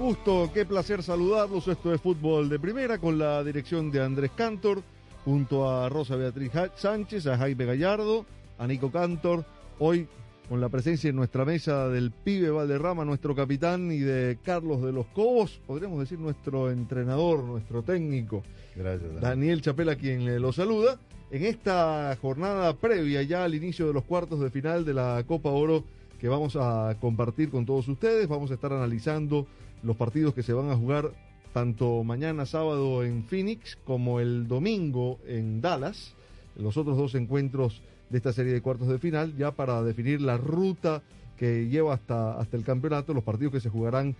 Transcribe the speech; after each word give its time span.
Gusto, 0.00 0.50
qué 0.54 0.64
placer 0.64 1.02
saludarlos. 1.02 1.68
Esto 1.68 1.92
es 1.92 2.00
Fútbol 2.00 2.48
de 2.48 2.58
Primera 2.58 2.96
con 2.96 3.18
la 3.18 3.44
dirección 3.44 3.90
de 3.90 4.02
Andrés 4.02 4.30
Cantor, 4.34 4.82
junto 5.26 5.70
a 5.70 5.90
Rosa 5.90 6.16
Beatriz 6.16 6.52
Sánchez, 6.74 7.26
a 7.26 7.36
Jaime 7.36 7.66
Gallardo, 7.66 8.24
a 8.58 8.66
Nico 8.66 8.90
Cantor. 8.90 9.44
Hoy 9.78 10.08
con 10.48 10.58
la 10.58 10.70
presencia 10.70 11.10
en 11.10 11.16
nuestra 11.16 11.44
mesa 11.44 11.88
del 11.88 12.12
pibe 12.12 12.48
Valderrama, 12.48 13.04
nuestro 13.04 13.36
capitán, 13.36 13.92
y 13.92 13.98
de 13.98 14.38
Carlos 14.42 14.80
de 14.80 14.90
los 14.90 15.04
Cobos, 15.08 15.60
podríamos 15.66 16.00
decir 16.00 16.18
nuestro 16.18 16.70
entrenador, 16.70 17.44
nuestro 17.44 17.82
técnico. 17.82 18.42
Gracias. 18.74 19.20
Daniel 19.20 19.60
Chapela 19.60 19.96
quien 19.96 20.24
le 20.24 20.40
lo 20.40 20.50
saluda. 20.50 20.98
En 21.30 21.44
esta 21.44 22.16
jornada 22.22 22.74
previa 22.74 23.22
ya 23.22 23.44
al 23.44 23.54
inicio 23.54 23.86
de 23.86 23.92
los 23.92 24.04
cuartos 24.04 24.40
de 24.40 24.48
final 24.48 24.86
de 24.86 24.94
la 24.94 25.22
Copa 25.26 25.50
Oro 25.50 25.84
que 26.18 26.28
vamos 26.28 26.56
a 26.56 26.96
compartir 27.00 27.50
con 27.50 27.64
todos 27.64 27.88
ustedes, 27.88 28.28
vamos 28.28 28.50
a 28.50 28.54
estar 28.54 28.72
analizando 28.72 29.46
los 29.82 29.96
partidos 29.96 30.34
que 30.34 30.42
se 30.42 30.52
van 30.52 30.70
a 30.70 30.76
jugar 30.76 31.12
tanto 31.52 32.04
mañana 32.04 32.46
sábado 32.46 33.04
en 33.04 33.24
Phoenix 33.24 33.76
como 33.84 34.20
el 34.20 34.46
domingo 34.46 35.18
en 35.26 35.60
Dallas, 35.60 36.14
los 36.56 36.76
otros 36.76 36.96
dos 36.96 37.14
encuentros 37.14 37.82
de 38.08 38.18
esta 38.18 38.32
serie 38.32 38.52
de 38.52 38.60
cuartos 38.60 38.88
de 38.88 38.98
final, 38.98 39.36
ya 39.36 39.52
para 39.52 39.82
definir 39.82 40.20
la 40.20 40.36
ruta 40.36 41.02
que 41.36 41.68
lleva 41.68 41.94
hasta, 41.94 42.38
hasta 42.38 42.56
el 42.56 42.64
campeonato, 42.64 43.14
los 43.14 43.24
partidos 43.24 43.54
que 43.54 43.60
se 43.60 43.70
jugarán 43.70 44.14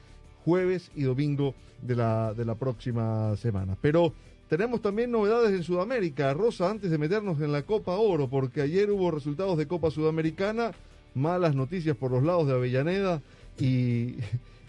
jueves 0.44 0.90
y 0.94 1.02
domingo 1.02 1.54
de 1.82 1.96
la, 1.96 2.34
de 2.34 2.44
la 2.44 2.54
próxima 2.54 3.36
semana. 3.36 3.76
Pero 3.80 4.12
tenemos 4.48 4.80
también 4.80 5.10
novedades 5.10 5.52
en 5.52 5.62
Sudamérica. 5.62 6.32
Rosa, 6.34 6.70
antes 6.70 6.90
de 6.90 6.98
meternos 6.98 7.40
en 7.40 7.52
la 7.52 7.62
Copa 7.62 7.92
Oro, 7.92 8.28
porque 8.28 8.62
ayer 8.62 8.90
hubo 8.90 9.10
resultados 9.10 9.58
de 9.58 9.66
Copa 9.66 9.90
Sudamericana, 9.90 10.72
malas 11.14 11.54
noticias 11.54 11.96
por 11.96 12.10
los 12.10 12.22
lados 12.22 12.46
de 12.46 12.54
Avellaneda 12.54 13.20
y, 13.58 14.16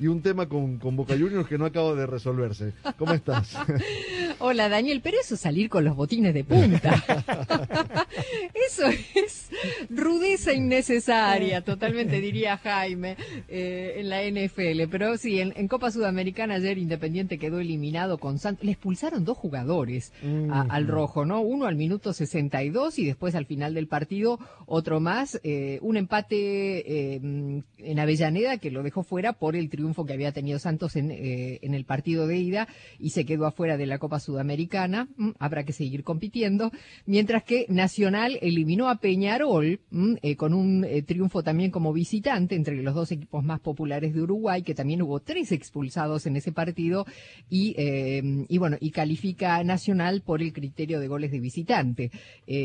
y 0.02 0.08
un 0.08 0.20
tema 0.24 0.50
con, 0.50 0.80
con 0.80 0.96
Boca 0.96 1.14
Juniors 1.14 1.48
que 1.48 1.60
no 1.60 1.66
acaba 1.66 1.94
de 1.94 2.08
resolverse. 2.08 2.74
¿Cómo 2.98 3.14
estás? 3.14 3.56
Hola 4.42 4.70
Daniel, 4.70 5.02
pero 5.04 5.18
eso 5.22 5.36
es 5.36 5.42
salir 5.42 5.70
con 5.70 5.84
los 5.84 5.96
botines 5.96 6.34
de 6.34 6.44
punta. 6.44 7.04
eso 8.68 8.88
es 9.16 9.50
rudeza 9.90 10.54
innecesaria, 10.54 11.62
totalmente 11.62 12.20
diría 12.22 12.58
Jaime, 12.58 13.18
eh, 13.48 13.96
en 13.98 14.10
la 14.10 14.24
NFL. 14.24 14.90
Pero 14.90 15.18
sí, 15.18 15.40
en, 15.40 15.54
en 15.56 15.68
Copa 15.68 15.92
Sudamericana 15.92 16.56
ayer 16.56 16.78
Independiente 16.78 17.38
quedó 17.38 17.60
eliminado 17.60 18.18
con 18.18 18.40
Santos. 18.40 18.66
Le 18.66 18.72
expulsaron 18.72 19.26
dos 19.26 19.38
jugadores 19.38 20.12
a- 20.52 20.62
al 20.70 20.88
rojo, 20.88 21.26
¿no? 21.26 21.42
Uno 21.42 21.66
al 21.68 21.76
minuto 21.76 22.14
62 22.14 22.98
y 23.00 23.06
después 23.06 23.36
al 23.36 23.46
final 23.46 23.74
del 23.74 23.88
partido 23.88 24.40
otro 24.66 25.00
más. 25.00 25.40
eh, 25.44 25.78
un 25.82 25.98
empate 25.98 26.36
eh, 27.16 27.16
en 27.78 28.00
Avellaneda 28.00 28.58
que 28.58 28.72
lo 28.72 28.84
dejó 28.84 29.04
fuera 29.04 29.34
por 29.34 29.56
el 29.56 29.70
triunfo 29.70 30.06
que 30.06 30.14
había 30.14 30.32
tenido 30.32 30.60
Santos 30.60 30.96
en, 30.96 31.12
eh, 31.12 31.60
en 31.62 31.74
el 31.74 31.86
partido 31.86 32.26
de 32.28 32.38
ida 32.38 32.68
y 33.00 33.12
se 33.12 33.26
quedó 33.26 33.46
afuera 33.46 33.78
de 33.78 33.86
la 33.86 34.00
Copa 34.00 34.20
Sudamericana. 34.20 34.31
Mm, 34.32 35.32
habrá 35.40 35.64
que 35.64 35.74
seguir 35.74 36.04
compitiendo. 36.04 36.72
Mientras 37.06 37.44
que 37.44 37.66
Nacional 37.70 38.38
eliminó 38.42 38.90
a 38.90 38.96
Peñarol 38.96 39.80
mm, 39.90 40.16
eh, 40.22 40.36
con 40.36 40.54
un 40.54 40.86
eh, 40.86 41.02
triunfo 41.02 41.44
también 41.44 41.72
como 41.72 41.94
visitante 41.94 42.56
entre 42.56 42.82
los 42.82 42.96
dos 42.96 43.12
equipos 43.12 43.44
más 43.44 43.60
populares 43.60 44.14
de 44.14 44.22
Uruguay, 44.22 44.64
que 44.64 44.76
también 44.76 45.02
hubo 45.02 45.20
tres 45.20 45.52
expulsados 45.52 46.26
en 46.26 46.36
ese 46.36 46.52
partido 46.52 47.06
y, 47.50 47.74
eh, 47.78 48.46
bueno, 48.60 48.78
y 48.80 48.92
califica 48.92 49.64
Nacional 49.64 50.22
por 50.22 50.42
el 50.42 50.54
criterio 50.54 51.00
de 51.00 51.08
goles 51.08 51.32
de 51.32 51.40
visitante. 51.40 52.12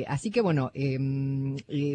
Así 0.06 0.30
que 0.30 0.40
bueno, 0.40 0.70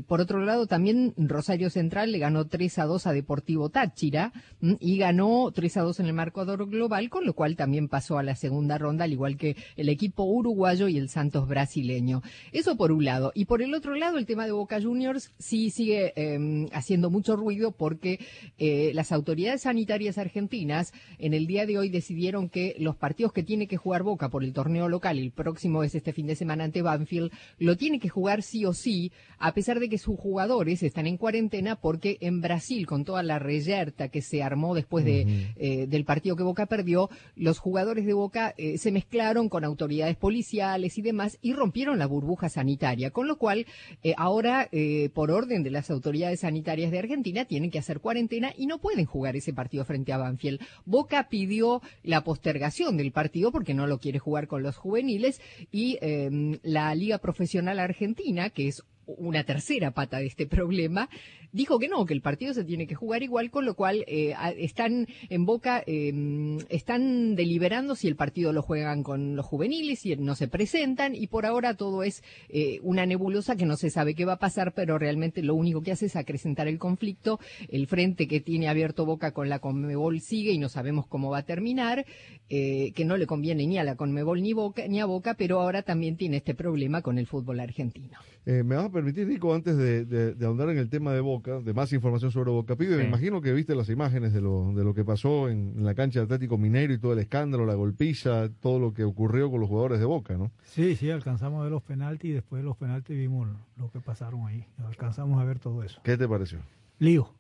por 0.08 0.22
otro 0.22 0.42
lado 0.42 0.66
también 0.66 1.14
Rosario 1.18 1.70
Central 1.70 2.12
le 2.12 2.20
ganó 2.20 2.46
3 2.46 2.80
a 2.80 2.86
2 2.86 3.08
a 3.08 3.14
Deportivo 3.14 3.70
Táchira 3.70 4.34
mm, 4.62 4.74
y 4.80 4.98
ganó 4.98 5.52
3 5.54 5.78
a 5.78 5.82
2 5.82 6.00
en 6.00 6.06
el 6.08 6.14
marcador 6.14 6.70
global, 6.70 7.10
con 7.10 7.26
lo 7.26 7.34
cual 7.34 7.56
también 7.56 7.88
pasó 7.88 8.18
a 8.18 8.24
la 8.24 8.36
segunda 8.36 8.78
ronda, 8.78 9.06
al 9.06 9.12
igual 9.12 9.38
que 9.38 9.56
el 9.76 9.90
equipo 9.90 10.24
uruguayo 10.24 10.88
y 10.88 10.98
el 10.98 11.10
Santos 11.10 11.48
brasileño. 11.48 12.22
Eso 12.52 12.76
por 12.76 12.92
un 12.92 13.06
lado. 13.06 13.32
Y 13.36 13.46
por 13.46 13.62
el 13.62 13.74
otro 13.74 13.96
lado, 13.96 14.18
el 14.18 14.26
tema 14.26 14.46
de 14.46 14.52
Boca 14.52 14.82
Juniors 14.82 15.32
sí 15.40 15.70
sigue 15.70 16.14
eh, 16.16 16.68
haciendo 16.74 17.10
mucho 17.10 17.36
ruido 17.36 17.72
porque 17.72 18.20
eh, 18.58 18.92
las 18.94 19.12
autoridades 19.12 19.62
sanitarias 19.62 20.18
argentinas 20.18 20.94
en 21.18 21.34
el 21.34 21.48
día 21.48 21.66
de 21.66 21.78
hoy 21.78 21.90
decidieron 21.90 22.50
que 22.50 22.76
los 22.80 22.96
partidos 22.96 23.34
que 23.34 23.44
tiene 23.44 23.68
que 23.68 23.78
jugar 23.78 24.04
Boca 24.04 24.30
por 24.30 24.44
el 24.44 24.54
torneo 24.54 24.90
local, 24.90 25.18
el 25.18 25.32
próximo 25.32 25.84
es 25.84 25.96
este 25.96 26.14
fin 26.14 26.28
de 26.28 26.36
semana 26.36 26.64
ante 26.64 26.82
Banfield, 26.82 27.32
lo 27.60 27.78
tiene 27.78 28.00
que 28.00 28.10
jugar 28.10 28.44
sí 28.44 28.66
o 28.66 28.74
sí, 28.74 29.12
a 29.38 29.54
pesar 29.54 29.80
de 29.80 29.90
que 29.90 29.98
sus 29.98 30.20
jugadores 30.20 30.84
están 30.84 31.08
en 31.08 31.18
cuarentena 31.18 31.76
porque 31.76 32.18
en 32.22 32.42
Brasil, 32.42 32.86
con 32.88 33.06
toda 33.06 33.24
la 33.24 33.40
reyerta 33.40 34.10
que 34.10 34.22
se 34.22 34.44
armó 34.44 34.76
después 34.76 35.06
de, 35.06 35.52
eh, 35.56 35.88
del 35.88 36.06
partido 36.06 36.36
que 36.36 36.44
Boca 36.44 36.66
perdió, 36.66 37.10
los 37.36 37.60
jugadores 37.60 38.06
de 38.06 38.14
Boca 38.14 38.54
eh, 38.58 38.78
se 38.78 38.92
mezclaron 38.92 39.50
con 39.52 39.66
autoridades 39.66 40.16
policiales 40.16 40.98
y 40.98 41.02
demás 41.04 41.38
y 41.42 41.54
rompieron 41.54 42.00
la 42.00 42.08
burbuja 42.08 42.50
sanitaria, 42.50 43.12
con 43.12 43.28
lo 43.28 43.38
cual 43.38 43.68
eh, 44.02 44.16
ahora, 44.18 44.70
eh, 44.72 45.10
por 45.14 45.30
orden 45.30 45.62
de 45.62 45.70
las 45.70 45.92
autoridades 45.92 46.40
sanitarias 46.40 46.90
de 46.90 47.00
Argentina, 47.00 47.46
tienen 47.46 47.70
que 47.70 47.78
hacer 47.78 48.00
cuarentena 48.00 48.54
y 48.58 48.66
no 48.66 48.80
pueden 48.80 49.06
jugar 49.06 49.36
ese 49.36 49.54
partido 49.54 49.84
frente 49.86 50.14
a 50.14 50.18
Banfield. 50.18 50.62
Boca 50.86 51.28
pidió 51.30 51.82
la 52.02 52.24
postergación 52.24 52.96
del 52.96 53.12
partido 53.12 53.52
porque 53.52 53.74
no 53.74 53.88
lo 53.88 54.00
quiere 54.00 54.20
jugar 54.20 54.48
con 54.48 54.64
los 54.64 54.78
juveniles 54.78 55.42
y 55.70 55.98
eh, 56.02 56.60
la 56.64 56.96
Liga 56.96 57.18
Profesional 57.18 57.78
Argentina, 57.78 58.50
que 58.50 58.70
es 58.70 58.84
una 59.18 59.44
tercera 59.44 59.92
pata 59.92 60.18
de 60.18 60.28
este 60.28 60.48
problema, 60.48 61.10
dijo 61.52 61.80
que 61.80 61.88
no, 61.88 62.06
que 62.06 62.14
el 62.14 62.22
partido 62.22 62.54
se 62.54 62.64
tiene 62.64 62.88
que 62.88 62.96
jugar 62.96 63.24
igual, 63.24 63.52
con 63.52 63.66
lo 63.66 63.76
cual 63.76 64.04
eh, 64.08 64.34
están 64.58 65.08
en 65.30 65.46
Boca, 65.46 65.84
eh, 65.86 66.58
están 66.70 67.36
deliberando 67.36 67.96
si 67.96 68.08
el 68.08 68.16
partido 68.16 68.54
lo 68.54 68.62
juegan 68.62 69.04
con 69.04 69.36
los 69.36 69.46
juveniles, 69.46 70.00
si 70.00 70.16
no 70.16 70.36
se 70.36 70.48
presentan, 70.48 71.16
y 71.16 71.28
por 71.28 71.46
ahora 71.46 71.76
todo 71.76 72.04
es 72.04 72.24
eh, 72.50 72.80
una 72.84 73.06
nebulosa 73.06 73.56
que 73.56 73.66
no 73.66 73.78
se 73.78 73.90
sabe 73.90 74.16
qué 74.16 74.26
va 74.26 74.34
a 74.34 74.40
pasar, 74.40 74.74
pero 74.74 74.98
realmente 74.98 75.42
lo 75.42 75.56
único 75.56 75.82
que 75.82 75.92
hace 75.92 76.06
es 76.06 76.16
acrecentar 76.16 76.68
el 76.68 76.78
conflicto. 76.78 77.40
El 77.70 77.88
frente 77.88 78.28
que 78.28 78.40
tiene 78.40 78.70
abierto 78.70 79.06
Boca 79.06 79.32
con 79.32 79.50
la 79.50 79.60
Conmebol 79.60 80.22
sigue 80.22 80.52
y 80.52 80.58
no 80.58 80.70
sabemos 80.70 81.08
cómo 81.08 81.30
va 81.30 81.40
a 81.40 81.46
terminar, 81.46 82.06
eh, 82.50 82.92
que 82.94 83.06
no 83.06 83.18
le 83.18 83.28
conviene 83.28 83.66
ni 83.68 83.78
a 83.78 83.84
la 83.84 83.96
Conmebol 83.96 84.42
ni, 84.42 84.54
Boca, 84.54 84.88
ni 84.88 85.00
a 85.00 85.06
Boca, 85.06 85.36
pero 85.36 85.60
ahora 85.60 85.84
también 85.84 86.18
tiene 86.18 86.38
este 86.38 86.56
problema 86.56 87.02
con 87.02 87.18
el 87.18 87.28
fútbol 87.28 87.60
argentino. 87.60 88.18
¿Me 88.44 88.76
a 88.76 88.90
permitir, 89.04 89.28
Nico, 89.28 89.54
antes 89.54 89.76
de, 89.78 90.06
de- 90.06 90.34
de 90.36 90.46
ahondar 90.46 90.70
en 90.70 90.78
el 90.78 90.90
tema 90.90 91.12
de 91.14 91.20
Boca, 91.22 91.60
de 91.60 91.74
más 91.74 91.92
información 91.94 92.32
sobre 92.32 92.52
Boca 92.52 92.76
Pibe? 92.76 92.98
Me 92.98 93.08
imagino 93.08 93.42
que 93.42 93.52
viste 93.54 93.76
las 93.76 93.90
imágenes 93.90 94.34
de 94.34 94.42
lo, 94.42 94.72
de 94.74 94.84
lo 94.84 94.94
que 94.94 95.04
pasó 95.04 95.50
en, 95.50 95.74
en 95.78 95.84
la 95.86 95.94
cancha 95.96 96.20
de 96.20 96.26
Atlético 96.26 96.58
Mineiro 96.58 96.94
y 96.94 96.98
todo 97.00 97.14
el 97.14 97.20
escándalo, 97.20 97.66
la 97.66 97.74
golpiza, 97.76 98.50
todo 98.60 98.80
lo 98.80 98.94
que 98.94 99.04
ocurrió 99.04 99.50
con 99.50 99.60
los 99.60 99.70
jugadores 99.70 100.00
de 100.00 100.06
Boca, 100.06 100.38
¿no? 100.38 100.52
Sí, 100.64 100.96
sí, 100.96 101.10
alcanzamos 101.10 101.60
a 101.60 101.64
ver 101.64 101.72
los 101.72 101.84
penaltis 101.84 102.30
y 102.32 102.34
después 102.34 102.62
de 102.62 102.66
los 102.66 102.78
penaltis 102.78 103.18
vimos 103.18 103.48
lo 103.78 103.90
que 103.92 104.00
pasaron 104.00 104.46
ahí. 104.48 104.66
Alcanzamos 104.86 105.42
a 105.42 105.44
ver 105.46 105.60
todo 105.60 105.84
eso. 105.84 106.00
¿Qué 106.04 106.18
te 106.18 106.28
pareció? 106.28 106.60
Lío, 107.00 107.34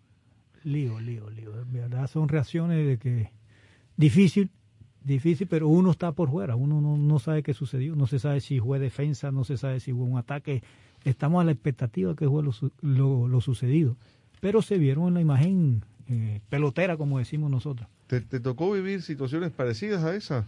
lío, 0.63 0.99
lío, 0.99 1.29
lío. 1.29 1.51
De 1.51 1.79
verdad 1.79 2.07
son 2.07 2.27
reacciones 2.27 2.87
de 2.87 2.97
que 2.97 3.31
difícil, 3.97 4.49
difícil, 5.03 5.47
pero 5.47 5.67
uno 5.67 5.91
está 5.91 6.11
por 6.11 6.29
fuera, 6.29 6.55
uno 6.55 6.81
no, 6.81 6.97
no 6.97 7.19
sabe 7.19 7.43
qué 7.43 7.53
sucedió, 7.53 7.95
no 7.95 8.07
se 8.07 8.19
sabe 8.19 8.39
si 8.41 8.59
fue 8.59 8.79
defensa, 8.79 9.31
no 9.31 9.43
se 9.43 9.57
sabe 9.57 9.79
si 9.79 9.91
hubo 9.93 10.03
un 10.05 10.17
ataque. 10.17 10.63
Estamos 11.03 11.41
a 11.41 11.45
la 11.45 11.51
expectativa 11.51 12.15
que 12.15 12.27
fue 12.27 12.43
lo, 12.43 12.51
lo, 12.81 13.27
lo 13.27 13.41
sucedido, 13.41 13.95
pero 14.39 14.61
se 14.61 14.77
vieron 14.77 15.07
en 15.09 15.13
la 15.15 15.21
imagen 15.21 15.83
eh, 16.07 16.41
pelotera, 16.49 16.97
como 16.97 17.17
decimos 17.19 17.49
nosotros. 17.49 17.87
¿Te, 18.07 18.21
te 18.21 18.39
tocó 18.39 18.71
vivir 18.71 19.01
situaciones 19.01 19.51
parecidas 19.51 20.03
a 20.03 20.13
esas? 20.15 20.45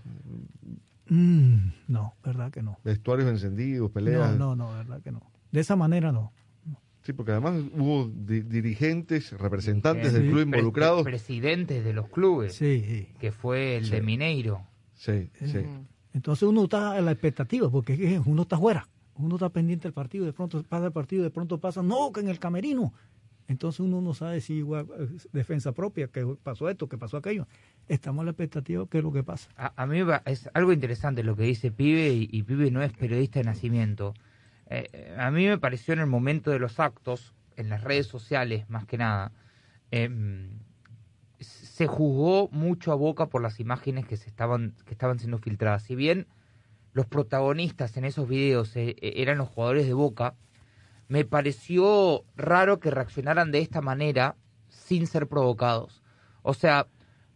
Mm, 1.10 1.70
no, 1.88 2.14
verdad 2.24 2.52
que 2.52 2.62
no. 2.62 2.78
Vestuarios 2.84 3.30
encendidos, 3.30 3.92
peleas. 3.92 4.38
No, 4.38 4.56
no, 4.56 4.68
no, 4.72 4.74
verdad 4.78 5.02
que 5.02 5.12
no. 5.12 5.22
De 5.52 5.60
esa 5.62 5.76
manera 5.76 6.12
no. 6.12 6.32
Sí, 7.04 7.12
porque 7.12 7.32
además 7.34 7.62
hubo 7.78 8.08
di- 8.08 8.42
dirigentes, 8.42 9.34
representantes 9.34 10.14
del 10.14 10.24
club 10.24 10.36
Pre- 10.36 10.44
involucrados. 10.60 11.04
presidentes 11.04 11.84
de 11.84 11.94
los 11.94 12.08
clubes, 12.08 12.54
Sí, 12.56 12.82
sí. 12.88 13.08
que 13.20 13.32
fue 13.34 13.76
el 13.78 13.86
Sí. 13.86 13.92
de 13.92 14.02
Mineiro. 14.02 14.62
Sí, 14.94 15.30
sí. 15.38 15.66
Entonces 16.14 16.44
uno 16.48 16.64
está 16.64 16.94
a 16.94 17.02
la 17.02 17.12
expectativa, 17.12 17.70
porque 17.70 17.94
es 17.94 18.00
que 18.00 18.20
uno 18.30 18.44
está 18.44 18.56
afuera, 18.56 18.88
uno 19.16 19.36
está 19.36 19.50
pendiente 19.50 19.84
del 19.84 19.94
partido, 19.94 20.26
de 20.26 20.34
pronto 20.34 20.64
pasa 20.64 20.86
el 20.88 20.92
partido, 20.92 21.24
de 21.24 21.30
pronto 21.30 21.60
pasa, 21.60 21.84
no, 21.84 22.12
que 22.12 22.22
en 22.22 22.30
el 22.30 22.40
camerino. 22.40 22.94
Entonces 23.48 23.82
uno 23.82 24.02
no 24.02 24.14
sabe 24.14 24.40
si 24.42 24.54
igual 24.56 24.88
eh, 24.98 25.08
defensa 25.34 25.74
propia, 25.74 26.08
que 26.08 26.26
pasó 26.42 26.70
esto, 26.70 26.88
que 26.88 26.98
pasó 26.98 27.18
aquello. 27.18 27.48
Estamos 27.88 28.22
a 28.22 28.26
la 28.26 28.32
expectativa, 28.32 28.86
¿qué 28.90 29.00
es 29.00 29.04
lo 29.04 29.12
que 29.12 29.24
pasa? 29.24 29.50
A, 29.58 29.74
a 29.76 29.86
mí 29.86 30.00
es 30.26 30.50
algo 30.54 30.72
interesante 30.72 31.24
lo 31.24 31.36
que 31.36 31.44
dice 31.44 31.72
Pibe, 31.72 32.10
y, 32.10 32.30
y 32.32 32.44
Pibe 32.44 32.72
no 32.72 32.82
es 32.82 32.94
periodista 32.94 33.40
de 33.40 33.46
nacimiento. 33.46 34.14
Eh, 34.68 34.90
eh, 34.94 35.16
a 35.20 35.30
mí 35.30 35.46
me 35.46 35.58
pareció 35.58 35.94
en 35.94 36.00
el 36.00 36.08
momento 36.08 36.52
de 36.52 36.60
los 36.60 36.80
actos, 36.80 37.34
en 37.58 37.70
las 37.70 37.84
redes 37.84 38.08
sociales 38.08 38.70
más 38.70 38.86
que 38.86 38.98
nada, 38.98 39.32
em, 39.92 40.50
se 41.40 41.88
juzgó 41.88 42.50
mucho 42.52 42.92
a 42.92 42.96
Boca 42.96 43.28
por 43.28 43.42
las 43.42 43.60
imágenes 43.60 44.06
que 44.06 44.18
se 44.18 44.30
estaban 44.30 44.76
que 44.86 44.94
estaban 44.94 45.20
siendo 45.20 45.38
filtradas. 45.38 45.84
Si 45.84 45.96
bien 45.96 46.28
los 46.94 47.06
protagonistas 47.08 47.98
en 47.98 48.06
esos 48.06 48.28
videos 48.28 48.76
eh, 48.76 48.96
eh, 49.02 49.14
eran 49.18 49.38
los 49.40 49.50
jugadores 49.50 49.86
de 49.88 49.94
Boca, 49.94 50.36
me 51.08 51.26
pareció 51.26 52.24
raro 52.36 52.80
que 52.80 52.92
reaccionaran 52.92 53.52
de 53.52 53.60
esta 53.60 53.82
manera 53.82 54.36
sin 54.70 55.08
ser 55.08 55.28
provocados. 55.28 56.02
O 56.42 56.54
sea, 56.54 56.88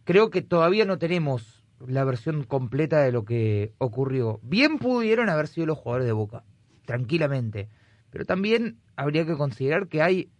creo 0.04 0.30
que 0.30 0.42
todavía 0.42 0.84
no 0.84 0.98
tenemos 0.98 1.64
la 1.86 2.04
versión 2.04 2.42
completa 2.44 3.00
de 3.02 3.12
lo 3.12 3.24
que 3.24 3.72
ocurrió. 3.78 4.40
Bien 4.42 4.78
pudieron 4.78 5.28
haber 5.28 5.46
sido 5.48 5.66
los 5.66 5.78
jugadores 5.78 6.06
de 6.06 6.12
Boca, 6.12 6.44
tranquilamente. 6.86 7.68
Pero 8.10 8.24
también 8.24 8.78
habría 8.96 9.26
que 9.26 9.36
considerar 9.36 9.86
que 9.88 10.02
hay 10.02 10.30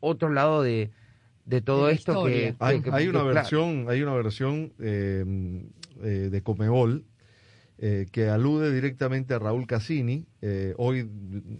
otro 0.00 0.28
lado 0.30 0.62
de, 0.62 0.90
de 1.46 1.62
todo 1.62 1.88
esto 1.88 2.24
que, 2.26 2.54
Hay, 2.58 2.80
que- 2.82 2.90
hay 2.90 3.04
que- 3.04 3.10
una 3.10 3.20
claro. 3.20 3.34
versión, 3.34 3.86
hay 3.88 4.02
una 4.02 4.14
versión 4.14 4.72
eh, 4.80 5.24
eh, 6.02 6.06
de 6.30 6.42
Comebol 6.42 7.04
eh, 7.78 8.06
que 8.12 8.28
alude 8.28 8.72
directamente 8.72 9.34
a 9.34 9.38
Raúl 9.40 9.66
Cassini, 9.66 10.26
eh, 10.42 10.74
hoy 10.78 11.08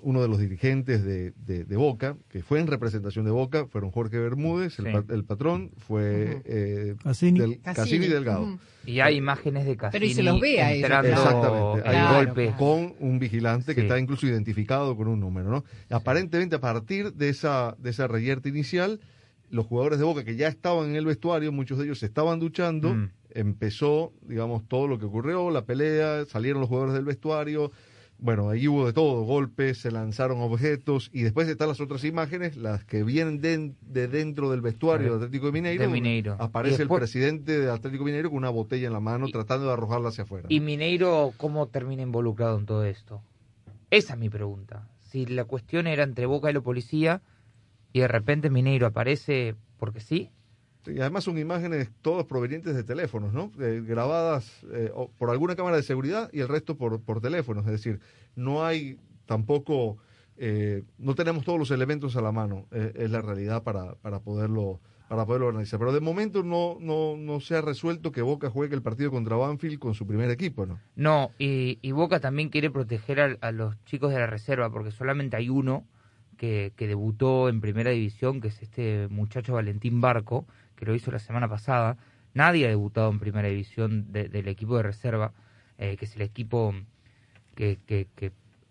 uno 0.01 0.23
de 0.23 0.29
los 0.29 0.39
dirigentes 0.39 1.03
de, 1.05 1.33
de- 1.33 1.65
de 1.65 1.77
Boca, 1.77 2.17
que 2.29 2.43
fue 2.43 2.61
en 2.61 2.69
representación 2.69 3.25
de 3.25 3.33
Boca, 3.33 3.67
fueron 3.67 3.91
Jorge 3.91 4.19
Bermúdez, 4.21 4.79
el, 4.79 4.87
Sí. 4.87 4.93
pa- 4.93 5.13
el 5.15 5.25
patrón, 5.25 5.73
fue 5.77 6.37
Ujú. 6.37 6.43
eh, 6.45 6.95
Cassini. 7.03 7.41
del- 7.41 7.61
Cassini 7.63 8.07
Delgado. 8.07 8.43
Ujú. 8.45 8.59
Y 8.87 9.01
hay 9.01 9.17
imágenes 9.17 9.67
de 9.67 9.77
Cassini 9.77 9.93
Pero 10.01 10.11
y 10.11 10.15
se 10.15 10.23
los 10.23 10.41
ve 10.41 10.61
a 10.63 10.71
ellos. 10.73 10.85
entrando 10.85 11.09
Exactamente, 11.11 11.89
en 11.91 11.95
hay 11.97 12.15
golpes. 12.15 12.55
claro. 12.55 12.59
con 12.59 12.95
un 13.01 13.19
vigilante 13.19 13.75
que 13.75 13.81
está 13.81 13.99
incluso 13.99 14.27
identificado 14.27 14.97
con 14.97 15.09
un 15.09 15.19
número, 15.19 15.51
¿no? 15.51 15.65
Aparentemente 15.91 16.57
a 16.57 16.61
partir 16.61 17.13
de 17.15 17.29
esa 17.31 17.75
de 17.79 17.91
esa 17.91 18.07
reyerta 18.07 18.49
inicial, 18.49 19.01
los 19.55 19.67
jugadores 19.67 19.99
de 19.99 20.05
Boca 20.05 20.25
que 20.25 20.37
ya 20.37 20.49
estaban 20.49 20.91
en 20.91 20.97
el 20.97 21.07
vestuario, 21.07 21.53
muchos 21.53 21.79
de 21.79 21.85
ellos 21.85 21.99
se 22.01 22.07
estaban 22.07 22.41
duchando, 22.41 22.95
Mm. 22.95 23.11
empezó, 23.31 24.13
digamos, 24.23 24.67
todo 24.69 24.89
lo 24.89 24.99
que 24.99 25.05
ocurrió, 25.07 25.51
la 25.51 25.63
pelea, 25.65 26.25
salieron 26.27 26.61
los 26.61 26.69
jugadores 26.69 26.95
del 26.95 27.05
vestuario, 27.05 27.71
bueno, 28.19 28.49
ahí 28.49 28.69
hubo 28.69 28.87
de 28.87 28.93
todo, 28.93 29.23
golpes, 29.23 29.79
se 29.79 29.91
lanzaron 29.91 30.41
objetos 30.41 31.11
y 31.13 31.23
después 31.23 31.49
están 31.49 31.69
las 31.69 31.81
otras 31.81 32.05
imágenes, 32.05 32.57
las 32.57 32.85
que 32.85 33.03
vienen 33.03 33.41
de, 33.41 33.73
de 33.83 34.09
dentro 34.09 34.51
del 34.51 34.61
vestuario 34.61 35.11
de 35.11 35.17
Atlético 35.27 35.47
de 35.47 35.53
Mineiro, 35.53 35.81
De 35.81 35.87
donde 35.87 36.01
Mineiro. 36.01 36.37
aparece 36.39 36.79
después- 36.79 36.99
el 36.99 37.01
presidente 37.03 37.59
de 37.61 37.71
Atlético 37.71 38.05
Mineiro 38.05 38.31
con 38.31 38.39
una 38.39 38.51
botella 38.51 38.87
en 38.87 38.93
la 38.93 39.01
mano 39.01 39.29
Y- 39.29 39.33
tratando 39.33 39.67
de 39.67 39.73
arrojarla 39.73 40.09
hacia 40.11 40.25
afuera. 40.25 40.47
¿Y 40.49 40.61
Mineiro 40.61 41.33
cómo 41.37 41.67
termina 41.67 42.03
involucrado 42.03 42.59
en 42.59 42.67
todo 42.67 42.85
esto? 42.85 43.21
Esa 43.91 44.15
es 44.15 44.19
mi 44.19 44.31
pregunta. 44.31 44.89
Si 45.11 45.27
la 45.27 45.45
cuestión 45.45 45.87
era 45.87 46.03
entre 46.05 46.27
Boca 46.27 46.51
y 46.51 46.55
la 46.55 46.61
policía 46.61 47.21
y 47.95 48.01
de 48.01 48.09
repente 48.09 48.51
Mineiro 48.51 48.87
aparece 48.89 49.55
porque 49.79 50.01
sí, 50.01 50.31
Y 50.87 51.01
además 51.01 51.25
son 51.25 51.39
imágenes 51.39 51.91
todas 52.03 52.27
provenientes 52.27 52.75
de 52.75 52.85
teléfonos, 52.85 53.33
¿no? 53.33 53.53
Eh, 53.59 53.83
grabadas 53.87 54.67
eh, 54.73 54.91
por 55.17 55.31
alguna 55.31 55.57
cámara 55.57 55.77
de 55.77 55.83
seguridad 55.83 56.29
y 56.33 56.41
el 56.41 56.49
resto 56.49 56.77
por, 56.77 57.01
por 57.03 57.21
teléfonos. 57.23 57.65
Es 57.67 57.73
decir, 57.73 58.01
no 58.35 58.67
hay 58.67 58.99
tampoco, 59.27 59.97
eh, 60.37 60.83
no 60.99 61.15
tenemos 61.15 61.45
todos 61.45 61.59
los 61.59 61.71
elementos 61.71 62.17
a 62.17 62.21
la 62.21 62.33
mano, 62.33 62.67
eh, 62.73 62.93
es 62.97 63.11
la 63.11 63.23
realidad 63.23 63.63
para, 63.63 63.95
para 63.97 64.21
poderlo 64.21 64.81
para 65.09 65.27
poderlo 65.27 65.51
analizar. 65.51 65.79
Pero 65.79 65.93
de 65.93 66.01
momento 66.01 66.43
no, 66.43 66.79
no, 66.81 67.17
no 67.17 67.39
se 67.41 67.55
ha 67.57 67.61
resuelto 67.61 68.11
que 68.11 68.23
Boca 68.23 68.51
juegue 68.51 68.75
el 68.75 68.83
partido 68.83 69.11
contra 69.11 69.37
Banfield 69.37 69.79
con 69.79 69.95
su 69.95 70.07
primer 70.07 70.31
equipo, 70.31 70.67
¿no? 70.67 70.83
No, 70.97 71.35
y, 71.39 71.79
y 71.83 71.93
Boca 71.93 72.21
también 72.21 72.49
quiere 72.49 72.71
proteger 72.71 73.21
a, 73.21 73.37
a 73.41 73.53
los 73.53 73.83
chicos 73.85 74.13
de 74.13 74.19
la 74.19 74.27
reserva, 74.27 74.71
porque 74.71 74.91
solamente 74.91 75.37
hay 75.37 75.49
uno 75.51 75.87
que, 76.77 76.87
debutó 76.87 77.49
en 77.49 77.61
primera 77.61 77.91
división, 77.91 78.41
que 78.41 78.49
es 78.49 78.61
este 78.63 79.09
muchacho 79.09 79.55
Valentín 79.55 80.01
Barco, 80.01 80.47
que 80.77 80.85
lo 80.85 80.95
hizo 80.95 81.11
la 81.11 81.19
semana 81.19 81.49
pasada. 81.49 81.97
Nadie 82.35 82.67
ha 82.67 82.69
debutado 82.69 83.11
en 83.11 83.19
primera 83.19 83.49
división 83.49 84.13
de- 84.13 84.29
del 84.29 84.49
equipo 84.49 84.77
de 84.77 84.83
reserva, 84.83 85.33
eh, 85.79 85.97
que 85.97 86.05
es 86.05 86.17
el 86.17 86.23
equipo 86.23 86.75
que, 87.55 87.79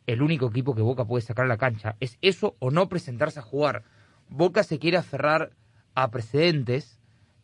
el 0.05 0.21
único 0.21 0.47
equipo 0.47 0.75
que 0.75 0.81
Boca 0.81 1.05
puede 1.05 1.21
sacar 1.21 1.45
a 1.45 1.47
la 1.47 1.57
cancha. 1.57 1.95
Es 2.01 2.17
eso 2.21 2.55
o 2.59 2.71
no 2.71 2.89
presentarse 2.89 3.39
a 3.39 3.43
jugar. 3.43 3.83
Boca 4.29 4.63
se 4.63 4.79
quiere 4.79 4.97
aferrar 4.97 5.51
a 5.95 6.11
precedentes 6.11 6.99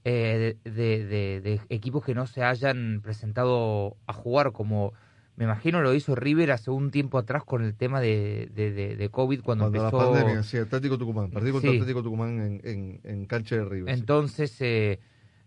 eh, 0.05 0.55
de- 0.63 1.05
de- 1.05 1.41
de 1.41 1.61
equipos 1.69 2.03
que 2.05 2.15
no 2.15 2.25
se 2.25 2.41
hayan 2.41 3.01
presentado 3.01 3.97
a 4.07 4.13
jugar, 4.13 4.53
como 4.53 4.93
me 5.39 5.45
imagino 5.45 5.81
lo 5.81 5.93
hizo 5.95 6.15
River 6.15 6.51
hace 6.51 6.69
un 6.69 6.91
tiempo 6.91 7.17
atrás 7.17 7.43
con 7.45 7.63
el 7.63 7.73
tema 7.73 8.01
de, 8.01 8.49
de, 8.53 8.71
de- 8.73 8.95
de 8.97 9.09
COVID 9.09 9.41
cuando, 9.41 9.63
Cuando 9.71 9.79
empezó. 9.87 9.97
la 9.97 10.11
pandemia, 10.11 10.43
sí, 10.43 10.57
Atlético 10.57 10.97
Tucumán, 10.97 11.31
partido 11.31 11.53
contra 11.53 11.71
Sí. 11.71 11.77
Atlético 11.77 12.03
Tucumán 12.03 12.41
en, 12.41 12.61
en, 12.65 12.99
en 13.05 13.25
cancha 13.25 13.55
de 13.55 13.63
River. 13.63 13.93
sí. 13.95 13.99
Entonces, 14.01 14.55
eh, 14.59 14.99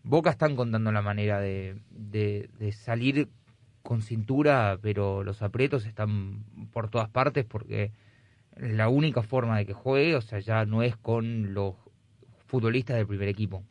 Boca 0.03 0.31
está 0.31 0.47
encontrando 0.47 0.91
la 0.93 1.03
manera 1.03 1.39
de, 1.41 1.77
de, 1.91 2.49
de 2.59 2.73
salir 2.73 3.29
con 3.83 4.01
cintura, 4.01 4.79
pero 4.81 5.23
los 5.25 5.43
aprietos 5.43 5.85
están 5.85 6.43
por 6.73 6.89
todas 6.89 7.11
partes 7.11 7.45
porque 7.45 7.93
la 8.57 8.89
única 8.89 9.23
forma 9.23 9.59
de 9.59 9.67
que 9.67 9.75
juegue, 9.75 10.17
o 10.17 10.21
sea, 10.23 10.39
ya 10.41 10.65
no 10.65 10.83
es 10.83 10.97
con 10.97 11.53
los 11.53 11.75
futbolistas 12.47 12.97
del 12.97 13.07
primer 13.07 13.29
equipo. 13.29 13.63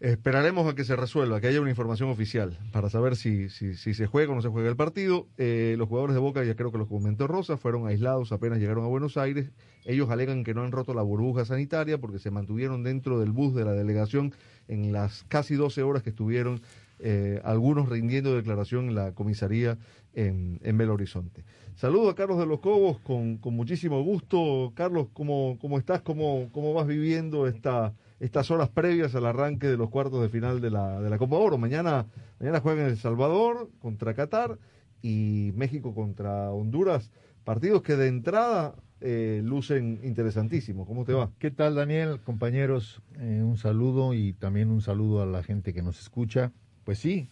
Esperaremos 0.00 0.70
a 0.70 0.74
que 0.74 0.84
se 0.84 0.96
resuelva, 0.96 1.40
que 1.40 1.46
haya 1.46 1.60
una 1.60 1.70
información 1.70 2.10
oficial 2.10 2.58
para 2.72 2.90
saber 2.90 3.16
si, 3.16 3.48
si, 3.48 3.74
si 3.74 3.94
se 3.94 4.06
juega 4.06 4.32
o 4.32 4.34
no 4.34 4.42
se 4.42 4.48
juega 4.48 4.68
el 4.68 4.76
partido. 4.76 5.28
Eh, 5.38 5.76
los 5.78 5.88
jugadores 5.88 6.14
de 6.14 6.20
Boca, 6.20 6.44
ya 6.44 6.56
creo 6.56 6.72
que 6.72 6.78
los 6.78 6.88
comentó 6.88 7.26
Rosa, 7.26 7.56
fueron 7.56 7.86
aislados 7.86 8.32
apenas 8.32 8.58
llegaron 8.58 8.84
a 8.84 8.88
Buenos 8.88 9.16
Aires. 9.16 9.50
Ellos 9.84 10.10
alegan 10.10 10.44
que 10.44 10.52
no 10.52 10.62
han 10.62 10.72
roto 10.72 10.94
la 10.94 11.02
burbuja 11.02 11.44
sanitaria 11.44 11.98
porque 11.98 12.18
se 12.18 12.30
mantuvieron 12.30 12.82
dentro 12.82 13.20
del 13.20 13.30
bus 13.30 13.54
de 13.54 13.64
la 13.64 13.72
delegación 13.72 14.34
en 14.68 14.92
las 14.92 15.24
casi 15.28 15.54
12 15.54 15.82
horas 15.82 16.02
que 16.02 16.10
estuvieron 16.10 16.60
eh, 16.98 17.40
algunos 17.44 17.88
rindiendo 17.88 18.34
declaración 18.34 18.88
en 18.88 18.94
la 18.96 19.12
comisaría 19.12 19.78
en, 20.12 20.60
en 20.62 20.76
Belo 20.76 20.94
Horizonte. 20.94 21.44
Saludo 21.76 22.10
a 22.10 22.14
Carlos 22.14 22.38
de 22.38 22.46
los 22.46 22.60
Cobos 22.60 22.98
con, 23.00 23.38
con 23.38 23.54
muchísimo 23.54 24.02
gusto. 24.02 24.72
Carlos, 24.74 25.08
¿cómo, 25.12 25.56
cómo 25.60 25.78
estás? 25.78 26.02
¿Cómo, 26.02 26.48
¿Cómo 26.52 26.72
vas 26.72 26.86
viviendo 26.86 27.46
esta, 27.46 27.94
estas 28.20 28.50
horas 28.50 28.68
previas 28.70 29.14
al 29.14 29.26
arranque 29.26 29.66
de 29.66 29.76
los 29.76 29.90
cuartos 29.90 30.22
de 30.22 30.28
final 30.28 30.60
de 30.60 30.70
la, 30.70 31.00
de 31.00 31.10
la 31.10 31.18
Copa 31.18 31.36
Oro? 31.36 31.58
Mañana, 31.58 32.06
mañana 32.40 32.60
juegan 32.60 32.86
El 32.86 32.96
Salvador 32.96 33.70
contra 33.80 34.14
Qatar 34.14 34.58
y 35.02 35.52
México 35.54 35.94
contra 35.94 36.50
Honduras. 36.50 37.10
Partidos 37.44 37.82
que 37.82 37.96
de 37.96 38.08
entrada 38.08 38.74
eh, 39.00 39.42
lucen 39.44 40.00
interesantísimos. 40.02 40.86
¿Cómo 40.86 41.04
te 41.04 41.12
va? 41.12 41.30
¿Qué 41.38 41.50
tal, 41.50 41.74
Daniel? 41.74 42.20
Compañeros, 42.20 43.02
eh, 43.18 43.42
un 43.44 43.58
saludo 43.58 44.14
y 44.14 44.32
también 44.32 44.70
un 44.70 44.80
saludo 44.80 45.20
a 45.22 45.26
la 45.26 45.42
gente 45.42 45.74
que 45.74 45.82
nos 45.82 46.00
escucha. 46.00 46.52
Pues 46.84 46.98
sí, 46.98 47.28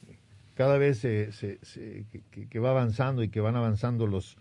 cada 0.55 0.77
vez 0.77 0.99
se, 0.99 1.33
se- 1.33 1.59
que- 2.51 2.59
va 2.59 2.71
avanzando 2.71 3.23
y 3.23 3.31
que 3.31 3.41
van 3.41 3.57
avanzando 3.57 4.07
los 4.07 4.37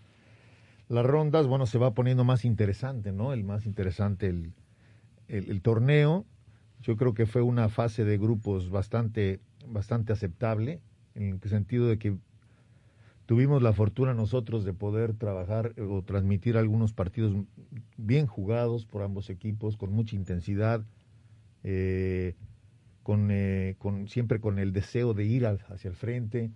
las 0.88 1.06
rondas, 1.06 1.46
bueno, 1.46 1.64
se 1.64 1.78
va 1.78 1.94
poniendo 1.94 2.22
más 2.24 2.44
interesante, 2.44 3.12
¿no? 3.12 3.32
El 3.32 3.44
más 3.44 3.64
interesante 3.64 4.26
el, 4.26 4.52
el 5.28 5.62
torneo. 5.62 6.26
Yo 6.82 6.96
creo 6.96 7.14
que 7.14 7.26
fue 7.26 7.42
una 7.42 7.68
fase 7.68 8.04
de 8.04 8.18
grupos 8.18 8.70
bastante, 8.70 9.40
bastante 9.66 10.12
aceptable, 10.12 10.80
en 11.14 11.40
el 11.42 11.48
sentido 11.48 11.86
de 11.86 11.98
que 11.98 12.16
tuvimos 13.26 13.62
la 13.62 13.72
fortuna 13.72 14.14
nosotros 14.14 14.64
de 14.64 14.72
poder 14.72 15.14
trabajar 15.14 15.72
eh, 15.76 15.82
o 15.82 16.02
transmitir 16.02 16.56
algunos 16.56 16.92
partidos 16.92 17.34
bien 17.96 18.26
jugados 18.26 18.84
por 18.84 19.02
ambos 19.02 19.30
equipos, 19.30 19.76
con 19.76 19.92
mucha 19.92 20.16
intensidad, 20.16 20.84
eh, 21.62 22.34
con, 23.02 23.28
eh, 23.30 23.76
siempre 24.06 24.40
con 24.40 24.58
el 24.58 24.72
deseo 24.72 25.14
de 25.14 25.24
ir 25.24 25.46
hacia 25.46 25.88
el 25.88 25.94
frente, 25.94 26.50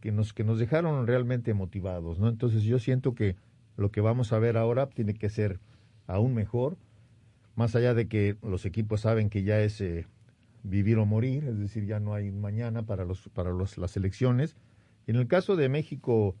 que 0.00 0.10
nos, 0.10 0.32
que 0.32 0.42
nos 0.42 0.58
dejaron 0.58 1.06
realmente 1.06 1.54
motivados, 1.54 2.18
¿no? 2.18 2.28
Entonces 2.28 2.64
yo 2.64 2.80
siento 2.80 3.14
que 3.14 3.36
lo 3.76 3.92
que 3.92 4.00
vamos 4.00 4.32
a 4.32 4.38
ver 4.40 4.56
ahora 4.56 4.88
tiene 4.88 5.14
que 5.14 5.28
ser 5.28 5.60
aún 6.08 6.34
mejor, 6.34 6.76
más 7.54 7.74
allá 7.76 7.94
de 7.94 8.08
que 8.08 8.36
los 8.42 8.64
equipos 8.64 9.02
saben 9.02 9.30
que 9.30 9.42
ya 9.42 9.60
es 9.60 9.80
eh, 9.80 10.06
vivir 10.62 10.98
o 10.98 11.06
morir, 11.06 11.44
es 11.44 11.58
decir, 11.58 11.84
ya 11.86 12.00
no 12.00 12.14
hay 12.14 12.30
mañana 12.30 12.84
para, 12.84 13.04
los, 13.04 13.28
para 13.30 13.50
los, 13.50 13.78
las 13.78 13.96
elecciones. 13.96 14.56
En 15.06 15.16
el 15.16 15.26
caso 15.26 15.56
de 15.56 15.68
México, 15.68 16.36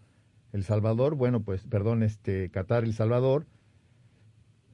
El 0.52 0.64
Salvador, 0.64 1.14
bueno, 1.14 1.42
pues, 1.42 1.64
perdón, 1.64 2.02
este, 2.02 2.50
Qatar, 2.50 2.84
El 2.84 2.94
Salvador, 2.94 3.46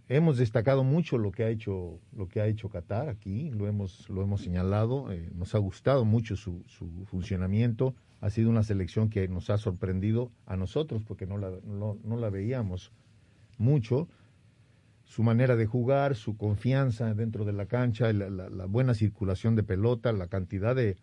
hemos 0.09 0.39
destacado 0.39 0.85
mucho 0.85 1.19
lo 1.19 1.33
que 1.33 1.45
ha 1.45 1.51
hecho 1.51 2.01
lo 2.13 2.29
que 2.29 2.41
ha 2.41 2.47
hecho 2.47 2.71
Qatar 2.71 3.09
aquí, 3.09 3.51
lo 3.51 3.67
hemos 3.67 4.09
lo 4.09 4.23
hemos 4.23 4.43
señalado, 4.43 5.13
eh, 5.13 5.31
nos 5.35 5.55
ha 5.55 5.59
gustado 5.59 6.05
mucho 6.05 6.37
su, 6.37 6.65
su, 6.67 6.89
funcionamiento, 7.07 7.95
ha 8.21 8.31
sido 8.31 8.51
una 8.51 8.63
selección 8.63 9.11
que 9.11 9.29
nos 9.29 9.51
ha 9.51 9.59
sorprendido 9.59 10.31
a 10.47 10.57
nosotros 10.57 11.03
porque 11.07 11.27
no 11.27 11.37
la, 11.37 11.51
no, 11.65 11.99
no 12.05 12.17
la 12.17 12.31
veíamos 12.31 12.93
mucho 13.59 14.09
su 15.09 15.23
manera 15.23 15.57
de 15.57 15.65
jugar, 15.65 16.15
su 16.17 16.37
confianza 16.37 17.15
dentro 17.15 17.47
de 17.47 17.55
la 17.55 17.65
cancha, 17.65 18.13
la, 18.13 18.29
la, 18.29 18.51
la 18.51 18.67
buena 18.67 18.93
circulación 18.93 19.57
de 19.57 19.63
pelota, 19.63 20.13
la 20.13 20.29
cantidad 20.29 20.77
de, 20.77 20.99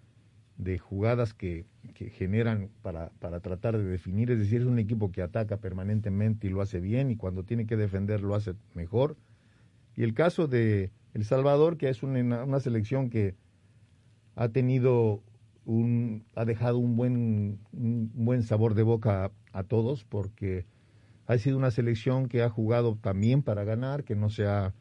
de 0.57 0.77
jugadas 0.77 1.33
que, 1.33 1.65
generan 2.13 2.69
para, 2.83 3.09
para, 3.19 3.39
tratar 3.39 3.77
de 3.77 3.83
definir. 3.83 4.29
Es 4.29 4.37
decir, 4.37 4.61
es 4.61 4.67
un 4.67 4.77
equipo 4.77 5.11
que 5.11 5.23
ataca 5.23 5.57
permanentemente 5.57 6.45
y 6.45 6.51
lo 6.51 6.61
hace 6.61 6.79
bien 6.79 7.09
y 7.09 7.15
cuando 7.15 7.43
tiene 7.43 7.65
que 7.65 7.77
defender 7.77 8.21
lo 8.21 8.35
hace 8.35 8.53
mejor. 8.75 9.17
Y 9.95 10.03
el 10.03 10.13
caso 10.13 10.47
de 10.47 10.91
El 11.15 11.25
Salvador, 11.25 11.77
que 11.77 11.89
es 11.89 12.03
una, 12.03 12.43
una 12.43 12.59
selección 12.59 13.09
que 13.09 13.35
ha 14.35 14.49
tenido 14.49 15.23
un, 15.65 16.25
ha 16.35 16.45
dejado 16.45 16.77
un 16.77 16.95
buen, 16.95 17.59
buen 17.71 18.43
sabor 18.43 18.75
de 18.75 18.83
boca 18.83 19.31
a 19.51 19.63
todos 19.63 20.03
porque 20.03 20.67
ha 21.27 21.37
sido 21.37 21.57
una 21.57 21.71
selección 21.71 22.27
que 22.27 22.43
ha 22.43 22.49
jugado 22.49 22.97
también 23.01 23.41
para 23.41 23.63
ganar, 23.63 24.03
que 24.03 24.15
no 24.15 24.29
se 24.29 24.45
ha, 24.45 24.73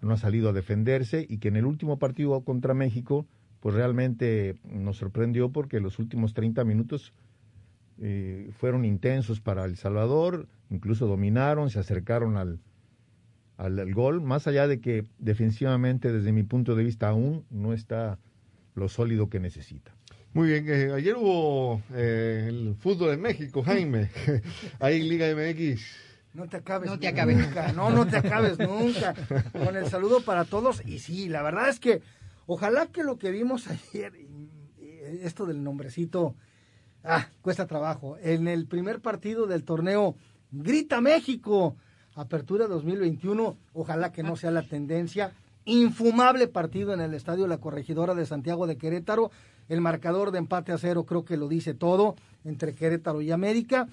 no 0.00 0.12
ha 0.12 0.16
salido 0.16 0.50
a 0.50 0.52
defenderse 0.52 1.26
y 1.28 1.38
que 1.38 1.48
en 1.48 1.56
el 1.56 1.66
último 1.66 1.98
partido 1.98 2.40
contra 2.42 2.74
México, 2.74 3.26
pues 3.60 3.74
realmente 3.74 4.56
nos 4.64 4.98
sorprendió 4.98 5.50
porque 5.50 5.80
los 5.80 5.98
últimos 5.98 6.34
30 6.34 6.64
minutos 6.64 7.12
eh, 8.00 8.50
fueron 8.52 8.84
intensos 8.84 9.40
para 9.40 9.64
El 9.64 9.76
Salvador, 9.76 10.46
incluso 10.70 11.06
dominaron, 11.06 11.70
se 11.70 11.80
acercaron 11.80 12.36
al, 12.36 12.60
al, 13.56 13.78
al, 13.78 13.94
gol, 13.94 14.20
más 14.20 14.46
allá 14.46 14.68
de 14.68 14.80
que 14.80 15.04
defensivamente, 15.18 16.12
desde 16.12 16.32
mi 16.32 16.44
punto 16.44 16.76
de 16.76 16.84
vista, 16.84 17.08
aún 17.08 17.44
no 17.50 17.72
está 17.72 18.18
lo 18.74 18.88
sólido 18.88 19.28
que 19.28 19.40
necesita. 19.40 19.97
Muy 20.34 20.48
bien, 20.48 20.66
eh, 20.68 20.92
ayer 20.92 21.16
hubo 21.16 21.82
eh, 21.94 22.46
el 22.48 22.76
fútbol 22.78 23.14
en 23.14 23.22
México, 23.22 23.62
Jaime, 23.62 24.10
ahí 24.78 25.00
Liga 25.00 25.26
MX. 25.34 25.80
No 26.34 26.46
te 26.46 26.58
acabes. 26.58 26.90
No 26.90 26.98
te 26.98 27.08
acabes. 27.08 27.38
Nunca, 27.38 27.72
no, 27.74 27.90
no 27.90 28.06
te 28.06 28.18
acabes 28.18 28.58
nunca. 28.58 29.14
Con 29.52 29.76
el 29.76 29.88
saludo 29.88 30.20
para 30.20 30.44
todos. 30.44 30.82
Y 30.86 30.98
sí, 30.98 31.28
la 31.28 31.42
verdad 31.42 31.68
es 31.68 31.80
que 31.80 32.02
ojalá 32.46 32.86
que 32.86 33.02
lo 33.02 33.18
que 33.18 33.30
vimos 33.30 33.66
ayer, 33.68 34.12
esto 35.22 35.46
del 35.46 35.64
nombrecito, 35.64 36.36
ah, 37.02 37.28
cuesta 37.40 37.66
trabajo. 37.66 38.18
En 38.22 38.46
el 38.46 38.66
primer 38.66 39.00
partido 39.00 39.46
del 39.46 39.64
torneo, 39.64 40.14
Grita 40.52 41.00
México, 41.00 41.76
Apertura 42.14 42.66
2021, 42.66 43.56
ojalá 43.72 44.12
que 44.12 44.22
no 44.22 44.36
sea 44.36 44.50
la 44.50 44.62
tendencia. 44.62 45.32
Infumable 45.68 46.48
partido 46.48 46.94
en 46.94 47.02
el 47.02 47.12
Estadio 47.12 47.46
La 47.46 47.58
Corregidora 47.58 48.14
de 48.14 48.24
Santiago 48.24 48.66
de 48.66 48.78
Querétaro. 48.78 49.30
El 49.68 49.82
marcador 49.82 50.30
de 50.30 50.38
empate 50.38 50.72
a 50.72 50.78
cero 50.78 51.04
creo 51.04 51.26
que 51.26 51.36
lo 51.36 51.46
dice 51.46 51.74
todo 51.74 52.16
entre 52.42 52.74
Querétaro 52.74 53.20
y 53.20 53.30
América. 53.32 53.86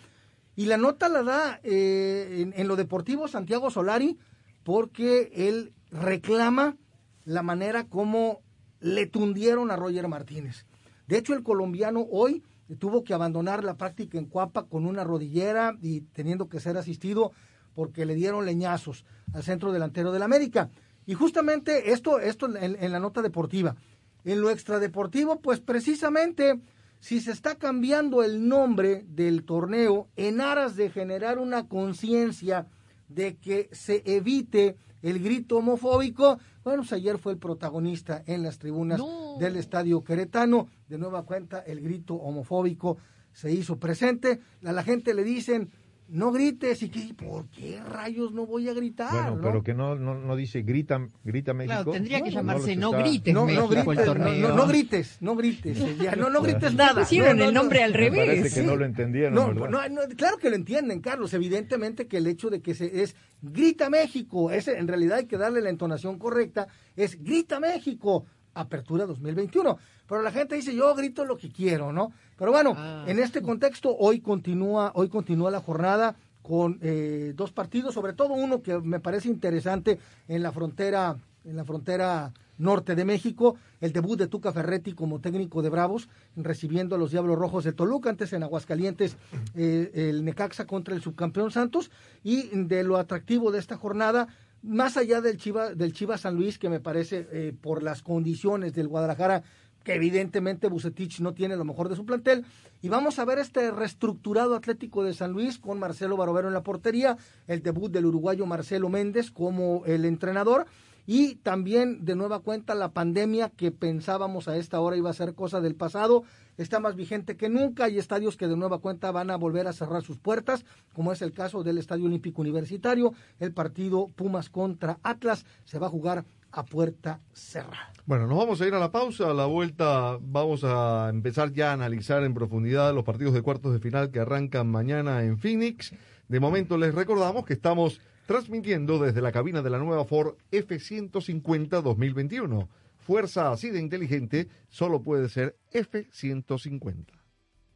Y 0.55 0.67
la 0.67 0.77
nota 0.77 1.09
la 1.09 1.21
da 1.21 1.59
eh, 1.63 2.49
en, 2.55 2.67
lo 2.69 2.77
deportivo 2.77 3.27
Santiago 3.27 3.69
Solari 3.69 4.17
porque 4.63 5.33
él 5.35 5.73
reclama 5.91 6.77
la 7.25 7.43
manera 7.43 7.89
como 7.89 8.39
le 8.79 9.05
tundieron 9.05 9.69
a 9.69 9.75
Roger 9.75 10.07
Martínez. 10.07 10.65
De 11.09 11.17
hecho, 11.17 11.33
el 11.33 11.43
colombiano 11.43 12.07
hoy 12.09 12.41
tuvo 12.79 13.03
que 13.03 13.13
abandonar 13.13 13.65
la 13.65 13.75
práctica 13.75 14.17
en 14.17 14.27
Cuapa 14.27 14.63
con 14.63 14.85
una 14.85 15.03
rodillera 15.03 15.75
y 15.81 16.01
teniendo 16.13 16.47
que 16.47 16.61
ser 16.61 16.77
asistido 16.77 17.33
porque 17.73 18.05
le 18.05 18.15
dieron 18.15 18.45
leñazos 18.45 19.03
al 19.33 19.43
centro 19.43 19.73
delantero 19.73 20.13
del 20.13 20.23
América. 20.23 20.69
Y 21.05 21.13
justamente 21.13 21.91
esto, 21.91 22.19
esto 22.19 22.47
en, 22.55 22.77
en 22.79 22.91
la 22.91 22.99
nota 22.99 23.21
deportiva. 23.21 23.75
En 24.23 24.41
lo 24.41 24.49
extradeportivo, 24.49 25.39
pues 25.39 25.59
precisamente 25.59 26.59
si 26.99 27.21
se 27.21 27.31
está 27.31 27.55
cambiando 27.55 28.23
el 28.23 28.47
nombre 28.47 29.05
del 29.07 29.43
torneo 29.43 30.07
en 30.15 30.41
aras 30.41 30.75
de 30.75 30.89
generar 30.89 31.37
una 31.37 31.67
conciencia 31.67 32.67
de 33.07 33.37
que 33.37 33.69
se 33.71 34.01
evite 34.05 34.77
el 35.03 35.19
grito 35.19 35.57
homofóbico, 35.57 36.39
bueno, 36.63 36.81
pues 36.81 36.93
ayer 36.93 37.19
fue 37.19 37.33
el 37.33 37.37
protagonista 37.37 38.23
en 38.25 38.41
las 38.41 38.57
tribunas 38.57 38.97
no. 38.97 39.37
del 39.39 39.55
Estadio 39.57 40.03
Queretano, 40.03 40.67
de 40.89 40.97
nueva 40.97 41.23
cuenta 41.23 41.59
el 41.59 41.79
grito 41.79 42.15
homofóbico 42.15 42.97
se 43.31 43.51
hizo 43.51 43.77
presente, 43.77 44.39
a 44.63 44.71
la 44.71 44.81
gente 44.81 45.13
le 45.13 45.23
dicen, 45.23 45.69
no 46.07 46.31
grites. 46.31 46.81
Y 46.83 46.89
que 46.89 47.13
por 47.13 47.47
qué 47.49 47.81
rayos 47.83 48.31
no 48.31 48.45
voy 48.45 48.69
a 48.69 48.73
gritar 48.73 49.11
bueno 49.11 49.35
¿no? 49.35 49.41
pero 49.41 49.63
que 49.63 49.73
no, 49.73 49.95
no 49.95 50.15
no 50.15 50.35
dice 50.35 50.61
grita 50.61 51.07
grita 51.23 51.53
México. 51.53 51.75
Claro, 51.75 51.91
tendría 51.91 52.21
que 52.21 52.29
no, 52.29 52.35
llamarse 52.35 52.75
no, 52.75 52.91
grites 52.91 53.33
no, 53.33 53.45
México, 53.45 53.67
grites, 53.67 53.97
el 53.97 54.05
torneo. 54.05 54.55
no, 54.55 54.67
grites 54.67 55.17
no 55.21 55.35
grites 55.35 55.97
ya, 55.97 56.15
no 56.15 56.29
no 56.29 56.41
grites 56.41 56.73
nada. 56.73 57.01
pusieron 57.01 57.41
el 57.41 57.53
nombre 57.53 57.83
al 57.83 57.93
revés 57.93 58.25
parece 58.25 58.61
que 58.61 58.67
no 58.67 58.75
lo 58.75 58.85
entendieron 58.85 59.55
no, 59.55 59.99
claro 60.15 60.37
que 60.37 60.49
lo 60.49 60.55
entienden 60.55 61.01
Carlos. 61.01 61.33
Evidentemente 61.33 62.07
que 62.07 62.17
el 62.17 62.27
hecho 62.27 62.49
de 62.49 62.61
que 62.61 62.73
se 62.73 63.01
es 63.01 63.15
grita 63.41 63.89
México 63.89 64.51
ese 64.51 64.77
en 64.77 64.87
realidad 64.87 65.17
hay 65.17 65.25
que 65.25 65.37
darle 65.37 65.61
la 65.61 65.69
entonación 65.69 66.17
correcta 66.19 66.67
es 66.95 67.21
grita 67.23 67.59
México 67.59 68.25
apertura 68.53 69.05
2021 69.05 69.77
pero 70.07 70.21
la 70.21 70.31
gente 70.31 70.55
dice 70.55 70.73
yo 70.73 70.93
grito 70.95 71.25
lo 71.25 71.37
que 71.37 71.51
quiero 71.51 71.91
no 71.91 72.13
pero 72.37 72.51
bueno 72.51 72.73
ah. 72.77 73.05
en 73.07 73.19
este 73.19 73.41
contexto 73.41 73.95
hoy 73.97 74.19
continúa 74.19 74.91
hoy 74.95 75.09
continúa 75.09 75.51
la 75.51 75.61
jornada 75.61 76.15
con 76.47 76.79
eh, 76.81 77.33
dos 77.35 77.51
partidos, 77.51 77.93
sobre 77.93 78.13
todo 78.13 78.33
uno 78.33 78.61
que 78.61 78.79
me 78.79 78.99
parece 78.99 79.29
interesante 79.29 79.99
en 80.27 80.43
la 80.43 80.51
frontera, 80.51 81.17
en 81.43 81.55
la 81.55 81.65
frontera 81.65 82.33
norte 82.57 82.95
de 82.95 83.03
México, 83.03 83.57
el 83.81 83.91
debut 83.91 84.17
de 84.17 84.27
Tuca 84.27 84.53
Ferretti 84.53 84.93
como 84.93 85.19
técnico 85.19 85.61
de 85.61 85.69
Bravos, 85.69 86.07
recibiendo 86.35 86.95
a 86.95 86.99
los 86.99 87.11
Diablos 87.11 87.37
Rojos 87.37 87.63
de 87.63 87.73
Toluca, 87.73 88.09
antes 88.09 88.31
en 88.31 88.43
Aguascalientes 88.43 89.17
eh, 89.55 89.91
el 89.93 90.23
Necaxa 90.23 90.65
contra 90.65 90.95
el 90.95 91.01
subcampeón 91.01 91.51
Santos, 91.51 91.91
y 92.23 92.43
de 92.53 92.83
lo 92.83 92.97
atractivo 92.97 93.51
de 93.51 93.59
esta 93.59 93.75
jornada, 93.75 94.27
más 94.61 94.97
allá 94.97 95.21
del 95.21 95.37
Chiva, 95.37 95.73
del 95.73 95.93
Chivas 95.93 96.21
San 96.21 96.35
Luis, 96.35 96.57
que 96.57 96.69
me 96.69 96.79
parece 96.79 97.27
eh, 97.31 97.53
por 97.59 97.83
las 97.83 98.01
condiciones 98.01 98.73
del 98.73 98.87
Guadalajara 98.87 99.43
que 99.85 99.93
evidentemente 99.93 100.67
Bucetich 100.67 101.21
no 101.21 101.33
tiene 101.33 101.55
lo 101.55 101.63
mejor 101.63 101.87
de 101.87 101.95
su 101.95 102.05
plantel. 102.05 102.43
Y 102.81 102.89
vamos 102.89 103.19
a 103.19 103.25
ver 103.25 103.39
este 103.39 103.71
reestructurado 103.71 104.55
Atlético 104.55 105.03
de 105.03 105.13
San 105.13 105.31
Luis 105.31 105.59
con 105.59 105.79
Marcelo 105.79 106.17
Barovero 106.17 106.49
en 106.49 106.53
la 106.53 106.63
portería, 106.63 107.17
el 107.47 107.63
debut 107.63 107.91
del 107.91 108.07
uruguayo 108.07 108.45
Marcelo 108.45 108.89
Méndez 108.89 109.31
como 109.31 109.83
el 109.85 110.03
entrenador 110.03 110.65
y 111.07 111.35
también 111.35 112.03
de 112.03 112.15
nueva 112.15 112.39
cuenta 112.39 112.73
la 112.73 112.91
pandemia 112.91 113.49
que 113.49 113.71
pensábamos 113.71 114.47
a 114.47 114.57
esta 114.57 114.79
hora 114.79 114.97
iba 114.97 115.11
a 115.11 115.13
ser 115.13 115.35
cosa 115.35 115.61
del 115.61 115.75
pasado, 115.75 116.23
está 116.57 116.79
más 116.79 116.95
vigente 116.95 117.37
que 117.37 117.47
nunca, 117.47 117.85
hay 117.85 117.99
estadios 117.99 118.37
que 118.37 118.47
de 118.47 118.57
nueva 118.57 118.79
cuenta 118.79 119.11
van 119.11 119.29
a 119.29 119.35
volver 119.35 119.67
a 119.67 119.73
cerrar 119.73 120.01
sus 120.01 120.17
puertas, 120.17 120.65
como 120.93 121.11
es 121.11 121.21
el 121.21 121.31
caso 121.31 121.63
del 121.63 121.77
Estadio 121.77 122.05
Olímpico 122.05 122.41
Universitario, 122.41 123.13
el 123.39 123.53
partido 123.53 124.07
Pumas 124.15 124.49
contra 124.49 124.97
Atlas 125.03 125.45
se 125.63 125.77
va 125.77 125.87
a 125.87 125.91
jugar 125.91 126.25
a 126.55 126.63
puerta 126.63 127.19
cerrada. 127.33 127.91
Bueno, 128.05 128.27
nos 128.27 128.37
vamos 128.37 128.61
a 128.61 128.67
ir 128.67 128.73
a 128.73 128.79
la 128.79 128.91
pausa. 128.91 129.29
A 129.29 129.33
la 129.33 129.45
vuelta 129.45 130.17
vamos 130.21 130.63
a 130.63 131.09
empezar 131.09 131.51
ya 131.51 131.71
a 131.71 131.73
analizar 131.73 132.23
en 132.23 132.33
profundidad 132.33 132.93
los 132.93 133.03
partidos 133.03 133.33
de 133.33 133.41
cuartos 133.41 133.73
de 133.73 133.79
final 133.79 134.09
que 134.09 134.19
arrancan 134.19 134.67
mañana 134.67 135.23
en 135.23 135.37
Phoenix. 135.37 135.93
De 136.29 136.39
momento 136.39 136.77
les 136.77 136.95
recordamos 136.95 137.45
que 137.45 137.53
estamos 137.53 137.99
transmitiendo 138.25 138.99
desde 138.99 139.21
la 139.21 139.33
cabina 139.33 139.61
de 139.61 139.69
la 139.69 139.79
nueva 139.79 140.05
Ford 140.05 140.35
F150 140.51 141.81
2021. 141.81 142.69
Fuerza 142.99 143.51
así 143.51 143.69
de 143.69 143.79
inteligente 143.79 144.47
solo 144.69 145.03
puede 145.03 145.27
ser 145.27 145.57
F150. 145.73 147.24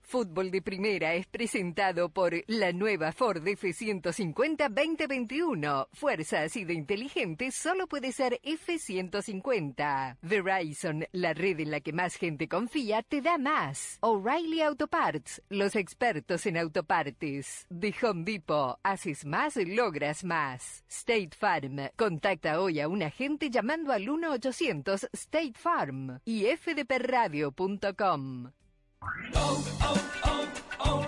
Fútbol 0.09 0.49
de 0.49 0.63
Primera 0.63 1.13
es 1.13 1.27
presentado 1.27 2.09
por 2.09 2.33
la 2.47 2.73
nueva 2.73 3.11
Ford 3.11 3.45
F150 3.45 4.67
2021. 4.67 5.87
Fuerza 5.93 6.41
así 6.41 6.65
de 6.65 6.73
inteligente 6.73 7.51
solo 7.51 7.85
puede 7.85 8.11
ser 8.11 8.41
F150. 8.43 10.17
Verizon, 10.23 11.05
la 11.11 11.35
red 11.35 11.59
en 11.59 11.69
la 11.69 11.81
que 11.81 11.93
más 11.93 12.15
gente 12.15 12.47
confía, 12.47 13.03
te 13.03 13.21
da 13.21 13.37
más. 13.37 13.99
O'Reilly 14.01 14.63
Auto 14.63 14.87
Parts, 14.87 15.43
los 15.47 15.75
expertos 15.75 16.47
en 16.47 16.57
autopartes. 16.57 17.67
De 17.69 17.93
Home 18.01 18.23
Depot, 18.23 18.79
haces 18.81 19.25
más, 19.25 19.57
logras 19.57 20.23
más. 20.23 20.83
State 20.89 21.37
Farm, 21.37 21.87
contacta 21.95 22.59
hoy 22.59 22.79
a 22.79 22.87
un 22.87 23.03
agente 23.03 23.51
llamando 23.51 23.91
al 23.91 24.07
1-800 24.07 25.07
State 25.13 25.53
Farm 25.53 26.19
y 26.25 26.45
fdpradio.com. 26.45 28.49
Oh, 29.01 29.63
oh, 29.81 29.95
oh, 30.79 31.05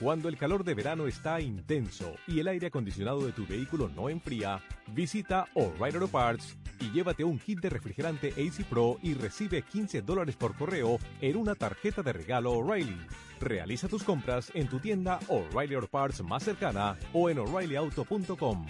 Cuando 0.00 0.28
el 0.28 0.36
calor 0.36 0.64
de 0.64 0.74
verano 0.74 1.06
está 1.06 1.40
intenso 1.40 2.14
y 2.26 2.40
el 2.40 2.48
aire 2.48 2.68
acondicionado 2.68 3.24
de 3.26 3.32
tu 3.32 3.46
vehículo 3.46 3.88
no 3.88 4.08
enfría, 4.08 4.62
visita 4.88 5.46
O'Reilly 5.54 5.96
Auto 5.96 6.08
Parts 6.08 6.56
y 6.80 6.90
llévate 6.90 7.24
un 7.24 7.38
kit 7.38 7.60
de 7.60 7.70
refrigerante 7.70 8.28
AC 8.28 8.64
Pro 8.64 8.98
y 9.02 9.14
recibe 9.14 9.62
15 9.62 10.02
dólares 10.02 10.36
por 10.36 10.56
correo 10.56 10.98
en 11.20 11.36
una 11.36 11.54
tarjeta 11.54 12.02
de 12.02 12.12
regalo 12.12 12.52
O'Reilly. 12.52 12.98
Realiza 13.40 13.88
tus 13.88 14.02
compras 14.02 14.50
en 14.54 14.68
tu 14.68 14.78
tienda 14.78 15.18
O'Reilly 15.28 15.74
Auto 15.74 15.88
Parts 15.88 16.22
más 16.22 16.42
cercana 16.42 16.96
o 17.12 17.28
en 17.28 17.38
o'ReillyAuto.com. 17.38 18.66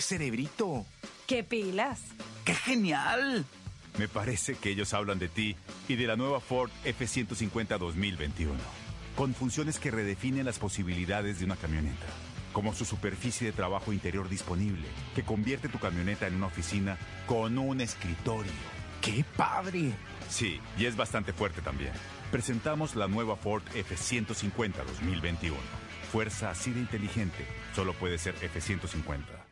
¡Qué 0.00 0.04
cerebrito! 0.04 0.86
¿Qué 1.26 1.44
pilas? 1.44 2.00
¡Qué 2.46 2.54
genial! 2.54 3.44
Me 3.98 4.08
parece 4.08 4.54
que 4.54 4.70
ellos 4.70 4.94
hablan 4.94 5.18
de 5.18 5.28
ti 5.28 5.56
y 5.88 5.96
de 5.96 6.06
la 6.06 6.16
nueva 6.16 6.40
Ford 6.40 6.70
F-150 6.86 7.76
2021, 7.76 8.54
con 9.14 9.34
funciones 9.34 9.78
que 9.78 9.90
redefinen 9.90 10.46
las 10.46 10.58
posibilidades 10.58 11.38
de 11.38 11.44
una 11.44 11.56
camioneta, 11.56 12.06
como 12.54 12.72
su 12.72 12.86
superficie 12.86 13.48
de 13.48 13.52
trabajo 13.52 13.92
interior 13.92 14.30
disponible, 14.30 14.88
que 15.14 15.22
convierte 15.22 15.68
tu 15.68 15.78
camioneta 15.78 16.26
en 16.26 16.36
una 16.36 16.46
oficina 16.46 16.96
con 17.26 17.58
un 17.58 17.82
escritorio. 17.82 18.52
¡Qué 19.02 19.22
padre! 19.36 19.92
Sí, 20.30 20.62
y 20.78 20.86
es 20.86 20.96
bastante 20.96 21.34
fuerte 21.34 21.60
también. 21.60 21.92
Presentamos 22.32 22.96
la 22.96 23.06
nueva 23.06 23.36
Ford 23.36 23.64
F-150 23.74 24.76
2021. 24.82 25.58
Fuerza 26.10 26.48
así 26.48 26.70
de 26.70 26.80
inteligente, 26.80 27.44
solo 27.74 27.92
puede 27.92 28.16
ser 28.16 28.34
F-150. 28.40 29.49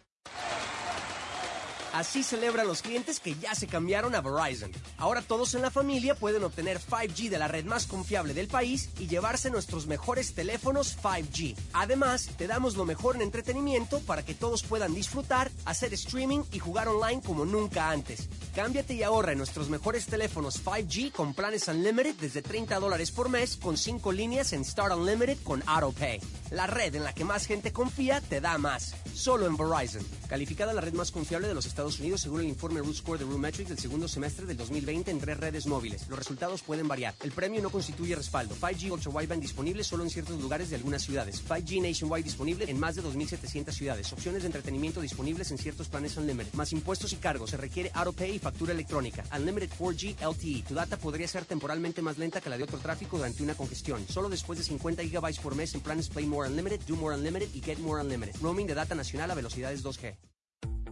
Así 1.98 2.22
celebran 2.22 2.68
los 2.68 2.80
clientes 2.80 3.18
que 3.18 3.34
ya 3.34 3.56
se 3.56 3.66
cambiaron 3.66 4.14
a 4.14 4.20
Verizon. 4.20 4.70
Ahora 4.98 5.20
todos 5.20 5.54
en 5.54 5.62
la 5.62 5.72
familia 5.72 6.14
pueden 6.14 6.44
obtener 6.44 6.78
5G 6.78 7.28
de 7.28 7.40
la 7.40 7.48
red 7.48 7.64
más 7.64 7.88
confiable 7.88 8.34
del 8.34 8.46
país 8.46 8.90
y 9.00 9.08
llevarse 9.08 9.50
nuestros 9.50 9.88
mejores 9.88 10.32
teléfonos 10.32 10.96
5G. 11.02 11.56
Además, 11.72 12.30
te 12.36 12.46
damos 12.46 12.76
lo 12.76 12.84
mejor 12.84 13.16
en 13.16 13.22
entretenimiento 13.22 13.98
para 14.02 14.24
que 14.24 14.36
todos 14.36 14.62
puedan 14.62 14.94
disfrutar, 14.94 15.50
hacer 15.64 15.92
streaming 15.92 16.44
y 16.52 16.60
jugar 16.60 16.86
online 16.86 17.20
como 17.20 17.44
nunca 17.44 17.90
antes. 17.90 18.28
Cámbiate 18.54 18.94
y 18.94 19.02
ahorra 19.02 19.32
en 19.32 19.38
nuestros 19.38 19.68
mejores 19.68 20.06
teléfonos 20.06 20.64
5G 20.64 21.10
con 21.10 21.34
planes 21.34 21.66
Unlimited 21.66 22.14
desde 22.14 22.42
30 22.42 22.78
dólares 22.78 23.10
por 23.10 23.28
mes 23.28 23.56
con 23.56 23.76
5 23.76 24.12
líneas 24.12 24.52
en 24.52 24.64
Start 24.64 24.94
Unlimited 24.94 25.38
con 25.42 25.64
AutoPay. 25.66 26.20
La 26.52 26.68
red 26.68 26.94
en 26.94 27.02
la 27.02 27.12
que 27.12 27.24
más 27.24 27.46
gente 27.46 27.72
confía 27.72 28.20
te 28.20 28.40
da 28.40 28.56
más. 28.56 28.94
Solo 29.14 29.46
en 29.46 29.56
Verizon. 29.56 30.06
Calificada 30.28 30.72
la 30.72 30.80
red 30.80 30.92
más 30.92 31.10
confiable 31.10 31.48
de 31.48 31.54
los 31.54 31.66
Estados 31.66 31.87
Unidos 31.88 32.20
según 32.20 32.40
el 32.40 32.48
informe 32.48 32.80
Root 32.80 32.96
Score 32.96 33.18
de 33.18 33.24
Metrics 33.24 33.70
del 33.70 33.78
segundo 33.78 34.06
semestre 34.08 34.44
del 34.44 34.58
2020 34.58 35.10
en 35.10 35.18
tres 35.18 35.38
redes 35.38 35.66
móviles. 35.66 36.06
Los 36.08 36.18
resultados 36.18 36.62
pueden 36.62 36.86
variar. 36.86 37.14
El 37.22 37.32
premio 37.32 37.62
no 37.62 37.70
constituye 37.70 38.14
respaldo. 38.14 38.54
5G 38.54 38.90
Ultra 38.90 39.10
Wideband 39.10 39.40
disponible 39.40 39.82
solo 39.82 40.04
en 40.04 40.10
ciertos 40.10 40.40
lugares 40.40 40.68
de 40.68 40.76
algunas 40.76 41.02
ciudades. 41.02 41.42
5G 41.48 41.80
Nationwide 41.80 42.24
disponible 42.24 42.64
en 42.68 42.78
más 42.78 42.94
de 42.94 43.02
2.700 43.02 43.72
ciudades. 43.72 44.12
Opciones 44.12 44.42
de 44.42 44.46
entretenimiento 44.46 45.00
disponibles 45.00 45.50
en 45.50 45.56
ciertos 45.58 45.88
planes 45.88 46.16
Unlimited. 46.18 46.52
Más 46.52 46.72
impuestos 46.72 47.12
y 47.14 47.16
cargos. 47.16 47.50
Se 47.50 47.56
requiere 47.56 47.90
AutoPay 47.94 48.36
y 48.36 48.38
factura 48.38 48.72
electrónica. 48.72 49.24
Unlimited 49.34 49.70
4G 49.78 50.16
LTE. 50.20 50.64
Tu 50.68 50.74
data 50.74 50.98
podría 50.98 51.26
ser 51.26 51.46
temporalmente 51.46 52.02
más 52.02 52.18
lenta 52.18 52.42
que 52.42 52.50
la 52.50 52.58
de 52.58 52.64
otro 52.64 52.78
tráfico 52.78 53.16
durante 53.16 53.42
una 53.42 53.54
congestión. 53.54 54.04
Solo 54.08 54.28
después 54.28 54.58
de 54.58 54.64
50 54.64 55.02
GB 55.04 55.40
por 55.40 55.54
mes 55.54 55.74
en 55.74 55.80
planes 55.80 56.08
Play 56.08 56.26
More 56.26 56.50
Unlimited, 56.50 56.80
Do 56.86 56.96
More 56.96 57.16
Unlimited 57.16 57.48
y 57.54 57.62
Get 57.62 57.78
More 57.78 58.02
Unlimited. 58.02 58.36
Roaming 58.42 58.66
de 58.66 58.74
data 58.74 58.94
nacional 58.94 59.30
a 59.30 59.34
velocidades 59.34 59.84
2G. 59.84 60.37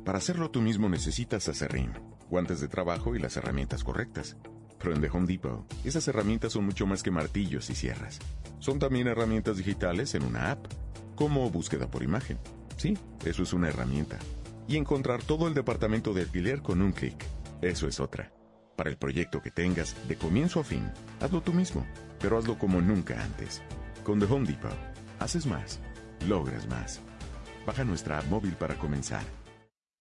Para 0.06 0.18
hacerlo 0.18 0.52
tú 0.52 0.62
mismo 0.62 0.88
necesitas 0.88 1.48
acerrín, 1.48 1.90
guantes 2.30 2.60
de 2.60 2.68
trabajo 2.68 3.16
y 3.16 3.18
las 3.18 3.36
herramientas 3.36 3.82
correctas. 3.82 4.36
Pero 4.78 4.94
en 4.94 5.00
The 5.00 5.10
Home 5.10 5.26
Depot, 5.26 5.66
esas 5.84 6.06
herramientas 6.06 6.52
son 6.52 6.64
mucho 6.64 6.86
más 6.86 7.02
que 7.02 7.10
martillos 7.10 7.70
y 7.70 7.74
sierras. 7.74 8.20
Son 8.60 8.78
también 8.78 9.08
herramientas 9.08 9.56
digitales 9.56 10.14
en 10.14 10.22
una 10.22 10.52
app, 10.52 10.64
como 11.16 11.50
búsqueda 11.50 11.90
por 11.90 12.04
imagen. 12.04 12.38
Sí, 12.76 12.96
eso 13.24 13.42
es 13.42 13.52
una 13.52 13.68
herramienta. 13.68 14.16
Y 14.68 14.76
encontrar 14.76 15.24
todo 15.24 15.48
el 15.48 15.54
departamento 15.54 16.14
de 16.14 16.22
alquiler 16.22 16.62
con 16.62 16.82
un 16.82 16.92
clic. 16.92 17.16
Eso 17.60 17.88
es 17.88 17.98
otra. 17.98 18.32
Para 18.76 18.90
el 18.90 18.98
proyecto 18.98 19.42
que 19.42 19.50
tengas, 19.50 19.96
de 20.06 20.14
comienzo 20.14 20.60
a 20.60 20.64
fin, 20.64 20.88
hazlo 21.20 21.40
tú 21.40 21.52
mismo, 21.52 21.84
pero 22.20 22.38
hazlo 22.38 22.56
como 22.60 22.80
nunca 22.80 23.20
antes. 23.24 23.60
Con 24.04 24.20
The 24.20 24.26
Home 24.26 24.46
Depot, 24.46 24.70
haces 25.18 25.46
más, 25.46 25.80
logras 26.28 26.68
más. 26.68 27.00
Baja 27.66 27.82
nuestra 27.82 28.18
app 28.18 28.26
móvil 28.26 28.52
para 28.52 28.76
comenzar. 28.76 29.24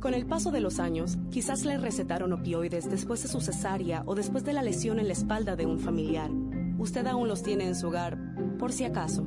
Con 0.00 0.12
el 0.12 0.26
paso 0.26 0.50
de 0.50 0.60
los 0.60 0.78
años, 0.78 1.16
quizás 1.30 1.64
le 1.64 1.78
recetaron 1.78 2.32
opioides 2.32 2.90
después 2.90 3.22
de 3.22 3.28
su 3.28 3.40
cesárea 3.40 4.02
o 4.06 4.14
después 4.14 4.44
de 4.44 4.52
la 4.52 4.62
lesión 4.62 5.00
en 5.00 5.06
la 5.06 5.14
espalda 5.14 5.56
de 5.56 5.64
un 5.64 5.78
familiar. 5.78 6.30
Usted 6.78 7.06
aún 7.06 7.28
los 7.28 7.42
tiene 7.42 7.66
en 7.66 7.74
su 7.74 7.88
hogar, 7.88 8.18
por 8.58 8.72
si 8.72 8.84
acaso. 8.84 9.26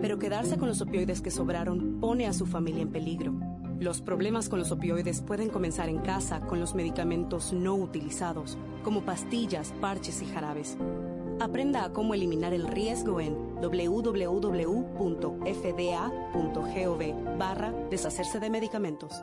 Pero 0.00 0.18
quedarse 0.18 0.56
con 0.56 0.68
los 0.68 0.80
opioides 0.80 1.20
que 1.20 1.30
sobraron 1.30 2.00
pone 2.00 2.26
a 2.26 2.32
su 2.32 2.46
familia 2.46 2.82
en 2.82 2.90
peligro. 2.90 3.34
Los 3.78 4.00
problemas 4.00 4.48
con 4.48 4.58
los 4.58 4.72
opioides 4.72 5.20
pueden 5.20 5.50
comenzar 5.50 5.90
en 5.90 5.98
casa 5.98 6.40
con 6.40 6.60
los 6.60 6.74
medicamentos 6.74 7.52
no 7.52 7.74
utilizados, 7.74 8.56
como 8.82 9.04
pastillas, 9.04 9.74
parches 9.82 10.22
y 10.22 10.26
jarabes. 10.26 10.78
Aprenda 11.40 11.84
a 11.84 11.92
cómo 11.92 12.14
eliminar 12.14 12.54
el 12.54 12.66
riesgo 12.66 13.20
en 13.20 13.34
www.fda.gov 13.60 14.18
barra 17.38 17.74
deshacerse 17.90 18.40
de 18.40 18.48
medicamentos. 18.48 19.22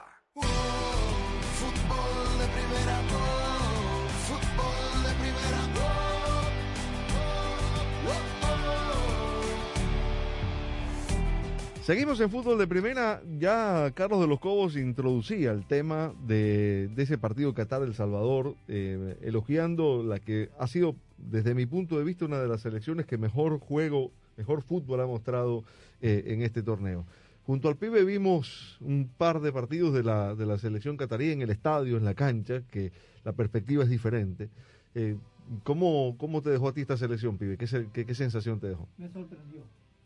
Seguimos 11.91 12.21
en 12.21 12.29
fútbol 12.29 12.57
de 12.59 12.67
primera. 12.67 13.21
Ya 13.39 13.91
Carlos 13.95 14.21
de 14.21 14.27
los 14.27 14.39
Cobos 14.39 14.77
introducía 14.77 15.51
el 15.51 15.65
tema 15.65 16.13
de, 16.25 16.89
ese 16.95 17.17
partido 17.17 17.53
Qatar-El 17.53 17.95
Salvador, 17.95 18.55
eh, 18.67 19.17
elogiando 19.21 20.03
la 20.03 20.19
que 20.19 20.51
ha 20.59 20.67
sido, 20.67 20.95
desde 21.17 21.55
mi 21.55 21.65
punto 21.65 21.97
de 21.97 22.03
vista, 22.03 22.25
una 22.25 22.39
de 22.39 22.47
las 22.47 22.61
selecciones 22.61 23.07
que 23.07 23.17
mejor 23.17 23.59
juego, 23.59 24.11
mejor 24.37 24.61
fútbol 24.61 25.01
ha 25.01 25.07
mostrado 25.07 25.63
eh, 26.01 26.23
en 26.27 26.43
este 26.43 26.61
torneo. 26.61 27.03
Junto 27.45 27.67
al 27.69 27.75
pibe 27.77 28.03
vimos 28.05 28.77
un 28.81 29.09
par 29.17 29.41
de 29.41 29.51
partidos 29.51 29.93
de 29.93 30.03
la, 30.03 30.35
de 30.35 30.45
la 30.45 30.57
selección 30.57 30.95
catarí 30.97 31.31
en 31.31 31.41
el 31.41 31.49
estadio, 31.49 31.97
en 31.97 32.05
la 32.05 32.13
cancha, 32.13 32.61
que 32.69 32.91
la 33.23 33.33
perspectiva 33.33 33.83
es 33.83 33.89
diferente. 33.89 34.49
Eh, 34.95 35.17
¿cómo, 35.63 36.15
¿Cómo 36.17 36.41
te 36.41 36.49
dejó 36.51 36.67
a 36.69 36.73
ti 36.73 36.81
esta 36.81 36.97
selección, 36.97 37.37
pibe? 37.37 37.57
¿Qué, 37.57 37.67
se- 37.67 37.87
qué- 37.91 38.05
qué 38.05 38.13
sensación 38.15 38.59
te 38.59 38.67
dejó? 38.67 38.87
Me 38.97 39.09
sorprendió. 39.09 39.61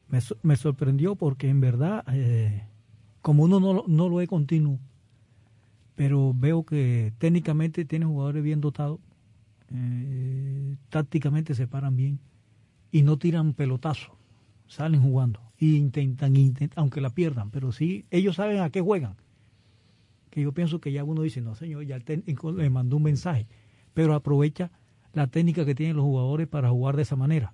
Me, 0.08 0.22
so- 0.22 0.38
me 0.44 0.56
sorprendió 0.56 1.16
porque 1.16 1.50
en 1.50 1.60
verdad, 1.60 2.04
eh, 2.14 2.64
como 3.22 3.44
uno 3.44 3.60
no, 3.60 3.74
lo- 3.74 3.86
no 3.88 4.08
lo 4.08 4.22
es 4.22 4.30
continuo, 4.30 4.80
pero 5.96 6.34
veo 6.34 6.64
que 6.64 7.14
técnicamente 7.18 7.86
tiene 7.86 8.06
jugadores 8.06 8.44
bien 8.44 8.62
dotados, 8.62 9.00
eh, 9.74 10.78
tácticamente 10.90 11.54
se 11.56 11.68
paran 11.68 11.96
bien 11.96 12.20
y 12.92 13.02
no 13.02 13.18
tiran 13.18 13.54
pelotazos, 13.54 14.12
salen 14.68 15.02
jugando 15.02 15.42
e 15.58 15.66
intentan, 15.66 16.34
aunque 16.76 17.02
la 17.02 17.10
pierdan, 17.10 17.52
pero 17.52 17.72
sí, 17.72 18.06
ellos 18.12 18.36
saben 18.36 18.60
a 18.60 18.70
qué 18.70 18.82
juegan. 18.82 19.16
Que 20.30 20.42
yo 20.42 20.52
pienso 20.52 20.82
que 20.82 20.92
ya 20.92 21.04
uno 21.04 21.22
dice, 21.22 21.42
no 21.42 21.56
señor, 21.56 21.86
ya 21.86 22.00
le 22.00 22.70
mandó 22.70 22.98
un 22.98 23.04
mensaje, 23.04 23.48
pero 23.94 24.14
aprovecha 24.14 24.72
la 25.14 25.28
técnica 25.28 25.66
que 25.66 25.76
tienen 25.76 25.96
los 25.96 26.06
jugadores 26.06 26.48
para 26.48 26.70
jugar 26.70 26.98
de 26.98 27.04
esa 27.04 27.16
manera. 27.16 27.54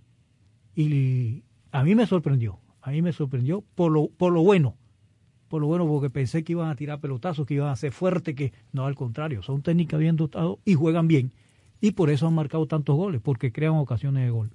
Y 0.76 1.44
a 1.72 1.84
mí 1.84 1.96
me 1.96 2.08
sorprendió, 2.08 2.60
a 2.82 2.92
mí 2.92 3.02
me 3.02 3.14
sorprendió 3.14 3.64
por 3.76 3.92
lo, 3.92 4.08
por 4.10 4.34
lo 4.34 4.42
bueno, 4.42 4.76
por 5.48 5.62
lo 5.62 5.68
bueno, 5.68 5.86
porque 5.86 6.10
pensé 6.10 6.44
que 6.44 6.54
iban 6.54 6.70
a 6.70 6.76
tirar 6.76 7.00
pelotazos, 7.00 7.46
que 7.46 7.56
iban 7.56 7.70
a 7.70 7.76
ser 7.76 7.92
fuertes, 7.92 8.36
que 8.36 8.54
no, 8.72 8.86
al 8.86 8.96
contrario, 8.96 9.44
son 9.44 9.62
técnicas 9.62 10.00
bien 10.00 10.16
dotados 10.16 10.60
y 10.66 10.74
juegan 10.74 11.08
bien. 11.08 11.34
Y 11.82 11.92
por 11.92 12.10
eso 12.10 12.28
han 12.28 12.34
marcado 12.34 12.68
tantos 12.68 12.96
goles, 12.96 13.22
porque 13.22 13.52
crean 13.52 13.74
ocasiones 13.74 14.24
de 14.24 14.30
gol. 14.30 14.52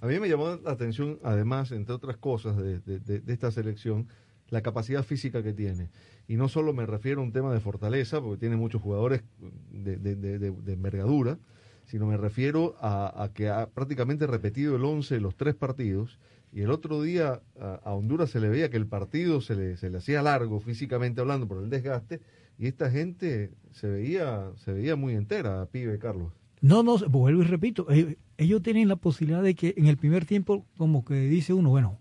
A 0.00 0.06
mí 0.06 0.18
me 0.20 0.28
llamó 0.28 0.58
la 0.62 0.70
atención, 0.70 1.18
además, 1.22 1.72
entre 1.72 1.94
otras 1.94 2.16
cosas 2.16 2.56
de, 2.56 2.78
de- 2.80 3.00
de- 3.00 3.32
esta 3.32 3.50
selección, 3.50 4.08
la 4.50 4.62
capacidad 4.62 5.02
física 5.02 5.42
que 5.42 5.52
tiene. 5.52 5.90
Y 6.26 6.36
no 6.36 6.48
solo 6.48 6.72
me 6.72 6.86
refiero 6.86 7.20
a 7.20 7.24
un 7.24 7.32
tema 7.32 7.52
de 7.52 7.60
fortaleza, 7.60 8.20
porque 8.20 8.38
tiene 8.40 8.56
muchos 8.56 8.80
jugadores 8.82 9.22
de, 9.70 10.72
envergadura, 10.72 11.38
sino 11.86 12.06
me 12.06 12.16
refiero 12.16 12.76
a, 12.80 13.30
que 13.34 13.48
ha 13.48 13.66
prácticamente 13.70 14.26
repetido 14.26 14.76
el 14.76 14.84
11 14.84 15.16
en 15.16 15.22
los 15.22 15.36
tres 15.36 15.54
partidos. 15.54 16.18
Y 16.52 16.62
el 16.62 16.70
otro 16.70 17.02
día 17.02 17.40
a, 17.60 17.74
a 17.84 17.92
Honduras 17.94 18.30
se 18.30 18.40
le 18.40 18.48
veía 18.48 18.70
que 18.70 18.76
el 18.76 18.86
partido 18.86 19.40
se 19.40 19.54
le, 19.56 19.76
se 19.76 19.90
le 19.90 19.98
hacía 19.98 20.22
largo 20.22 20.60
físicamente 20.60 21.20
hablando 21.20 21.46
por 21.48 21.62
el 21.62 21.70
desgaste. 21.70 22.20
Y 22.58 22.66
esta 22.66 22.90
gente 22.90 23.52
se 23.72 23.88
veía, 23.88 24.50
se 24.56 24.72
veía 24.72 24.96
muy 24.96 25.14
entera, 25.14 25.66
pibe 25.66 25.98
Carlos. 25.98 26.32
No, 26.60 26.82
no, 26.82 26.98
vuelvo 27.08 27.42
y 27.42 27.46
repito, 27.46 27.86
eh, 27.90 28.16
ellos 28.38 28.62
tienen 28.62 28.88
la 28.88 28.96
posibilidad 28.96 29.42
de 29.42 29.54
que 29.54 29.74
en 29.76 29.86
el 29.86 29.96
primer 29.96 30.24
tiempo, 30.24 30.64
como 30.76 31.04
que 31.04 31.14
dice 31.14 31.52
uno, 31.52 31.70
bueno, 31.70 31.98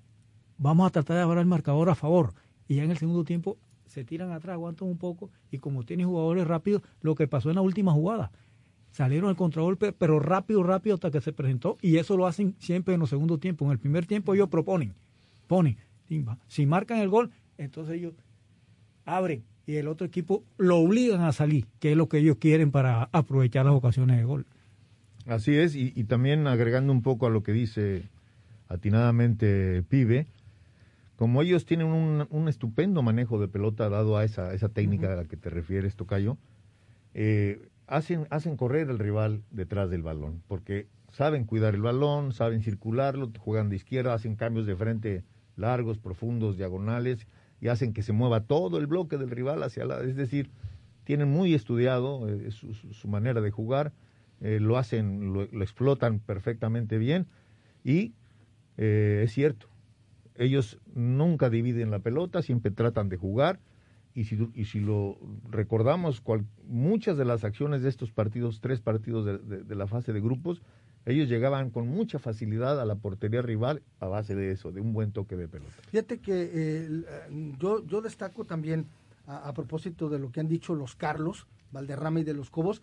vamos 0.57 0.87
a 0.87 0.91
tratar 0.91 1.17
de 1.17 1.23
agarrar 1.23 1.41
el 1.41 1.47
marcador 1.47 1.89
a 1.89 1.95
favor. 1.95 2.33
Y 2.67 2.75
ya 2.75 2.83
en 2.83 2.91
el 2.91 2.97
segundo 2.97 3.23
tiempo 3.23 3.57
se 3.85 4.05
tiran 4.05 4.31
atrás, 4.31 4.53
aguantan 4.53 4.87
un 4.87 4.97
poco, 4.97 5.31
y 5.51 5.57
como 5.57 5.83
tienen 5.83 6.07
jugadores 6.07 6.47
rápidos, 6.47 6.83
lo 7.01 7.15
que 7.15 7.27
pasó 7.27 7.49
en 7.49 7.55
la 7.55 7.61
última 7.61 7.91
jugada. 7.91 8.31
Salieron 8.91 9.29
al 9.29 9.35
contragolpe, 9.35 9.93
pero 9.93 10.19
rápido, 10.19 10.61
rápido 10.63 10.93
hasta 10.93 11.11
que 11.11 11.21
se 11.21 11.33
presentó, 11.33 11.77
y 11.81 11.97
eso 11.97 12.15
lo 12.15 12.27
hacen 12.27 12.55
siempre 12.59 12.93
en 12.93 12.99
los 12.99 13.09
segundos 13.09 13.39
tiempos. 13.39 13.65
En 13.65 13.71
el 13.71 13.79
primer 13.79 14.05
tiempo 14.05 14.33
ellos 14.33 14.49
proponen, 14.49 14.93
ponen, 15.47 15.77
si 16.47 16.65
marcan 16.65 16.99
el 16.99 17.09
gol, 17.09 17.31
entonces 17.57 17.95
ellos 17.95 18.13
abren 19.05 19.43
y 19.65 19.75
el 19.75 19.87
otro 19.87 20.05
equipo 20.07 20.43
lo 20.57 20.77
obligan 20.77 21.21
a 21.21 21.33
salir, 21.33 21.65
que 21.79 21.91
es 21.91 21.97
lo 21.97 22.07
que 22.07 22.19
ellos 22.19 22.37
quieren 22.39 22.71
para 22.71 23.09
aprovechar 23.11 23.65
las 23.65 23.75
ocasiones 23.75 24.17
de 24.17 24.23
gol. 24.23 24.45
Así 25.27 25.57
es, 25.57 25.75
y, 25.75 25.91
y 25.95 26.05
también 26.05 26.47
agregando 26.47 26.93
un 26.93 27.01
poco 27.01 27.27
a 27.27 27.29
lo 27.29 27.43
que 27.43 27.51
dice 27.51 28.03
atinadamente 28.69 29.83
Pibe, 29.83 30.27
como 31.17 31.41
ellos 31.41 31.65
tienen 31.65 31.87
un, 31.87 32.27
un 32.29 32.47
estupendo 32.47 33.01
manejo 33.01 33.39
de 33.39 33.47
pelota 33.47 33.89
dado 33.89 34.17
a 34.17 34.23
esa, 34.23 34.53
esa 34.53 34.69
técnica 34.69 35.11
a 35.11 35.15
la 35.15 35.25
que 35.25 35.35
te 35.35 35.49
refieres, 35.49 35.95
Tocayo, 35.95 36.37
eh, 37.13 37.67
hacen, 37.87 38.27
hacen 38.29 38.55
correr 38.55 38.89
al 38.89 38.99
rival 38.99 39.41
detrás 39.51 39.89
del 39.89 40.03
balón, 40.03 40.43
porque 40.47 40.87
saben 41.11 41.43
cuidar 41.43 41.75
el 41.75 41.81
balón, 41.81 42.31
saben 42.31 42.61
circularlo, 42.61 43.31
juegan 43.37 43.69
de 43.69 43.75
izquierda, 43.75 44.13
hacen 44.13 44.35
cambios 44.35 44.65
de 44.65 44.75
frente 44.75 45.23
largos, 45.57 45.97
profundos, 45.97 46.55
diagonales, 46.55 47.27
y 47.59 47.69
hacen 47.69 47.91
que 47.91 48.03
se 48.03 48.13
mueva 48.13 48.41
todo 48.41 48.77
el 48.77 48.85
bloque 48.85 49.17
del 49.17 49.31
rival 49.31 49.63
hacia 49.63 49.83
la... 49.85 50.01
Es 50.01 50.15
decir, 50.15 50.51
tienen 51.03 51.29
muy 51.29 51.55
estudiado 51.55 52.29
eh, 52.29 52.51
su 52.51 53.07
manera 53.07 53.41
de 53.41 53.49
jugar, 53.49 53.91
eh, 54.41 54.59
lo 54.59 54.77
hacen, 54.77 55.33
lo, 55.33 55.45
lo 55.45 55.63
explotan 55.63 56.19
perfectamente 56.19 56.97
bien, 56.97 57.27
y 57.83 58.13
eh, 58.77 59.21
es 59.23 59.33
cierto, 59.33 59.67
ellos 60.35 60.79
nunca 60.93 61.49
dividen 61.49 61.89
la 61.89 61.99
pelota, 61.99 62.41
siempre 62.41 62.71
tratan 62.71 63.09
de 63.09 63.17
jugar, 63.17 63.59
y 64.13 64.25
si, 64.25 64.49
y 64.53 64.65
si 64.65 64.79
lo 64.79 65.17
recordamos, 65.49 66.21
cual- 66.21 66.45
muchas 66.67 67.17
de 67.17 67.25
las 67.25 67.43
acciones 67.43 67.83
de 67.83 67.89
estos 67.89 68.11
partidos, 68.11 68.61
tres 68.61 68.81
partidos 68.81 69.25
de, 69.25 69.75
la 69.75 69.87
fase 69.87 70.11
de 70.13 70.21
grupos, 70.21 70.61
ellos 71.05 71.29
llegaban 71.29 71.69
con 71.69 71.87
mucha 71.87 72.19
facilidad 72.19 72.81
a 72.81 72.85
la 72.85 72.95
portería 72.95 73.41
rival 73.41 73.81
a 73.99 74.07
base 74.07 74.35
de 74.35 74.51
eso, 74.51 74.71
de 74.71 74.81
un 74.81 74.91
buen 74.91 75.11
toque 75.11 75.37
de 75.37 75.47
pelota. 75.47 75.75
Fíjate 75.91 76.19
que 76.19 76.51
eh, 76.53 76.89
yo, 77.59 77.85
yo 77.85 78.01
destaco 78.01 78.43
también, 78.43 78.87
a, 79.25 79.47
a 79.49 79.53
propósito 79.53 80.09
de 80.09 80.19
lo 80.19 80.31
que 80.31 80.39
han 80.39 80.47
dicho 80.47 80.75
los 80.75 80.95
Carlos, 80.95 81.47
Valderrama 81.71 82.19
y 82.19 82.23
de 82.23 82.33
los 82.33 82.49
Cobos, 82.49 82.81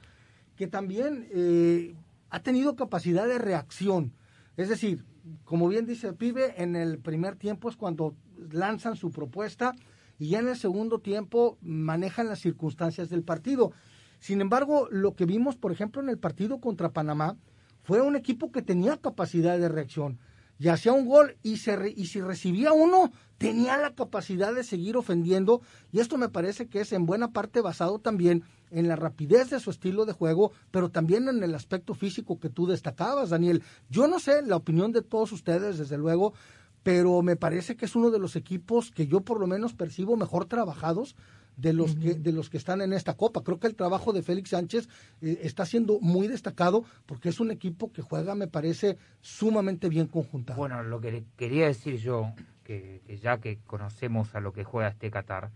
que 0.57 0.67
también 0.67 1.29
eh, 1.33 1.95
ha 2.31 2.41
tenido 2.43 2.77
capacidad 2.77 3.27
de 3.27 3.39
reacción. 3.39 4.13
Es 4.57 4.69
decir, 4.69 5.05
como 5.45 5.69
bien 5.69 5.87
dice 5.87 6.09
el 6.09 6.15
pibe, 6.15 6.55
en 6.63 6.77
el 6.77 6.99
primer 6.99 7.37
tiempo 7.37 7.69
es 7.69 7.77
cuando 7.77 8.15
lanzan 8.51 8.97
su 8.97 9.11
propuesta 9.11 9.75
y 10.19 10.29
ya 10.29 10.39
en 10.39 10.49
el 10.49 10.57
segundo 10.57 11.01
tiempo 11.01 11.59
manejan 11.61 12.29
las 12.29 12.41
circunstancias 12.41 13.09
del 13.09 13.23
partido. 13.23 13.73
Sin 14.21 14.41
embargo, 14.41 14.89
lo 14.91 15.15
que 15.15 15.27
vimos, 15.27 15.57
por 15.57 15.73
ejemplo, 15.73 16.01
en 16.03 16.09
el 16.09 16.19
partido 16.19 16.61
contra 16.61 16.93
Panamá, 16.93 17.37
fue 17.83 18.01
un 18.01 18.17
equipo 18.17 18.53
que 18.53 18.63
tenía 18.63 18.97
capacidad 18.97 19.59
de 19.59 19.69
reacción 19.69 20.19
y 20.59 20.69
hacía 20.69 20.93
un 20.93 21.07
gol 21.07 21.37
y, 21.43 21.57
se 21.57 21.77
re- 21.77 21.93
y 21.95 22.07
si 22.07 22.21
recibía 22.21 22.73
uno, 22.73 23.11
tenía 23.39 23.77
la 23.77 23.95
capacidad 23.95 24.55
de 24.55 24.63
seguir 24.63 24.97
ofendiendo 24.97 25.61
y 25.93 25.99
esto 25.99 26.17
me 26.17 26.29
parece 26.29 26.69
que 26.69 26.81
es 26.81 26.93
en 26.93 27.07
buena 27.07 27.33
parte 27.33 27.61
basado 27.61 27.99
también 27.99 28.45
en 28.75 28.89
la 28.89 28.97
rapidez 28.97 29.51
de 29.51 29.61
su 29.61 29.71
estilo 29.71 30.05
de 30.05 30.13
juego, 30.13 30.53
pero 30.71 30.91
también 30.91 31.29
en 31.29 31.43
el 31.43 31.55
aspecto 31.55 31.95
físico 31.95 32.39
que 32.39 32.51
tú 32.51 32.67
destacabas, 32.67 33.31
Daniel. 33.31 33.63
Yo 33.89 34.07
no 34.07 34.19
sé 34.19 34.43
la 34.43 34.57
opinión 34.57 34.93
de 34.93 35.03
todos 35.03 35.33
ustedes, 35.33 35.79
desde 35.79 35.97
luego, 35.97 36.35
pero 36.83 37.23
me 37.23 37.37
parece 37.37 37.77
que 37.77 37.87
es 37.87 37.97
uno 37.97 38.11
de 38.11 38.19
los 38.19 38.37
equipos 38.37 38.91
que 38.91 39.07
yo 39.07 39.23
por 39.23 39.41
lo 39.41 39.47
menos 39.47 39.75
percibo 39.75 40.17
mejor 40.17 40.45
trabajados 40.45 41.17
de 41.57 41.73
los 41.73 41.95
que 41.95 42.15
de 42.15 42.33
los 42.33 42.51
que 42.51 42.57
están 42.57 42.81
en 42.81 42.93
esta 42.93 43.17
copa. 43.17 43.43
Creo 43.43 43.59
que 43.59 43.67
el 43.67 43.77
trabajo 43.77 44.13
de 44.13 44.23
Félix 44.23 44.51
Sánchez 44.51 44.89
eh, 45.21 45.41
está 45.43 45.65
siendo 45.65 46.01
muy 46.01 46.27
destacado 46.27 46.85
porque 47.07 47.29
es 47.29 47.41
un 47.41 47.51
equipo 47.51 47.93
que 47.93 48.03
juega, 48.03 48.35
me 48.35 48.49
parece, 48.49 48.99
sumamente 49.21 49.89
bien 49.89 50.07
conjuntado. 50.09 50.59
Bueno, 50.59 50.83
lo 50.83 51.01
que 51.01 51.13
le 51.13 51.25
quería 51.37 51.67
decir 51.67 51.97
yo, 51.97 52.33
que, 52.65 53.03
que 53.07 53.17
ya 53.19 53.39
que 53.39 53.59
conocemos 53.67 54.35
a 54.35 54.41
lo 54.41 54.53
que 54.53 54.65
juega 54.65 54.89
este 54.89 55.11
Qatar 55.11 55.51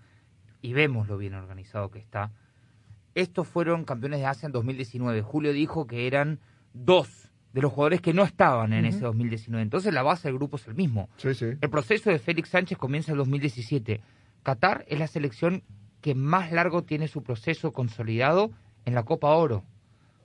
y 0.63 0.73
vemos 0.73 1.09
lo 1.09 1.19
bien 1.19 1.35
organizado 1.35 1.91
que 1.91 1.99
está, 1.99 2.33
estos 3.21 3.49
fueron 3.49 3.85
campeones 3.85 4.21
de 4.21 4.27
Asia 4.27 4.47
en 4.47 4.53
2019. 4.53 5.23
Julio 5.23 5.53
dijo 5.53 5.87
que 5.87 6.07
eran 6.07 6.41
dos 6.73 7.31
de 7.53 7.63
los 7.63 7.73
jugadores 7.73 8.01
que 8.01 8.13
no 8.13 8.25
estaban 8.25 8.73
en 8.73 8.85
ese 8.85 9.01
2019. 9.01 9.63
Entonces 9.63 9.93
la 9.93 10.03
base 10.03 10.29
del 10.29 10.37
grupo 10.37 10.57
es 10.57 10.67
el 10.67 10.75
mismo. 10.75 11.09
Sí, 11.17 11.35
sí. 11.35 11.47
El 11.61 11.71
proceso 11.71 12.11
de 12.11 12.19
Félix 12.19 12.51
Sánchez 12.51 12.79
comienza 12.79 13.13
en 13.13 13.19
2017. 13.19 14.01
Qatar 14.43 14.85
es 14.89 14.99
la 14.99 15.07
selección 15.07 15.63
que 16.01 16.15
más 16.15 16.53
largo 16.53 16.85
tiene 16.85 17.09
su 17.09 17.23
proceso 17.23 17.73
consolidado 17.73 18.51
en 18.85 18.95
la 18.95 19.05
Copa 19.05 19.35
Oro. 19.35 19.65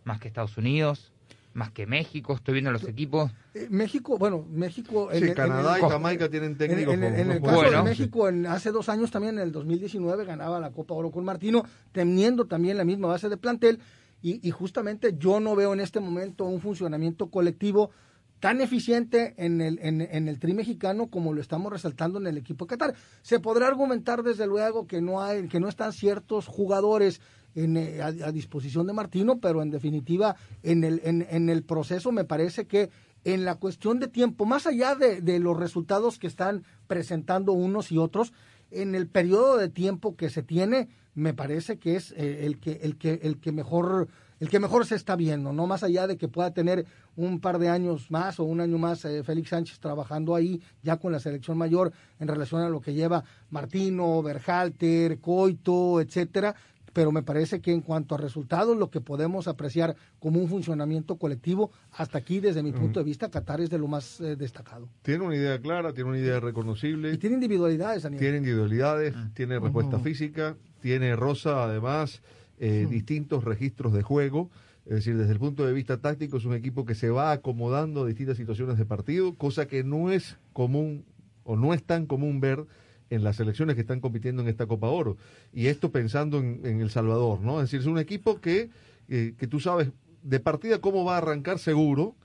Más 0.03 0.19
que 0.19 0.27
Estados 0.27 0.57
Unidos, 0.57 1.12
más 1.53 1.71
que 1.71 1.85
México. 1.85 2.33
Estoy 2.33 2.53
viendo 2.53 2.71
los 2.71 2.83
equipos. 2.87 3.31
Eh, 3.53 3.67
México, 3.69 4.17
bueno, 4.17 4.45
México... 4.49 5.09
Sí, 5.13 5.33
Canadá 5.33 5.77
y 5.79 5.81
Jamaica 5.81 6.29
tienen 6.29 6.57
técnicos 6.57 6.93
En, 6.93 7.03
en- 7.03 7.15
en 7.19 7.31
el 7.31 7.39
como- 7.39 7.51
caso 7.51 7.61
Bueno. 7.61 7.77
de 7.77 7.83
México, 7.89 8.27
en, 8.29 8.45
hace 8.47 8.71
dos 8.71 8.89
años 8.89 9.11
también, 9.11 9.35
en 9.37 9.43
el 9.43 9.51
2019, 9.51 10.25
ganaba 10.25 10.59
la 10.59 10.71
Copa 10.71 10.93
Oro 10.93 11.11
con 11.11 11.23
Martino, 11.25 11.63
teniendo 11.91 12.45
también 12.45 12.77
la 12.77 12.85
misma 12.85 13.07
base 13.07 13.29
de 13.29 13.37
plantel. 13.37 13.79
Y, 14.21 14.45
y 14.47 14.51
justamente 14.51 15.15
yo 15.17 15.39
no 15.39 15.55
veo 15.55 15.73
en 15.73 15.79
este 15.81 15.99
momento 15.99 16.45
un 16.45 16.61
funcionamiento 16.61 17.29
colectivo 17.29 17.91
tan 18.39 18.59
eficiente 18.61 19.33
en 19.37 19.61
el, 19.61 19.79
en, 19.81 20.01
en 20.01 20.27
el 20.27 20.37
tri 20.39 20.53
mexicano 20.53 21.07
como 21.07 21.33
lo 21.33 21.39
estamos 21.39 21.71
resaltando 21.71 22.19
en 22.19 22.27
el 22.27 22.37
equipo 22.37 22.65
de 22.65 22.69
Qatar. 22.69 22.95
Se 23.21 23.39
podrá 23.39 23.67
argumentar 23.67 24.21
desde 24.23 24.47
luego 24.47 24.85
que 24.87 25.01
no 25.01 25.21
hay, 25.21 25.47
que 25.47 25.59
no 25.61 25.69
están 25.69 25.93
ciertos 25.93 26.47
jugadores 26.47 27.21
en, 27.55 27.77
eh, 27.77 28.01
a, 28.01 28.07
a 28.07 28.31
disposición 28.31 28.87
de 28.87 28.93
Martino, 28.93 29.39
pero 29.39 29.61
en 29.61 29.71
definitiva 29.71 30.35
en 30.61 30.83
el, 30.83 31.01
en, 31.03 31.27
en 31.29 31.49
el 31.49 31.63
proceso 31.63 32.11
me 32.11 32.23
parece 32.23 32.65
que 32.65 32.89
en 33.25 33.45
la 33.45 33.55
cuestión 33.55 33.99
de 33.99 34.07
tiempo, 34.07 34.45
más 34.45 34.67
allá 34.67 34.95
de, 34.95 35.21
de 35.21 35.39
los 35.39 35.57
resultados 35.57 36.19
que 36.19 36.27
están 36.27 36.63
presentando 36.87 37.53
unos 37.53 37.91
y 37.91 37.97
otros, 37.97 38.33
en 38.71 38.95
el 38.95 39.07
periodo 39.07 39.57
de 39.57 39.69
tiempo 39.69 40.15
que 40.15 40.29
se 40.29 40.43
tiene, 40.43 40.89
me 41.15 41.33
parece 41.33 41.77
que 41.77 41.95
es 41.95 42.11
eh, 42.17 42.45
el 42.45 42.59
que 42.59 42.79
el 42.81 42.97
que 42.97 43.19
el 43.21 43.39
que 43.39 43.51
mejor 43.51 44.07
el 44.39 44.49
que 44.49 44.59
mejor 44.59 44.85
se 44.85 44.95
está 44.95 45.15
viendo, 45.15 45.53
no 45.53 45.67
más 45.67 45.83
allá 45.83 46.07
de 46.07 46.17
que 46.17 46.27
pueda 46.27 46.53
tener 46.53 46.85
un 47.15 47.39
par 47.39 47.59
de 47.59 47.69
años 47.69 48.09
más 48.09 48.39
o 48.39 48.43
un 48.43 48.59
año 48.59 48.77
más 48.77 49.05
eh, 49.05 49.23
Félix 49.23 49.49
Sánchez 49.49 49.79
trabajando 49.79 50.35
ahí 50.35 50.61
ya 50.81 50.97
con 50.97 51.11
la 51.11 51.19
selección 51.19 51.57
mayor 51.57 51.93
en 52.19 52.27
relación 52.27 52.61
a 52.61 52.69
lo 52.69 52.81
que 52.81 52.93
lleva 52.93 53.23
Martino, 53.51 54.21
Berhalter, 54.21 55.19
Coito, 55.19 56.01
etcétera, 56.01 56.55
pero 56.93 57.11
me 57.11 57.23
parece 57.23 57.59
que 57.59 57.71
en 57.73 57.81
cuanto 57.81 58.15
a 58.15 58.17
resultados, 58.17 58.77
lo 58.77 58.89
que 58.89 59.01
podemos 59.01 59.47
apreciar 59.47 59.95
como 60.19 60.39
un 60.39 60.47
funcionamiento 60.47 61.17
colectivo, 61.17 61.71
hasta 61.91 62.19
aquí, 62.19 62.39
desde 62.39 62.63
mi 62.63 62.71
punto 62.71 62.99
de 62.99 63.03
vista, 63.05 63.29
Qatar 63.29 63.61
es 63.61 63.69
de 63.69 63.79
lo 63.79 63.87
más 63.87 64.21
eh, 64.21 64.35
destacado. 64.35 64.87
Tiene 65.01 65.25
una 65.25 65.35
idea 65.35 65.59
clara, 65.59 65.93
tiene 65.93 66.11
una 66.11 66.19
idea 66.19 66.39
reconocible. 66.39 67.11
Y 67.11 67.17
tiene 67.17 67.35
individualidades, 67.35 68.03
Daniel. 68.03 68.19
Tiene 68.21 68.37
individualidades, 68.37 69.13
Ah. 69.17 69.29
tiene 69.33 69.59
respuesta 69.59 69.99
física, 69.99 70.55
tiene 70.81 71.15
Rosa 71.15 71.63
además 71.63 72.21
eh, 72.59 72.87
distintos 72.89 73.43
registros 73.43 73.91
de 73.93 74.03
juego. 74.03 74.49
Es 74.85 74.95
decir, 74.95 75.17
desde 75.17 75.31
el 75.33 75.39
punto 75.39 75.65
de 75.65 75.73
vista 75.73 75.97
táctico 75.97 76.37
es 76.37 76.45
un 76.45 76.53
equipo 76.53 76.85
que 76.85 76.93
se 76.93 77.09
va 77.09 77.31
acomodando 77.31 78.03
a 78.03 78.07
distintas 78.07 78.37
situaciones 78.37 78.77
de 78.77 78.85
partido, 78.85 79.33
cosa 79.35 79.65
que 79.65 79.83
no 79.83 80.11
es 80.11 80.37
común 80.51 81.05
o 81.43 81.55
no 81.55 81.73
es 81.73 81.83
tan 81.83 82.05
común 82.05 82.39
ver 82.39 82.65
en 83.13 83.23
las 83.23 83.35
selecciones 83.35 83.75
que 83.75 83.81
están 83.81 83.99
compitiendo 83.99 84.41
en 84.41 84.47
esta 84.47 84.65
Copa 84.65 84.87
Oro. 84.87 85.17
Y 85.53 85.67
esto 85.67 85.91
pensando 85.91 86.39
en, 86.39 86.81
El 86.81 86.89
Salvador, 86.89 87.39
¿no? 87.41 87.59
Es 87.59 87.65
decir, 87.65 87.81
es 87.81 87.85
un 87.85 87.99
equipo 87.99 88.41
que, 88.41 88.69
eh, 89.07 89.35
que 89.37 89.47
tú 89.47 89.59
sabes 89.59 89.89
de 90.23 90.39
partida 90.39 90.79
cómo 90.79 91.05
va 91.05 91.15
a 91.15 91.17
arrancar 91.17 91.59
seguro, 91.59 92.15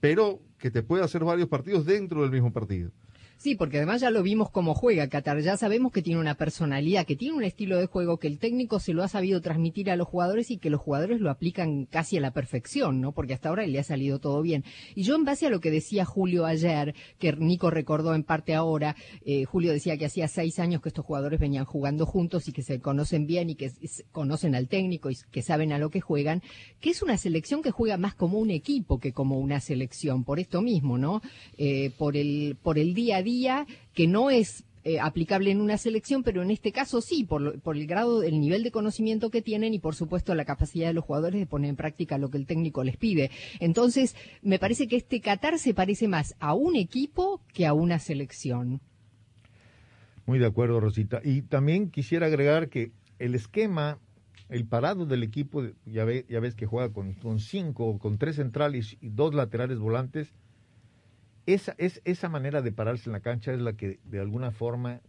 pero 0.00 0.40
que 0.58 0.70
te 0.70 0.82
puede 0.82 1.04
hacer 1.04 1.24
varios 1.24 1.48
partidos 1.48 1.84
dentro 1.84 2.22
del 2.22 2.30
mismo 2.30 2.52
partido. 2.52 2.90
Sí, 3.38 3.54
porque 3.54 3.76
además 3.76 4.00
ya 4.00 4.10
lo 4.10 4.24
vimos 4.24 4.50
cómo 4.50 4.74
juega 4.74 5.06
Qatar. 5.06 5.40
Ya 5.42 5.56
sabemos 5.56 5.92
que 5.92 6.02
tiene 6.02 6.20
una 6.20 6.34
personalidad, 6.34 7.06
que 7.06 7.14
tiene 7.14 7.36
un 7.36 7.44
estilo 7.44 7.78
de 7.78 7.86
juego 7.86 8.16
que 8.16 8.26
el 8.26 8.40
técnico 8.40 8.80
se 8.80 8.92
lo 8.92 9.04
ha 9.04 9.08
sabido 9.08 9.40
transmitir 9.40 9.92
a 9.92 9.96
los 9.96 10.08
jugadores 10.08 10.50
y 10.50 10.58
que 10.58 10.70
los 10.70 10.80
jugadores 10.80 11.20
lo 11.20 11.30
aplican 11.30 11.86
casi 11.86 12.16
a 12.16 12.20
la 12.20 12.32
perfección, 12.32 13.00
¿no? 13.00 13.12
Porque 13.12 13.34
hasta 13.34 13.48
ahora 13.48 13.64
le 13.64 13.78
ha 13.78 13.84
salido 13.84 14.18
todo 14.18 14.42
bien. 14.42 14.64
Y 14.96 15.04
yo 15.04 15.14
en 15.14 15.24
base 15.24 15.46
a 15.46 15.50
lo 15.50 15.60
que 15.60 15.70
decía 15.70 16.04
Julio 16.04 16.46
ayer, 16.46 16.96
que 17.20 17.32
Nico 17.32 17.70
recordó 17.70 18.12
en 18.16 18.24
parte 18.24 18.56
ahora, 18.56 18.96
eh, 19.24 19.44
Julio 19.44 19.72
decía 19.72 19.96
que 19.96 20.06
hacía 20.06 20.26
seis 20.26 20.58
años 20.58 20.82
que 20.82 20.88
estos 20.88 21.04
jugadores 21.04 21.38
venían 21.38 21.64
jugando 21.64 22.06
juntos 22.06 22.48
y 22.48 22.52
que 22.52 22.62
se 22.62 22.80
conocen 22.80 23.28
bien 23.28 23.50
y 23.50 23.54
que 23.54 23.70
conocen 24.10 24.56
al 24.56 24.66
técnico 24.66 25.10
y 25.10 25.16
que 25.30 25.42
saben 25.42 25.72
a 25.72 25.78
lo 25.78 25.90
que 25.90 26.00
juegan, 26.00 26.42
que 26.80 26.90
es 26.90 27.02
una 27.02 27.16
selección 27.16 27.62
que 27.62 27.70
juega 27.70 27.98
más 27.98 28.16
como 28.16 28.40
un 28.40 28.50
equipo 28.50 28.98
que 28.98 29.12
como 29.12 29.38
una 29.38 29.60
selección, 29.60 30.24
por 30.24 30.40
esto 30.40 30.60
mismo, 30.60 30.98
¿no? 30.98 31.22
Eh, 31.56 31.92
por 31.96 32.16
el 32.16 32.56
por 32.60 32.80
el 32.80 32.94
día 32.94 33.18
a 33.18 33.22
día 33.22 33.27
que 33.94 34.06
no 34.06 34.30
es 34.30 34.64
eh, 34.84 35.00
aplicable 35.00 35.50
en 35.50 35.60
una 35.60 35.76
selección, 35.76 36.22
pero 36.22 36.40
en 36.42 36.50
este 36.50 36.72
caso 36.72 37.00
sí, 37.00 37.24
por, 37.24 37.40
lo- 37.42 37.58
por 37.58 37.76
el 37.76 37.86
grado, 37.86 38.22
el 38.22 38.40
nivel 38.40 38.62
de 38.62 38.70
conocimiento 38.70 39.28
que 39.30 39.42
tienen 39.42 39.74
y 39.74 39.78
por 39.78 39.94
supuesto 39.94 40.34
la 40.34 40.44
capacidad 40.44 40.86
de 40.86 40.94
los 40.94 41.04
jugadores 41.04 41.38
de 41.40 41.46
poner 41.46 41.68
en 41.70 41.76
práctica 41.76 42.16
lo 42.16 42.30
que 42.30 42.38
el 42.38 42.46
técnico 42.46 42.82
les 42.84 42.96
pide. 42.96 43.30
Entonces, 43.60 44.14
me 44.40 44.58
parece 44.58 44.86
que 44.88 44.96
este 44.96 45.20
Qatar 45.20 45.58
se 45.58 45.74
parece 45.74 46.08
más 46.08 46.34
a 46.38 46.54
un 46.54 46.74
equipo 46.76 47.40
que 47.52 47.66
a 47.66 47.74
una 47.74 47.98
selección. 47.98 48.80
Muy 50.26 50.38
de 50.38 50.46
acuerdo, 50.46 50.80
Rosita. 50.80 51.20
Y 51.24 51.42
también 51.42 51.90
quisiera 51.90 52.26
agregar 52.26 52.68
que 52.68 52.92
el 53.18 53.34
esquema, 53.34 53.98
el 54.48 54.64
parado 54.66 55.06
del 55.06 55.22
equipo, 55.22 55.64
ya, 55.86 56.04
ve- 56.04 56.24
ya 56.28 56.38
ves 56.40 56.54
que 56.54 56.66
juega 56.66 56.90
con, 56.92 57.14
con 57.14 57.40
cinco, 57.40 57.98
con 57.98 58.16
tres 58.18 58.36
centrales 58.36 58.96
y 59.00 59.08
dos 59.08 59.34
laterales 59.34 59.78
volantes. 59.78 60.32
Esa, 61.48 61.74
es, 61.78 62.02
esa 62.04 62.28
manera 62.28 62.60
de 62.60 62.72
pararse 62.72 63.08
en 63.08 63.14
la 63.14 63.20
cancha 63.20 63.54
es 63.54 63.60
la 63.62 63.72
que 63.72 64.00
de 64.04 64.20
alguna 64.20 64.50
forma 64.50 65.00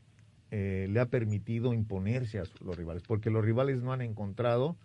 eh, 0.51 0.87
le 0.89 1.01
ha 1.01 1.07
permitido 1.07 1.73
imponerse 1.73 2.39
a 2.39 2.43
los 2.63 2.77
rivales, 2.77 3.03
porque 3.05 3.29
los 3.29 3.43
rivales 3.43 3.83
no 3.83 3.91
han 3.91 4.01
encontrado 4.01 4.77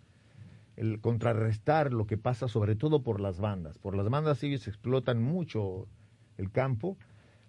el 0.75 0.99
contrarrestar 0.99 1.93
lo 1.93 2.07
que 2.07 2.17
pasa 2.17 2.49
sobre 2.49 2.75
todo 2.75 3.03
por 3.03 3.21
las 3.21 3.39
bandas. 3.39 3.77
Por 3.77 3.95
las 3.95 4.09
bandas 4.09 4.43
ellos 4.43 4.67
explotan 4.67 5.23
mucho 5.23 5.87
el 6.37 6.51
campo, 6.51 6.97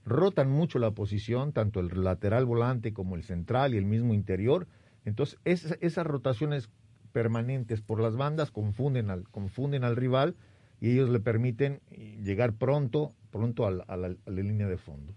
rotan 0.04 0.48
mucho 0.52 0.78
la 0.78 0.92
posición, 0.92 1.52
tanto 1.52 1.80
el 1.80 2.04
lateral 2.04 2.44
volante 2.44 2.92
como 2.92 3.16
el 3.16 3.24
central 3.24 3.74
y 3.74 3.78
el 3.78 3.86
mismo 3.86 4.14
interior. 4.14 4.68
Entonces, 5.04 5.40
es- 5.44 5.76
esas 5.80 6.06
rotaciones 6.06 6.70
permanentes 7.10 7.80
por 7.80 7.98
las 8.00 8.14
bandas 8.14 8.52
confunden 8.52 9.10
al, 9.10 9.28
confunden 9.30 9.82
al 9.82 9.96
rival 9.96 10.36
y 10.80 10.90
ellos 10.90 11.08
le 11.10 11.20
permiten 11.20 11.80
llegar 12.22 12.52
pronto, 12.54 13.12
pronto 13.30 13.66
a 13.66 13.70
la, 13.70 13.84
a 13.84 13.96
la- 13.96 14.08
a 14.08 14.30
la 14.30 14.42
línea 14.42 14.66
de 14.68 14.76
fondo. 14.78 15.14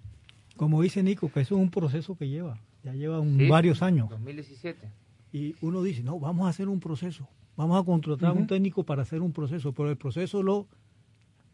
Como 0.55 0.81
dice 0.81 1.03
Nico, 1.03 1.31
que 1.31 1.41
eso 1.41 1.55
es 1.55 1.61
un 1.61 1.71
proceso 1.71 2.15
que 2.15 2.27
lleva, 2.27 2.59
ya 2.83 2.93
lleva 2.93 3.19
un- 3.19 3.37
Sí, 3.37 3.47
varios 3.47 3.81
años. 3.81 4.09
2017. 4.09 4.91
Y 5.31 5.55
uno 5.61 5.81
dice, 5.83 6.03
no, 6.03 6.19
vamos 6.19 6.47
a 6.47 6.49
hacer 6.49 6.67
un 6.69 6.79
proceso, 6.79 7.27
vamos 7.55 7.81
a 7.81 7.85
contratar 7.85 8.29
a 8.29 8.33
un 8.33 8.47
técnico 8.47 8.83
para 8.83 9.03
hacer 9.03 9.21
un 9.21 9.31
proceso, 9.31 9.73
pero 9.73 9.89
el 9.89 9.97
proceso 9.97 10.41
lo, 10.43 10.67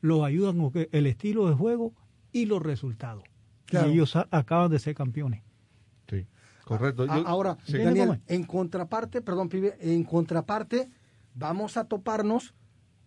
lo 0.02 0.24
ayudan 0.24 0.58
con 0.58 0.72
que 0.72 0.89
el 0.91 1.08
estilo 1.08 1.48
de 1.50 1.56
juego 1.56 1.94
y 2.32 2.46
los 2.46 2.62
resultados. 2.62 3.24
Claro. 3.65 3.89
Y 3.89 3.94
ellos 3.94 4.15
a- 4.15 4.28
acaban 4.32 4.70
de 4.72 4.80
ser 4.80 4.94
campeones. 4.96 5.41
Sí, 6.10 6.26
correcto. 6.63 7.06
Yo- 7.06 7.28
Ahora, 7.28 7.58
Sí. 7.65 7.78
Daniel, 7.80 8.22
en 8.28 8.44
contraparte, 8.44 9.22
perdón, 9.22 9.50
pibe, 9.50 9.76
en 9.82 10.04
contraparte, 10.04 10.89
vamos 11.34 11.76
a 11.78 11.86
toparnos 11.86 12.54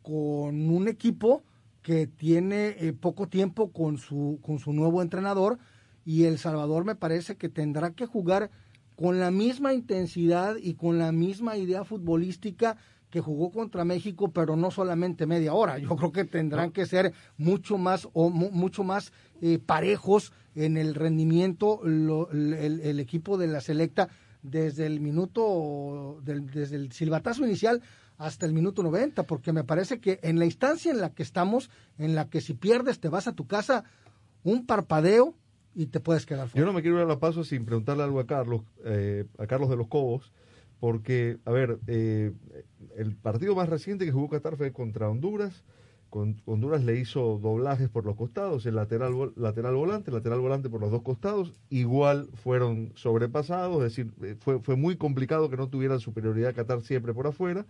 con 0.03 0.71
un 0.71 0.89
equipo 0.89 1.43
que 1.83 2.07
tiene 2.07 2.77
eh, 2.79 2.93
poco 2.93 3.29
tiempo 3.29 3.71
con 3.73 3.99
su, 3.99 4.39
con 4.43 4.59
su 4.59 4.73
nuevo 4.73 5.03
entrenador 5.03 5.59
y 6.05 6.25
El 6.25 6.39
Salvador 6.39 6.85
me 6.85 6.95
parece 6.95 7.37
que 7.37 7.49
tendrá 7.49 7.91
que 7.93 8.07
jugar 8.07 8.51
con 8.97 9.21
la 9.21 9.31
misma 9.31 9.75
intensidad 9.75 10.57
y 10.61 10.75
con 10.75 10.99
la 10.99 11.13
misma 11.13 11.57
idea 11.57 11.85
futbolística 11.85 12.77
que 13.11 13.21
jugó 13.21 13.51
contra 13.51 13.85
México, 13.87 14.33
pero 14.33 14.55
no 14.57 14.71
solamente 14.71 15.25
media 15.25 15.55
hora. 15.55 15.79
Yo 15.79 15.97
creo 15.97 16.13
que 16.13 16.25
tendrán 16.25 16.73
que 16.73 16.85
ser 16.85 17.15
mucho 17.39 17.79
más 17.79 18.07
o 18.13 18.29
mu- 18.29 18.51
mucho 18.51 18.85
más 18.85 19.13
eh, 19.41 19.59
parejos 19.59 20.33
en 20.55 20.77
el 20.77 20.95
rendimiento 20.95 21.81
lo- 21.85 22.31
el, 22.33 22.53
el 22.81 23.01
equipo 23.01 23.39
de 23.39 23.47
la 23.47 23.61
selecta 23.63 24.09
desde 24.43 24.85
el 24.87 25.01
minuto 25.01 26.21
del- 26.25 26.47
desde 26.51 26.77
el 26.77 26.93
silbatazo 26.93 27.47
inicial 27.47 27.81
hasta 28.19 28.47
el 28.47 28.53
minuto 28.53 28.83
90, 28.83 29.23
porque 29.23 29.53
me 29.53 29.65
parece 29.65 30.01
que 30.01 30.19
en 30.23 30.39
la 30.39 30.45
instancia 30.45 30.91
en 30.91 31.01
la 31.01 31.11
que 31.11 31.23
estamos, 31.23 31.71
en 31.99 32.15
la 32.17 32.29
que 32.29 32.41
si 32.41 32.53
pierdes 32.53 32.99
te 32.99 33.09
vas 33.09 33.29
a 33.29 33.35
tu 33.35 33.47
casa, 33.47 33.85
un 34.43 34.67
parpadeo 34.67 35.35
y 35.75 35.87
te 35.87 36.01
puedes 36.01 36.27
quedar 36.27 36.49
fuera. 36.49 36.61
Yo 36.61 36.67
no 36.67 36.73
me 36.73 36.83
quiero 36.83 36.97
ir 36.97 37.05
a 37.05 37.07
la 37.07 37.21
paso 37.21 37.45
sin 37.45 37.65
preguntarle 37.65 38.03
algo 38.03 38.19
a 38.19 38.27
Carlos, 38.27 38.63
eh, 38.85 39.25
a 39.39 39.47
Carlos 39.47 39.71
de 39.71 39.77
los 39.77 39.87
Cobos, 39.87 40.33
porque, 40.81 41.39
a 41.45 41.53
ver, 41.53 41.79
eh, 41.87 42.33
el 42.97 43.15
partido 43.15 43.55
más 43.55 43.69
reciente 43.69 44.05
que 44.05 44.13
jugó 44.13 44.29
Qatar 44.29 44.57
fue 44.57 44.73
contra 44.73 45.09
Honduras. 45.09 45.65
Con, 46.11 46.41
Honduras 46.47 46.85
le 46.85 46.99
hizo 46.99 47.39
doblajes 47.39 47.89
por 47.91 48.07
los 48.07 48.17
costados, 48.17 48.65
el 48.67 48.77
lateral, 48.77 49.13
lateral 49.37 49.75
volante, 49.75 50.11
lateral 50.11 50.41
volante 50.41 50.71
por 50.71 50.81
los 50.81 50.91
dos 50.91 51.03
costados. 51.03 51.53
Igual 51.71 52.29
fueron 52.35 52.93
sobrepasados, 52.97 53.77
es 53.85 53.97
decir, 53.97 54.13
eh, 54.23 54.35
fue, 54.41 54.59
fue 54.61 54.75
muy 54.75 54.97
complicado 54.97 55.51
que 55.51 55.57
no 55.57 55.69
tuvieran 55.69 56.01
superioridad 56.01 56.55
Qatar 56.55 56.81
siempre 56.81 57.15
por 57.15 57.29
afuera. 57.29 57.67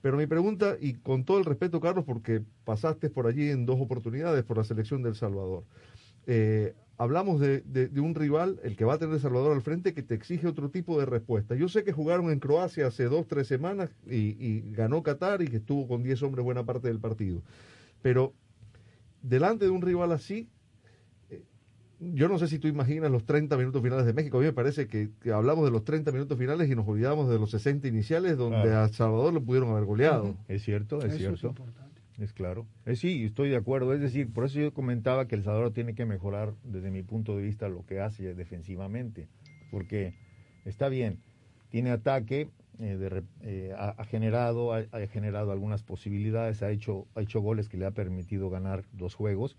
Pero 0.00 0.16
mi 0.16 0.26
pregunta, 0.26 0.76
y 0.80 0.94
con 0.94 1.24
todo 1.24 1.38
el 1.38 1.44
respeto, 1.44 1.80
Carlos, 1.80 2.04
porque 2.04 2.42
pasaste 2.64 3.10
por 3.10 3.26
allí 3.26 3.50
en 3.50 3.66
dos 3.66 3.80
oportunidades 3.80 4.44
por 4.44 4.56
la 4.56 4.64
selección 4.64 5.02
del 5.02 5.16
Salvador. 5.16 5.64
Eh, 6.26 6.74
hablamos 6.98 7.40
de, 7.40 7.90
un 7.96 8.14
rival, 8.14 8.60
el 8.62 8.76
que 8.76 8.84
va 8.84 8.94
a 8.94 8.98
tener 8.98 9.14
El 9.14 9.20
Salvador 9.20 9.52
al 9.52 9.62
frente, 9.62 9.94
que 9.94 10.02
te 10.02 10.14
exige 10.14 10.46
otro 10.46 10.70
tipo 10.70 10.98
de 11.00 11.06
respuesta. 11.06 11.56
Yo 11.56 11.68
sé 11.68 11.82
que 11.84 11.92
jugaron 11.92 12.30
en 12.30 12.38
Croacia 12.38 12.86
hace 12.86 13.04
dos, 13.04 13.26
tres 13.26 13.48
semanas 13.48 13.90
y, 14.06 14.36
y 14.44 14.72
ganó 14.72 15.02
Qatar 15.02 15.42
y 15.42 15.48
que 15.48 15.56
estuvo 15.56 15.88
con 15.88 16.02
10 16.02 16.22
hombres 16.22 16.44
buena 16.44 16.64
parte 16.64 16.88
del 16.88 17.00
partido. 17.00 17.42
Pero 18.02 18.34
delante 19.22 19.64
de 19.64 19.70
un 19.70 19.82
rival 19.82 20.12
así, 20.12 20.48
yo 22.00 22.28
no 22.28 22.38
sé 22.38 22.46
si 22.48 22.58
tú 22.58 22.68
imaginas 22.68 23.10
los 23.10 23.24
30 23.24 23.56
minutos 23.56 23.82
finales 23.82 24.06
de 24.06 24.12
México. 24.12 24.36
A 24.36 24.40
mí 24.40 24.46
me 24.46 24.52
parece 24.52 24.86
que, 24.86 25.10
que 25.20 25.32
hablamos 25.32 25.64
de 25.64 25.70
los 25.70 25.84
30 25.84 26.12
minutos 26.12 26.38
finales 26.38 26.70
y 26.70 26.74
nos 26.76 26.86
olvidamos 26.86 27.28
de 27.28 27.38
los 27.38 27.50
60 27.50 27.88
iniciales 27.88 28.36
donde 28.36 28.62
Claro. 28.62 28.80
a 28.80 28.88
Salvador 28.88 29.32
lo 29.34 29.42
pudieron 29.42 29.70
haber 29.70 29.84
goleado. 29.84 30.36
Es 30.48 30.62
cierto, 30.62 30.98
es 30.98 31.06
Eso 31.06 31.14
es 31.14 31.18
cierto. 31.18 31.46
importante. 31.48 32.00
Es 32.18 32.32
claro. 32.32 32.66
Eh, 32.86 32.96
sí, 32.96 33.24
estoy 33.24 33.48
de 33.48 33.56
acuerdo. 33.56 33.94
Es 33.94 34.00
decir, 34.00 34.32
por 34.32 34.44
eso 34.44 34.58
yo 34.60 34.72
comentaba 34.72 35.26
que 35.28 35.34
El 35.36 35.42
Salvador 35.44 35.72
tiene 35.72 35.94
que 35.94 36.04
mejorar 36.06 36.54
desde 36.64 36.90
mi 36.90 37.02
punto 37.02 37.36
de 37.36 37.42
vista 37.42 37.68
lo 37.68 37.84
que 37.86 38.00
hace 38.00 38.34
defensivamente. 38.34 39.28
Porque 39.70 40.14
está 40.64 40.88
bien, 40.88 41.18
tiene 41.70 41.90
ataque, 41.90 42.48
eh, 42.80 42.96
de 42.96 43.08
re- 43.08 43.22
eh, 43.42 43.72
ha, 43.76 43.90
ha 43.90 44.04
generado, 44.04 44.72
ha, 44.72 44.84
ha 44.92 45.06
generado 45.08 45.52
algunas 45.52 45.82
posibilidades, 45.82 46.62
ha 46.62 46.70
hecho, 46.70 47.06
ha 47.14 47.22
hecho 47.22 47.40
goles 47.40 47.68
que 47.68 47.76
le 47.76 47.86
ha 47.86 47.90
permitido 47.92 48.50
ganar 48.50 48.84
dos 48.92 49.14
juegos, 49.14 49.56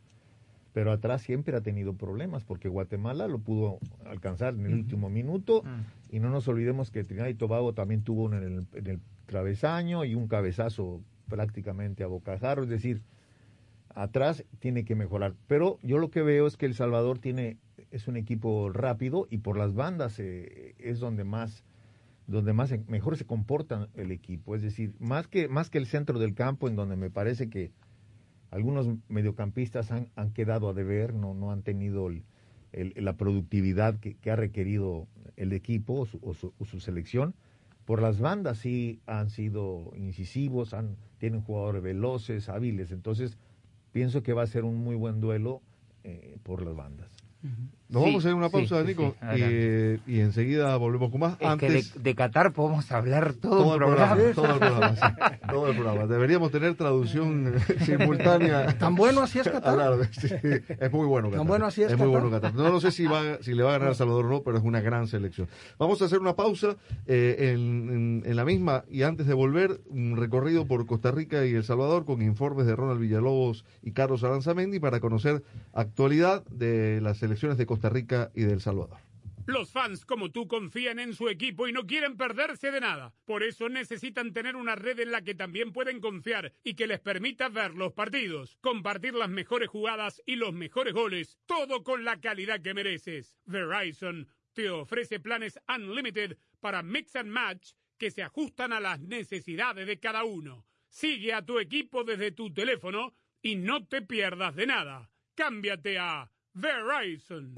pero 0.73 0.91
atrás 0.91 1.21
siempre 1.21 1.55
ha 1.55 1.62
tenido 1.62 1.93
problemas 1.93 2.43
porque 2.43 2.69
Guatemala 2.69 3.27
lo 3.27 3.39
pudo 3.39 3.79
alcanzar 4.05 4.53
en 4.53 4.65
el 4.65 4.73
último 4.73 5.10
minuto 5.10 5.63
y 6.10 6.19
no 6.19 6.29
nos 6.29 6.47
olvidemos 6.47 6.91
que 6.91 7.03
Trinidad 7.03 7.27
y 7.27 7.34
Tobago 7.34 7.73
también 7.73 8.03
tuvo 8.03 8.23
uno 8.23 8.38
en 8.38 8.43
el, 8.43 8.65
en 8.73 8.88
el 8.88 8.99
travesaño 9.25 10.05
y 10.05 10.15
un 10.15 10.27
cabezazo 10.27 11.01
prácticamente 11.27 12.03
a 12.03 12.08
bocajarro, 12.08 12.63
es 12.63 12.69
decir, 12.69 13.01
atrás 13.95 14.43
tiene 14.60 14.86
que 14.86 14.95
mejorar. 14.95 15.36
Pero 15.47 15.79
yo 15.82 15.97
lo 15.97 16.10
que 16.10 16.21
veo 16.21 16.47
es 16.47 16.58
que 16.58 16.65
El 16.65 16.73
Salvador 16.73 17.19
tiene 17.19 17.58
es 17.91 18.08
un 18.08 18.17
equipo 18.17 18.69
rápido 18.71 19.27
y 19.29 19.39
por 19.39 19.58
las 19.58 19.73
bandas 19.73 20.19
eh, 20.19 20.75
es 20.77 20.99
donde 20.99 21.23
más 21.23 21.63
donde 22.27 22.53
más 22.53 22.71
mejor 22.88 23.17
se 23.17 23.25
comporta 23.25 23.89
el 23.95 24.12
equipo, 24.12 24.55
es 24.55 24.62
decir, 24.62 24.93
más 24.99 25.27
que 25.27 25.47
más 25.47 25.71
que 25.71 25.79
el 25.79 25.88
centro 25.88 26.19
del 26.19 26.36
campo 26.36 26.67
en 26.67 26.75
donde 26.75 26.95
me 26.95 27.10
parece 27.10 27.49
que 27.49 27.71
algunos 28.51 28.88
mediocampistas 29.09 29.91
han, 29.91 30.07
han 30.15 30.31
quedado 30.31 30.69
a 30.69 30.73
deber, 30.73 31.13
no 31.13 31.33
no 31.33 31.51
han 31.51 31.62
tenido 31.62 32.07
el- 32.07 32.23
la 32.95 33.13
productividad 33.13 33.99
que, 33.99 34.15
que 34.15 34.31
ha 34.31 34.35
requerido 34.35 35.07
el 35.38 35.53
equipo 35.53 35.93
o 36.01 36.05
su, 36.05 36.19
o 36.21 36.33
su- 36.33 36.53
o 36.59 36.65
su 36.65 36.79
selección. 36.79 37.33
Por 37.85 38.01
las 38.01 38.19
bandas 38.19 38.59
sí 38.59 38.99
han 39.07 39.29
sido 39.29 39.91
incisivos, 39.95 40.73
han, 40.73 40.95
tienen 41.17 41.41
jugadores 41.41 41.81
veloces, 41.81 42.47
hábiles, 42.49 42.91
entonces 42.91 43.38
pienso 43.91 44.21
que 44.21 44.33
va 44.33 44.43
a 44.43 44.47
ser 44.47 44.63
un 44.63 44.75
muy 44.83 44.95
buen 44.95 45.19
duelo 45.19 45.62
eh, 46.03 46.38
por 46.43 46.62
las 46.63 46.75
bandas. 46.75 47.09
Nos 47.91 48.04
vamos 48.04 48.23
a 48.23 48.28
ir 48.28 48.34
a 48.34 48.38
una 48.38 48.49
pausa, 48.49 48.82
sí, 48.82 48.88
Nico, 48.89 49.15
sí, 49.34 49.41
y, 50.06 50.17
y 50.17 50.19
enseguida 50.19 50.78
volvemos 50.78 51.10
con 51.10 51.21
más. 51.21 51.38
Es 51.39 51.47
Antes, 51.47 51.89
que 51.89 51.97
de, 51.97 52.04
de 52.04 52.13
Qatar 52.15 52.54
podemos 52.54 52.91
hablar 52.91 53.34
todo, 53.34 53.63
todo 53.63 53.75
el 53.78 53.82
el 53.82 53.88
programa. 53.88 54.15
programa, 54.15 54.34
todo 54.36 54.45
el 54.54 54.60
programa, 54.60 54.95
sí, 54.95 55.47
todo 55.49 55.67
el 55.71 55.75
programa. 55.75 56.06
Deberíamos 56.06 56.52
tener 56.52 56.75
traducción 56.75 57.56
simultánea. 57.86 58.78
¿Tan 58.78 58.93
bueno 58.93 59.21
así 59.21 59.39
es 59.39 59.47
Qatar? 59.52 59.80
Hablar 59.82 60.08
es 60.13 60.91
muy 60.91 61.08
bueno 61.08 61.30
Qatar. 61.30 61.39
¿Tan 61.39 61.47
bueno 61.47 61.65
así 61.65 61.82
es 61.82 61.89
muy 61.89 61.97
Qatar? 61.97 62.10
bueno 62.12 62.30
Qatar. 62.30 62.54
No, 62.54 62.69
no 62.71 62.80
sé 62.80 62.91
si, 62.91 63.06
va, 63.08 63.21
si 63.41 63.56
le 63.56 63.63
va 63.63 63.69
a 63.69 63.78
ganar 63.80 63.93
a 63.93 63.95
Salvador 63.95 64.25
o 64.25 64.30
no, 64.30 64.43
pero 64.43 64.60
es 64.60 64.63
una 64.63 64.82
gran 64.82 65.08
selección. 65.08 65.47
Vamos 65.80 65.99
a 66.04 66.06
hacer 66.06 66.19
una 66.19 66.36
pausa 66.36 66.75
eh, 67.08 67.54
en, 67.56 67.89
en- 67.89 68.23
en 68.23 68.36
la 68.36 68.45
misma 68.45 68.84
y 68.88 69.02
antes 69.02 69.25
de 69.25 69.34
volver, 69.34 69.82
un 69.89 70.15
recorrido 70.15 70.67
por 70.67 70.86
Costa 70.86 71.10
Rica 71.10 71.43
y 71.43 71.56
El 71.56 71.63
Salvador 71.63 72.06
con 72.06 72.21
informes 72.21 72.67
de 72.67 72.75
Ronald 72.75 72.99
Villalobos 72.99 73.65
y 73.82 73.93
Carlos 73.93 74.23
Aranzamendi 74.23 74.80
para 74.80 74.99
conocer 74.99 75.41
actualidad 75.73 76.43
de 76.52 76.99
la 77.02 77.15
selección 77.15 77.28
de 77.29 77.65
Costa 77.65 77.89
Rica 77.89 78.31
y 78.33 78.43
de 78.43 78.59
Salvador. 78.59 78.97
Los 79.45 79.71
fans 79.71 80.05
como 80.05 80.29
tú 80.29 80.47
confían 80.47 80.99
en 80.99 81.15
su 81.15 81.27
equipo 81.27 81.67
y 81.67 81.71
no 81.71 81.87
quieren 81.87 82.17
perderse 82.17 82.69
de 82.69 82.81
nada. 82.81 83.15
Por 83.25 83.41
eso 83.41 83.67
necesitan 83.67 84.31
tener 84.31 84.55
una 84.55 84.75
red 84.75 84.99
en 84.99 85.11
la 85.11 85.23
que 85.23 85.33
también 85.33 85.73
pueden 85.73 85.99
confiar 85.99 86.53
y 86.63 86.75
que 86.75 86.85
les 86.85 86.99
permita 86.99 87.49
ver 87.49 87.73
los 87.73 87.93
partidos, 87.93 88.57
compartir 88.61 89.15
las 89.15 89.29
mejores 89.29 89.67
jugadas 89.67 90.21
y 90.27 90.35
los 90.35 90.53
mejores 90.53 90.93
goles, 90.93 91.39
todo 91.47 91.83
con 91.83 92.05
la 92.05 92.19
calidad 92.21 92.61
que 92.61 92.75
mereces. 92.75 93.39
Verizon 93.45 94.27
te 94.53 94.69
ofrece 94.69 95.19
planes 95.19 95.59
unlimited 95.67 96.37
para 96.59 96.83
mix 96.83 97.15
and 97.15 97.31
match 97.31 97.71
que 97.97 98.11
se 98.11 98.21
ajustan 98.21 98.71
a 98.71 98.79
las 98.79 98.99
necesidades 98.99 99.87
de 99.87 99.99
cada 99.99 100.25
uno. 100.25 100.67
Sigue 100.89 101.33
a 101.33 101.43
tu 101.43 101.57
equipo 101.57 102.03
desde 102.03 102.31
tu 102.31 102.53
teléfono 102.53 103.15
y 103.41 103.55
no 103.55 103.87
te 103.87 104.03
pierdas 104.03 104.55
de 104.55 104.67
nada. 104.67 105.09
Cámbiate 105.33 105.97
a 105.97 106.29
Verizon. 106.53 107.53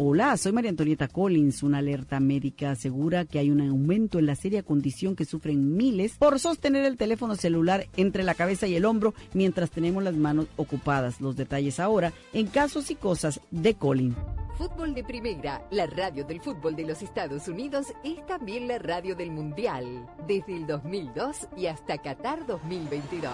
Hola, 0.00 0.36
soy 0.36 0.52
María 0.52 0.70
Antonieta 0.70 1.08
Collins. 1.08 1.64
Una 1.64 1.78
alerta 1.78 2.20
médica 2.20 2.70
asegura 2.70 3.24
que 3.24 3.40
hay 3.40 3.50
un 3.50 3.60
aumento 3.60 4.20
en 4.20 4.26
la 4.26 4.36
seria 4.36 4.62
condición 4.62 5.16
que 5.16 5.24
sufren 5.24 5.76
miles 5.76 6.16
por 6.18 6.38
sostener 6.38 6.84
el 6.84 6.96
teléfono 6.96 7.34
celular 7.34 7.88
entre 7.96 8.22
la 8.22 8.34
cabeza 8.34 8.68
y 8.68 8.76
el 8.76 8.84
hombro 8.84 9.14
mientras 9.34 9.70
tenemos 9.70 10.04
las 10.04 10.14
manos 10.14 10.46
ocupadas. 10.56 11.20
Los 11.20 11.34
detalles 11.34 11.80
ahora 11.80 12.12
en 12.32 12.46
Casos 12.46 12.92
y 12.92 12.94
Cosas 12.94 13.40
de 13.50 13.74
Colin. 13.74 14.14
Fútbol 14.58 14.92
de 14.92 15.04
Primera, 15.04 15.62
la 15.70 15.86
radio 15.86 16.24
del 16.24 16.40
fútbol 16.40 16.74
de 16.74 16.82
los 16.82 17.00
Estados 17.00 17.46
Unidos, 17.46 17.94
es 18.02 18.26
también 18.26 18.66
la 18.66 18.78
radio 18.80 19.14
del 19.14 19.30
Mundial, 19.30 20.04
desde 20.26 20.56
el 20.56 20.66
2002 20.66 21.46
y 21.56 21.66
hasta 21.68 21.96
Qatar 21.98 22.44
2022. 22.44 23.32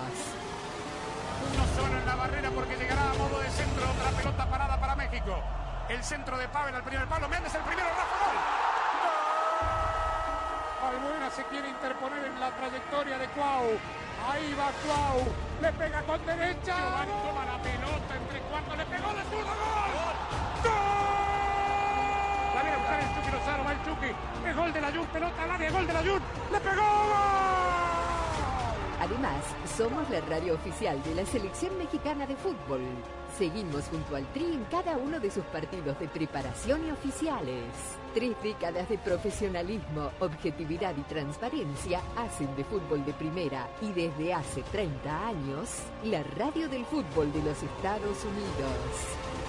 Uno 1.48 1.64
solo 1.74 1.98
en 1.98 2.04
la 2.04 2.14
barrera 2.14 2.50
porque 2.50 2.76
llegará 2.76 3.10
a 3.10 3.14
modo 3.14 3.40
de 3.40 3.48
centro 3.48 3.90
otra 3.90 4.10
pelota 4.10 4.50
parada 4.50 4.78
para 4.78 4.96
México. 4.96 5.34
El 5.88 6.04
centro 6.04 6.36
de 6.36 6.46
Pavel 6.48 6.74
al 6.74 6.84
primer 6.84 7.08
palo. 7.08 7.26
Méndez 7.26 7.54
el 7.54 7.62
primero. 7.62 7.88
Rafa 7.88 8.16
gol. 8.20 8.36
Albuena 10.92 11.30
se 11.30 11.44
quiere 11.44 11.70
interponer 11.70 12.22
en 12.22 12.38
la 12.38 12.54
trayectoria 12.54 13.16
de 13.16 13.28
Cuau. 13.28 13.64
Ahí 14.28 14.54
va 14.60 14.70
Cuau. 14.84 15.24
Le 15.62 15.72
pega 15.72 16.02
con 16.02 16.26
derecha. 16.26 16.76
Giovanni 16.76 17.12
toma 17.24 17.46
la 17.46 17.62
pelota 17.62 18.14
entre 18.14 18.40
cuartos. 18.40 18.76
Le 18.76 18.84
pegó 18.84 19.08
de 19.08 19.22
zurdo. 19.24 19.52
¡Gol! 19.56 20.70
¡Gol! 20.70 21.13
Además, 29.00 29.44
somos 29.76 30.08
la 30.08 30.20
radio 30.22 30.54
oficial 30.54 31.02
de 31.02 31.14
la 31.14 31.26
selección 31.26 31.76
mexicana 31.76 32.26
de 32.26 32.36
fútbol. 32.36 32.80
Seguimos 33.36 33.84
junto 33.88 34.16
al 34.16 34.26
Tri 34.32 34.44
en 34.44 34.64
cada 34.70 34.96
uno 34.96 35.20
de 35.20 35.30
sus 35.30 35.44
partidos 35.44 35.98
de 35.98 36.08
preparación 36.08 36.86
y 36.86 36.90
oficiales. 36.90 37.64
Tres 38.14 38.34
décadas 38.42 38.88
de 38.88 38.96
profesionalismo, 38.96 40.10
objetividad 40.20 40.96
y 40.96 41.02
transparencia 41.02 42.00
hacen 42.16 42.54
de 42.56 42.64
fútbol 42.64 43.04
de 43.04 43.12
primera 43.12 43.68
y 43.82 43.92
desde 43.92 44.32
hace 44.32 44.62
30 44.62 45.26
años, 45.26 45.82
la 46.04 46.22
radio 46.22 46.68
del 46.68 46.86
fútbol 46.86 47.30
de 47.32 47.42
los 47.42 47.62
Estados 47.62 48.24
Unidos. 48.24 49.43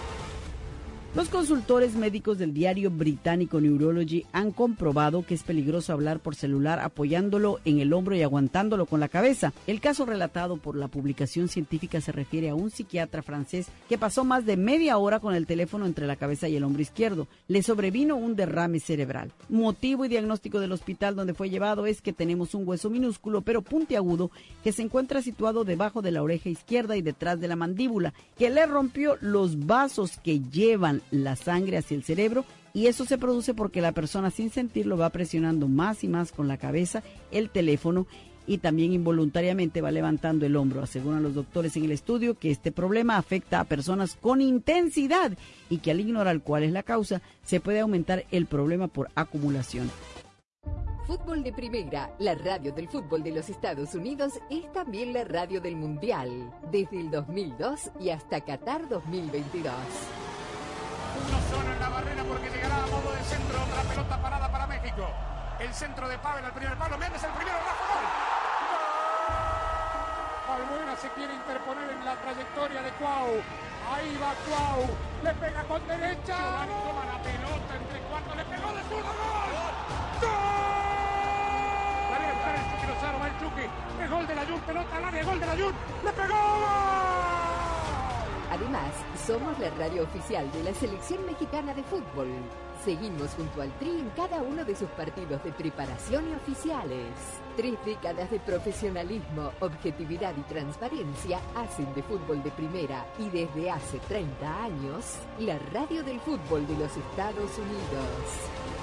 Los 1.16 1.30
consultores 1.30 1.96
médicos 1.96 2.38
del 2.38 2.54
diario 2.54 2.92
británico 2.92 3.62
Neurology 3.62 4.26
han 4.34 4.52
comprobado 4.52 5.26
que 5.26 5.34
es 5.34 5.44
peligroso 5.44 5.94
hablar 5.94 6.20
por 6.20 6.36
celular 6.36 6.82
apoyándolo 6.82 7.62
en 7.64 7.80
el 7.80 7.94
hombro 7.94 8.18
y 8.18 8.22
aguantándolo 8.22 8.86
con 8.86 9.00
la 9.00 9.08
cabeza. 9.08 9.54
El 9.66 9.80
caso 9.80 10.06
relatado 10.06 10.58
por 10.58 10.76
la 10.76 10.90
publicación 10.90 11.48
científica 11.48 12.02
se 12.02 12.12
refiere 12.12 12.50
a 12.50 12.56
un 12.56 12.70
psiquiatra 12.70 13.22
francés 13.22 13.68
que 13.88 13.98
pasó 13.98 14.26
más 14.26 14.46
de 14.46 14.58
media 14.58 14.98
hora 14.98 15.22
con 15.22 15.34
el 15.34 15.46
teléfono 15.46 15.86
entre 15.86 16.06
la 16.06 16.18
cabeza 16.18 16.50
y 16.50 16.58
el 16.58 16.66
hombro 16.66 16.82
izquierdo. 16.82 17.30
Le 17.48 17.64
sobrevino 17.64 18.18
un 18.18 18.36
derrame 18.36 18.82
cerebral. 18.82 19.32
Motivo 19.48 20.04
y 20.04 20.10
diagnóstico 20.10 20.60
del 20.60 20.74
hospital 20.74 21.16
donde 21.16 21.34
fue 21.34 21.50
llevado 21.50 21.86
es 21.86 22.02
que 22.02 22.12
tenemos 22.12 22.54
un 22.54 22.68
hueso 22.68 22.90
minúsculo 22.90 23.42
pero 23.42 23.62
puntiagudo 23.62 24.32
que 24.66 24.74
se 24.74 24.82
encuentra 24.82 25.22
situado 25.22 25.64
debajo 25.64 26.02
de 26.02 26.12
la 26.12 26.22
oreja 26.22 26.50
izquierda 26.50 26.98
y 26.98 27.02
detrás 27.02 27.40
de 27.40 27.48
la 27.48 27.56
mandíbula, 27.56 28.14
que 28.38 28.50
le 28.50 28.66
rompió 28.66 29.16
los 29.22 29.66
vasos 29.66 30.18
que 30.22 30.42
llevan 30.42 31.04
la 31.12 31.36
sangre 31.36 31.78
hacia 31.78 31.96
el 31.96 32.04
cerebro 32.04 32.46
y 32.74 32.88
eso 32.88 33.06
se 33.06 33.18
produce 33.18 33.54
porque 33.54 33.82
la 33.82 33.94
persona 33.94 34.32
sin 34.32 34.50
sentirlo 34.50 34.98
va 34.98 35.10
presionando 35.10 35.68
más 35.68 36.04
y 36.04 36.08
más 36.08 36.32
con 36.32 36.48
la 36.48 36.58
cabeza 36.58 37.04
el 37.32 37.50
teléfono 37.50 38.06
y 38.48 38.60
también 38.60 38.94
involuntariamente 38.94 39.82
va 39.82 39.92
levantando 39.92 40.46
el 40.46 40.56
hombro. 40.56 40.84
Aseguran 40.84 41.24
los 41.24 41.34
doctores 41.34 41.76
en 41.78 41.86
el 41.86 41.92
estudio 41.92 42.36
que 42.36 42.52
este 42.52 42.72
problema 42.72 43.18
afecta 43.18 43.60
a 43.60 43.64
personas 43.64 44.18
con 44.20 44.42
intensidad 44.42 45.32
y 45.70 45.80
que 45.80 45.92
al 45.92 46.00
ignorar 46.00 46.42
cuál 46.42 46.64
es 46.64 46.72
la 46.72 46.84
causa 46.84 47.22
se 47.44 47.60
puede 47.60 47.80
aumentar 47.80 48.26
el 48.32 48.46
problema 48.46 48.88
por 48.88 49.10
acumulación. 49.16 49.90
Fútbol 51.08 51.44
de 51.44 51.54
Primera, 51.54 52.16
la 52.18 52.34
radio 52.34 52.72
del 52.72 52.88
fútbol 52.88 53.22
de 53.22 53.32
los 53.32 53.50
Estados 53.50 53.94
Unidos, 53.94 54.34
es 54.50 54.72
también 54.74 55.14
la 55.14 55.24
radio 55.24 55.62
del 55.62 55.76
Mundial, 55.76 56.52
desde 56.72 57.00
el 57.00 57.12
2002 57.12 57.92
y 58.00 58.10
hasta 58.10 58.42
Qatar 58.42 58.90
2022. 58.90 59.72
Uno 61.16 61.38
solo 61.50 61.72
en 61.72 61.80
la 61.80 61.90
barrera 61.90 62.24
porque 62.24 62.50
llegará 62.50 62.84
a 62.84 62.88
modo 62.88 63.12
de 63.14 63.24
centro 63.24 63.64
otra 63.64 63.84
pelota 63.84 64.18
parada 64.22 64.52
para 64.52 64.68
México. 64.68 65.08
El 65.60 65.74
centro 65.74 66.08
de 66.08 66.18
Pavel 66.18 66.46
al 66.46 66.52
primer 66.52 66.78
palo. 66.78 66.98
Méndez 66.98 67.24
el 67.24 67.32
primero. 67.32 67.58
Rafa 67.58 67.86
gol. 67.94 68.36
Se 71.02 71.10
quiere 71.10 71.34
interponer 71.34 71.90
en 71.90 72.06
la 72.06 72.16
trayectoria 72.16 72.82
de 72.82 72.90
Cuau. 72.92 73.28
Ahí 73.94 74.18
va 74.18 74.34
Cuau. 74.48 74.88
Le 75.24 75.34
pega 75.34 75.64
con 75.64 75.86
derecha. 75.88 76.38
Giovanni 76.38 76.74
toma 76.88 77.06
la 77.06 77.20
pelota 77.22 77.76
entre 77.76 78.00
cuartos. 78.08 78.36
Le 78.38 78.46
pegó 78.46 78.74
de 78.74 78.84
zurdo. 78.84 79.12
¡Gol! 79.12 79.74
¡Gol! 80.22 80.66
El 82.56 82.64
Chucky 82.72 82.88
Lozano. 82.88 83.20
Va 83.20 83.28
el 83.28 83.40
Chucky. 83.40 83.68
Es 84.02 84.10
gol 84.10 84.26
de 84.26 84.36
la 84.36 84.46
Jun. 84.46 84.62
Pelota 84.62 84.96
al 84.96 85.04
área. 85.04 85.24
Gol 85.26 85.40
de 85.40 85.46
la 85.46 85.54
Jun. 85.54 85.76
Le 86.06 86.12
pegó. 86.14 86.34
¡Gol! 86.34 87.55
Además, 88.56 88.94
somos 89.28 89.60
la 89.60 89.70
radio 89.72 90.04
oficial 90.04 90.50
de 90.54 90.64
la 90.64 90.74
selección 90.74 91.26
mexicana 91.26 91.74
de 91.74 91.84
fútbol. 91.84 92.30
Seguimos 92.86 93.32
junto 93.32 93.62
al 93.62 93.70
Tri 93.80 93.90
en 93.90 94.10
cada 94.12 94.42
uno 94.42 94.64
de 94.64 94.74
sus 94.74 94.88
partidos 94.92 95.44
de 95.44 95.52
preparación 95.52 96.30
y 96.30 96.36
oficiales. 96.36 97.10
Tres 97.58 97.74
décadas 97.84 98.32
de 98.32 98.40
profesionalismo, 98.40 99.52
objetividad 99.60 100.34
y 100.38 100.42
transparencia 100.44 101.42
hacen 101.54 101.94
de 101.96 102.04
fútbol 102.04 102.42
de 102.44 102.52
primera 102.52 103.06
y 103.20 103.30
desde 103.30 103.72
hace 103.72 104.00
30 104.08 104.64
años, 104.64 105.18
la 105.38 105.60
radio 105.74 106.02
del 106.04 106.22
fútbol 106.22 106.66
de 106.66 106.78
los 106.78 106.96
Estados 106.96 107.58
Unidos. 107.58 108.75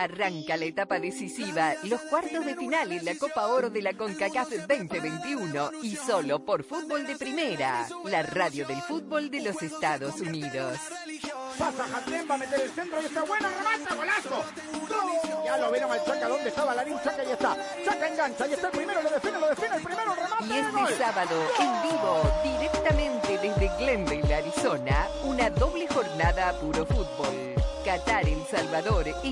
Arranca 0.00 0.56
la 0.56 0.64
etapa 0.64 0.98
decisiva, 0.98 1.74
los 1.82 2.00
cuartos 2.00 2.46
de 2.46 2.56
final 2.56 2.90
en 2.90 3.04
la 3.04 3.14
Copa 3.16 3.48
Oro 3.48 3.68
de 3.68 3.82
la 3.82 3.92
CONCACAF 3.92 4.48
2021 4.66 5.72
y 5.82 5.94
solo 5.94 6.42
por 6.42 6.64
Fútbol 6.64 7.06
de 7.06 7.16
Primera, 7.16 7.86
la 8.06 8.22
radio 8.22 8.66
del 8.66 8.80
fútbol 8.80 9.30
de 9.30 9.42
los 9.42 9.62
Estados 9.62 10.18
Unidos. 10.22 10.78
Pasa 11.58 11.84
Hatlem, 11.84 12.30
va 12.30 12.34
a 12.36 12.38
meter 12.38 12.60
el 12.62 12.70
centro 12.70 13.02
y 13.02 13.04
está 13.04 13.24
buena, 13.24 13.50
remata, 13.50 13.94
golazo. 13.94 14.44
Ya 15.44 15.58
lo 15.58 15.70
vieron 15.70 15.92
al 15.92 16.02
Chaca, 16.02 16.28
¿dónde 16.28 16.48
estaba 16.48 16.74
Larín? 16.74 16.96
Chaca 17.04 17.22
y 17.22 17.30
está. 17.32 17.56
Chaca 17.84 18.08
engancha, 18.08 18.46
y 18.46 18.52
está 18.54 18.66
el 18.68 18.72
primero, 18.72 19.02
lo 19.02 19.10
define, 19.10 19.38
lo 19.38 19.48
define, 19.50 19.76
el 19.76 19.82
primero, 19.82 20.14
remata. 20.14 20.46
Y 20.46 20.52
este 20.52 20.96
sábado, 20.96 21.36
en 21.58 21.82
vivo, 21.82 22.22
directamente 22.42 23.38
desde 23.42 23.76
Glendale, 23.76 24.34
Arizona, 24.34 25.08
una 25.24 25.50
doble 25.50 25.86
jornada 25.88 26.48
a 26.48 26.52
puro 26.58 26.86
fútbol. 26.86 27.50
Qatar, 27.84 28.28
El 28.28 28.44
Salvador 28.46 29.08
e 29.08 29.26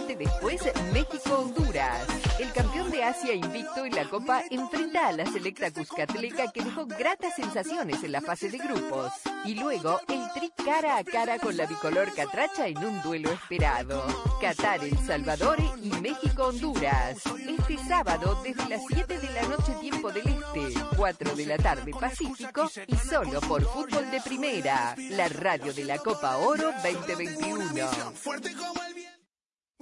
después 0.00 0.62
México-Honduras. 0.92 2.06
El 2.38 2.52
campeón 2.52 2.90
de 2.90 3.04
Asia 3.04 3.34
invicto 3.34 3.84
en 3.84 3.94
la 3.94 4.08
Copa 4.08 4.42
enfrenta 4.50 5.08
a 5.08 5.12
la 5.12 5.26
selecta 5.26 5.70
Cuscatleca 5.70 6.50
que 6.52 6.62
dejó 6.62 6.86
gratas 6.86 7.34
sensaciones 7.36 8.02
en 8.02 8.12
la 8.12 8.20
fase 8.20 8.50
de 8.50 8.58
grupos. 8.58 9.12
Y 9.44 9.54
luego 9.54 10.00
el 10.08 10.22
tri 10.34 10.50
cara 10.64 10.96
a 10.96 11.04
cara 11.04 11.38
con 11.38 11.56
la 11.56 11.66
bicolor 11.66 12.12
Catracha 12.14 12.66
en 12.66 12.78
un 12.78 13.02
duelo 13.02 13.30
esperado. 13.30 14.04
Qatar, 14.40 14.84
El 14.84 14.98
Salvador 14.98 15.58
y 15.82 15.90
México-Honduras. 16.00 17.18
Este 17.48 17.78
sábado 17.78 18.40
desde 18.42 18.68
las 18.68 18.82
7 18.88 19.18
de 19.18 19.30
la 19.30 19.42
noche 19.42 19.72
tiempo 19.80 20.10
del 20.10 20.26
Este, 20.26 20.80
4 20.96 21.36
de 21.36 21.46
la 21.46 21.58
tarde 21.58 21.92
Pacífico 21.98 22.70
y 22.86 22.96
solo 22.96 23.40
por 23.40 23.64
Fútbol 23.64 24.10
de 24.10 24.20
Primera, 24.20 24.94
la 25.10 25.28
radio 25.28 25.72
de 25.72 25.84
la 25.84 25.98
Copa 25.98 26.38
Oro 26.38 26.70
2021. 26.82 27.90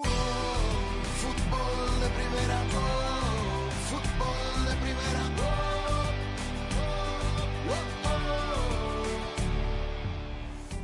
Fuerte 0.02 0.29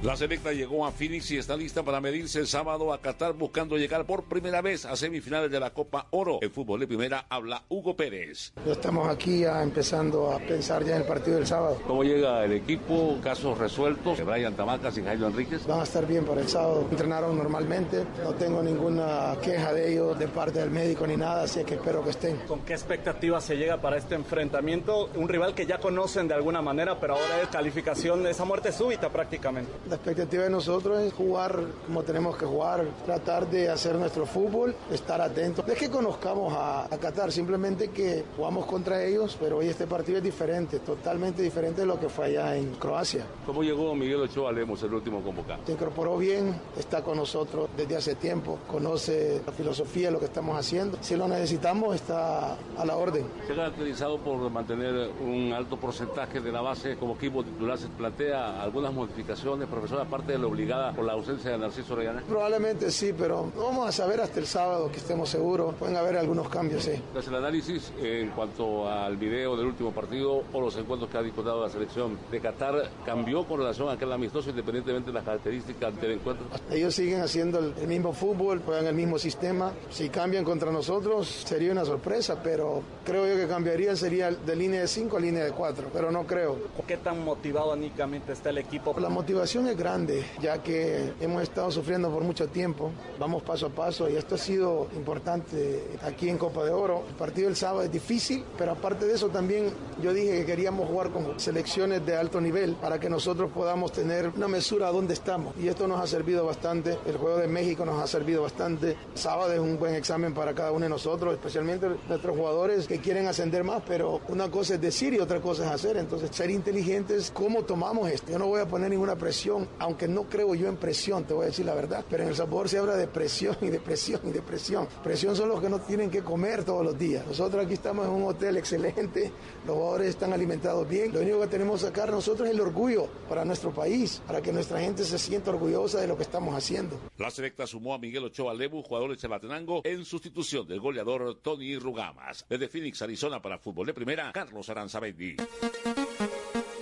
La 0.03 0.15
selecta 0.15 0.53
llegó 0.53 0.87
a 0.87 0.93
Phoenix 0.93 1.31
y 1.31 1.39
está 1.39 1.57
lista 1.57 1.83
para 1.83 2.03
medirse 2.03 2.39
el 2.39 2.47
sábado 2.47 2.93
a 2.93 3.01
Qatar 3.01 3.33
buscando 3.33 3.79
llegar 3.79 4.05
por 4.05 4.25
primera 4.25 4.61
vez 4.61 4.85
a 4.85 4.95
semifinales 4.95 5.51
de 5.51 5.59
la 5.59 5.71
Copa 5.71 6.07
Oro. 6.11 6.39
El 6.43 6.51
fútbol 6.51 6.81
de 6.81 6.87
primera 6.87 7.25
habla 7.31 7.65
Hugo 7.71 7.97
Pérez. 7.97 8.53
Ya 8.67 8.73
estamos 8.73 9.09
aquí 9.09 9.41
ya 9.41 9.63
empezando 9.63 10.31
a 10.31 10.39
pensar 10.39 10.85
ya 10.85 10.97
en 10.97 11.01
el 11.01 11.09
partido 11.09 11.39
del 11.39 11.47
sábado. 11.47 11.81
¿Cómo 11.87 12.05
llega 12.05 12.45
el 12.45 12.53
equipo? 12.53 13.19
Casos 13.23 13.57
resueltos. 13.57 14.23
Brian 14.23 14.55
Tamacas 14.55 14.99
y 14.99 15.03
Jairo 15.03 15.29
Enríquez. 15.29 15.67
Van 15.67 15.81
a 15.81 15.85
estar 15.85 16.07
bien 16.07 16.27
para 16.27 16.43
el 16.43 16.49
sábado. 16.49 16.87
Entrenaron 16.91 17.37
normalmente. 17.37 18.05
No 18.23 18.35
tengo 18.35 18.63
ninguna 18.63 19.35
queja 19.43 19.73
de 19.73 19.93
ellos 19.93 20.19
de 20.19 20.29
parte 20.29 20.59
del 20.59 20.71
médico 20.71 21.07
ni 21.07 21.17
nada, 21.17 21.45
así 21.45 21.65
que 21.65 21.75
espero 21.75 22.05
que 22.05 22.11
estén. 22.11 22.37
¿Con 22.47 22.61
qué 22.61 22.75
expectativas 22.75 23.45
se 23.45 23.57
llega 23.57 23.81
para 23.81 23.97
este 23.97 24.15
enfrentamiento? 24.15 25.09
Un 25.15 25.27
rival 25.27 25.55
que 25.55 25.65
ya 25.65 25.79
conocen 25.79 26.29
de 26.29 26.35
alguna 26.35 26.61
manera, 26.61 27.01
pero 27.01 27.15
ahora 27.15 27.41
es 27.43 27.49
calificación, 27.49 28.27
esa 28.27 28.45
muerte 28.45 28.73
súbita 28.73 29.09
prácticamente. 29.09 29.73
La 29.97 30.03
expectativa 30.13 30.43
de 30.45 30.51
nosotros 30.51 31.01
es 31.01 31.15
jugar 31.15 31.59
como 31.87 32.03
tenemos 32.03 32.37
que 32.37 32.45
jugar, 32.45 32.85
tratar 33.07 33.49
de 33.49 33.71
hacer 33.71 33.95
nuestro 33.95 34.27
fútbol, 34.27 34.75
estar 34.91 35.23
atentos. 35.23 35.67
No 35.67 35.73
es 35.73 35.79
que 35.79 35.89
conozcamos 35.89 36.53
a, 36.53 36.85
a 36.85 36.99
Qatar, 36.99 37.33
simplemente 37.33 37.89
que 37.89 38.23
jugamos 38.37 38.67
contra 38.67 39.03
ellos, 39.03 39.39
pero 39.41 39.57
hoy 39.57 39.69
este 39.69 39.87
partido 39.87 40.19
es 40.19 40.25
diferente, 40.25 40.81
totalmente 40.81 41.41
diferente 41.41 41.81
de 41.81 41.87
lo 41.87 41.99
que 41.99 42.11
fue 42.11 42.27
allá 42.27 42.57
en 42.57 42.75
Croacia. 42.75 43.25
¿Cómo 43.47 43.63
llegó 43.63 43.95
Miguel 43.95 44.21
Ochoa 44.21 44.53
Lemos, 44.53 44.83
el 44.83 44.93
último 44.93 45.23
convocado? 45.23 45.63
Se 45.65 45.73
incorporó 45.73 46.19
bien, 46.19 46.61
está 46.77 47.03
con 47.03 47.17
nosotros 47.17 47.71
desde 47.75 47.97
hace 47.97 48.17
tiempo, 48.17 48.59
conoce 48.69 49.41
la 49.47 49.53
filosofía 49.53 50.09
de 50.09 50.13
lo 50.13 50.19
que 50.19 50.27
estamos 50.27 50.59
haciendo. 50.59 50.99
Si 51.01 51.17
lo 51.17 51.27
necesitamos, 51.27 51.95
está 51.95 52.53
a 52.77 52.85
la 52.85 52.97
orden. 52.99 53.25
Se 53.47 53.55
ha 53.55 53.57
caracterizado 53.57 54.19
por 54.19 54.51
mantener 54.51 55.11
un 55.23 55.55
alto 55.55 55.79
porcentaje 55.79 56.43
de 56.43 56.53
la 56.53 56.61
base 56.61 56.97
como 56.97 57.15
equipo 57.15 57.43
titular. 57.43 57.79
¿Se 57.79 57.89
plantea 57.89 58.61
algunas 58.61 58.93
modificaciones, 58.93 59.67
profesor, 59.77 60.01
aparte 60.01 60.33
de 60.33 60.39
la 60.39 60.47
obligada 60.47 60.93
por 60.93 61.05
la 61.05 61.13
ausencia 61.13 61.51
de 61.51 61.59
Narciso 61.59 61.93
Orellana? 61.93 62.23
Probablemente 62.27 62.91
sí, 62.91 63.13
pero 63.17 63.53
vamos 63.55 63.87
a 63.87 63.93
saber 63.93 64.23
hasta 64.23 64.41
el 64.41 64.47
sábado 64.47 64.91
que 64.91 64.97
estemos 64.97 65.29
seguros. 65.29 65.75
Pueden 65.75 65.97
haber 65.97 66.17
algunos 66.17 66.49
cambios, 66.49 66.85
sí. 66.85 66.93
Tras 67.13 67.29
el 67.29 67.35
análisis 67.35 67.93
en 68.01 68.31
cuanto 68.31 68.89
al 68.89 69.19
video 69.19 69.55
del 69.55 69.67
último 69.67 69.93
partido 69.93 70.45
o 70.51 70.61
los 70.63 70.75
encuentros 70.79 71.11
que 71.11 71.19
ha 71.19 71.23
disputado 71.23 71.63
la 71.63 71.69
selección 71.69 72.19
de 72.31 72.41
Qatar, 72.41 72.91
¿cambió 73.05 73.47
con 73.47 73.59
relación 73.59 73.91
a 73.91 73.93
aquel 73.93 74.11
amistoso 74.13 74.49
independientemente 74.49 75.11
de 75.11 75.15
las 75.15 75.25
características 75.25 76.01
del 76.01 76.13
encuentro? 76.13 76.47
Ellos 76.71 76.95
siguen 76.95 77.21
haciendo 77.21 77.59
el, 77.59 77.75
el 77.79 77.87
mismo 77.87 78.15
fútbol, 78.15 78.63
juegan 78.65 78.87
el 78.87 78.95
mismo 78.95 79.19
sistema. 79.19 79.73
Si 79.91 80.09
cambian 80.09 80.45
contra 80.45 80.73
nosotros 80.73 81.29
sería 81.29 81.71
una 81.73 81.85
sorpresa, 81.85 82.41
pero 82.43 82.81
creo 83.05 83.27
yo 83.27 83.37
que 83.37 83.47
cambiaría 83.47 83.95
sería 83.95 84.31
de 84.31 84.57
línea 84.57 84.81
de 84.81 84.89
5 84.89 85.19
a 85.19 85.21
línea 85.21 85.45
de 85.45 85.53
4, 85.53 85.91
pero 85.93 86.11
no 86.11 86.27
creo. 86.27 86.57
¿Qué 86.87 86.97
tan 86.97 87.23
motivado 87.23 87.75
anímicamente 87.75 88.33
está 88.33 88.49
el 88.49 88.59
equipo? 88.59 88.99
La 88.99 89.11
motivación 89.11 89.66
es 89.69 89.77
grande, 89.77 90.25
ya 90.41 90.63
que 90.63 91.13
hemos 91.21 91.43
estado 91.43 91.71
sufriendo 91.71 92.11
por 92.11 92.23
mucho 92.23 92.49
tiempo. 92.49 92.91
Vamos 93.19 93.43
paso 93.43 93.67
a 93.67 93.71
paso 93.71 94.09
y 94.09 94.17
esto 94.17 94.35
ha 94.35 94.39
sido 94.39 94.89
importante 94.97 95.83
aquí 96.03 96.29
en 96.29 96.39
Copa 96.39 96.65
de 96.65 96.71
Oro. 96.71 97.05
El 97.09 97.15
partido 97.15 97.49
del 97.49 97.57
sábado 97.57 97.83
es 97.83 97.93
difícil, 97.93 98.45
pero 98.57 98.73
aparte 98.73 99.07
de 99.07 99.15
eso 99.15 99.29
también 99.29 99.71
yo 100.03 100.13
dije 100.13 100.41
que 100.41 100.47
queríamos 100.47 100.89
jugar 100.89 101.11
con 101.11 101.39
selecciones 101.39 102.05
de 102.05 102.17
alto 102.17 102.41
nivel 102.41 102.75
para 102.75 103.01
que 103.01 103.09
nosotros 103.09 103.51
podamos 103.53 103.93
tener 103.93 104.29
una 104.29 104.49
mesura 104.49 104.89
a 104.89 104.93
dónde 104.93 105.15
estamos. 105.15 105.55
Y 105.57 105.69
esto 105.69 105.89
nos 105.89 106.01
ha 106.01 106.07
servido 106.07 106.45
bastante. 106.45 106.99
El 107.07 107.17
juego 107.17 107.39
de 107.39 107.49
México 107.49 107.85
nos 107.85 108.03
ha 108.03 108.07
servido 108.07 108.43
bastante. 108.43 108.97
Sábado 109.15 109.53
es 109.53 109.61
un 109.61 109.79
buen 109.79 109.95
examen 109.95 110.35
para 110.35 110.55
cada 110.55 110.73
uno 110.73 110.85
de 110.85 110.91
nosotros, 110.91 111.35
especialmente 111.35 111.89
nuestros 112.09 112.37
jugadores 112.37 112.87
que 112.87 112.99
quieren 112.99 113.27
ascender 113.27 113.65
más, 113.65 113.83
pero 113.87 114.21
una 114.29 114.51
cosa 114.51 114.75
es 114.75 114.81
decir 114.81 115.15
y 115.15 115.19
otra 115.19 115.41
cosa 115.41 115.65
es 115.65 115.71
hacer. 115.71 115.97
Entonces, 115.97 116.31
ser 116.35 116.51
inteligentes, 116.51 117.31
¿cómo 117.31 117.63
tomamos 117.63 118.11
esto? 118.11 118.33
Yo 118.33 118.39
no 118.39 118.47
voy 118.47 118.61
a 118.61 118.67
poner 118.67 118.91
ninguna 118.91 119.17
presión, 119.17 119.56
aunque 119.79 120.09
no 120.09 120.25
creo 120.25 120.55
yo 120.55 120.69
en 120.69 120.77
presión, 120.77 121.25
te 121.25 121.35
voy 121.35 121.45
a 121.45 121.47
decir 121.47 121.65
la 121.65 121.75
verdad, 121.75 122.05
pero 122.09 122.23
en 122.23 122.31
El 122.31 122.37
Salvador 122.37 122.69
se 122.69 122.79
habla 122.79 122.97
de 122.97 123.07
presión 123.07 123.57
y 123.61 123.69
de 123.69 123.81
presión 123.81 124.21
y 124.25 124.31
de 124.31 124.43
presión. 124.43 124.89
Presión 125.03 125.37
son 125.37 125.49
los 125.49 125.61
que 125.61 125.69
no 125.69 125.81
tienen 125.81 126.11
que 126.11 126.23
comer 126.23 126.65
todos 126.65 126.85
los 126.85 126.99
días. 126.99 127.27
Nosotros 127.27 127.65
aquí 127.65 127.75
estamos 127.75 128.07
en 128.07 128.13
un 128.13 128.25
hotel 128.25 128.57
excelente, 128.57 129.31
los 129.67 129.77
jugadores 129.77 130.09
están 130.09 130.33
alimentados 130.33 130.89
bien. 130.89 131.13
Lo 131.13 131.21
único 131.21 131.41
que 131.41 131.47
tenemos 131.47 131.81
que 131.81 131.87
sacar 131.89 132.11
nosotros 132.11 132.49
es 132.49 132.55
el 132.55 132.61
orgullo 132.61 133.09
para 133.29 133.45
nuestro 133.45 133.73
país, 133.73 134.23
para 134.27 134.43
que 134.43 134.53
nuestra 134.53 134.81
gente 134.81 135.05
se 135.05 135.19
sienta 135.19 135.51
orgullosa 135.51 136.01
de 136.01 136.07
lo 136.07 136.17
que 136.17 136.23
estamos 136.23 136.55
haciendo. 136.55 136.99
La 137.19 137.31
selecta 137.31 137.67
sumó 137.67 137.95
a 137.95 137.99
Miguel 137.99 138.25
Ochoa 138.25 138.55
Lebu, 138.55 138.83
jugador 138.83 139.11
de 139.11 139.17
Chalatenango, 139.17 139.83
en 139.85 140.05
sustitución 140.05 140.67
del 140.67 140.81
goleador 140.81 141.37
Tony 141.43 141.79
Rugamas. 141.79 142.45
Desde 142.49 142.69
Phoenix, 142.69 143.03
Arizona, 143.03 143.41
para 143.41 143.59
Fútbol 143.59 143.87
de 143.87 143.95
Primera, 143.95 144.33
Carlos 144.33 144.69
Aranzabendi. 144.69 145.37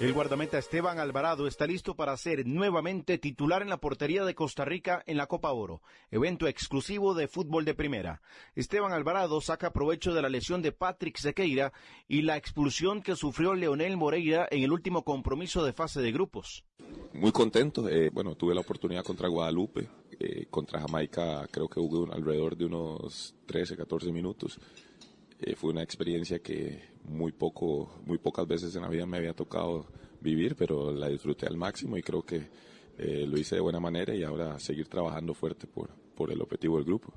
El 0.00 0.12
guardameta 0.12 0.58
Esteban 0.58 0.98
Alvarado 0.98 1.46
está 1.46 1.68
listo 1.68 1.94
para 1.94 2.16
ser 2.16 2.46
nuevamente 2.46 3.16
titular 3.16 3.62
en 3.62 3.68
la 3.68 3.78
portería 3.78 4.24
de 4.24 4.34
Costa 4.34 4.64
Rica 4.64 5.04
en 5.06 5.16
la 5.16 5.28
Copa 5.28 5.52
Oro, 5.52 5.82
evento 6.10 6.48
exclusivo 6.48 7.14
de 7.14 7.28
fútbol 7.28 7.64
de 7.64 7.74
primera. 7.74 8.20
Esteban 8.56 8.92
Alvarado 8.92 9.40
saca 9.40 9.72
provecho 9.72 10.12
de 10.12 10.20
la 10.20 10.28
lesión 10.28 10.62
de 10.62 10.72
Patrick 10.72 11.16
Sequeira 11.16 11.72
y 12.08 12.22
la 12.22 12.36
expulsión 12.36 13.02
que 13.02 13.14
sufrió 13.14 13.54
Leonel 13.54 13.96
Moreira 13.96 14.48
en 14.50 14.64
el 14.64 14.72
último 14.72 15.04
compromiso 15.04 15.64
de 15.64 15.72
fase 15.72 16.02
de 16.02 16.10
grupos. 16.10 16.64
Muy 17.12 17.30
contento. 17.30 17.88
Eh, 17.88 18.10
bueno, 18.12 18.34
tuve 18.34 18.54
la 18.54 18.62
oportunidad 18.62 19.04
contra 19.04 19.28
Guadalupe. 19.28 19.88
Eh, 20.18 20.46
contra 20.50 20.80
Jamaica 20.80 21.46
creo 21.50 21.68
que 21.68 21.80
jugué 21.80 21.98
un, 21.98 22.12
alrededor 22.12 22.56
de 22.56 22.64
unos 22.66 23.36
13, 23.46 23.76
14 23.76 24.10
minutos. 24.10 24.58
Eh, 25.40 25.54
fue 25.56 25.70
una 25.70 25.82
experiencia 25.82 26.38
que 26.38 26.82
muy 27.04 27.32
poco, 27.32 28.00
muy 28.06 28.18
pocas 28.18 28.46
veces 28.46 28.74
en 28.76 28.82
la 28.82 28.88
vida 28.88 29.06
me 29.06 29.18
había 29.18 29.34
tocado 29.34 29.86
vivir, 30.20 30.56
pero 30.56 30.92
la 30.92 31.08
disfruté 31.08 31.46
al 31.46 31.56
máximo 31.56 31.96
y 31.96 32.02
creo 32.02 32.22
que 32.22 32.48
eh, 32.98 33.26
lo 33.26 33.36
hice 33.36 33.56
de 33.56 33.60
buena 33.60 33.80
manera 33.80 34.14
y 34.14 34.22
ahora 34.22 34.58
seguir 34.58 34.88
trabajando 34.88 35.34
fuerte 35.34 35.66
por, 35.66 35.90
por 36.14 36.30
el 36.30 36.40
objetivo 36.40 36.76
del 36.76 36.84
grupo. 36.84 37.12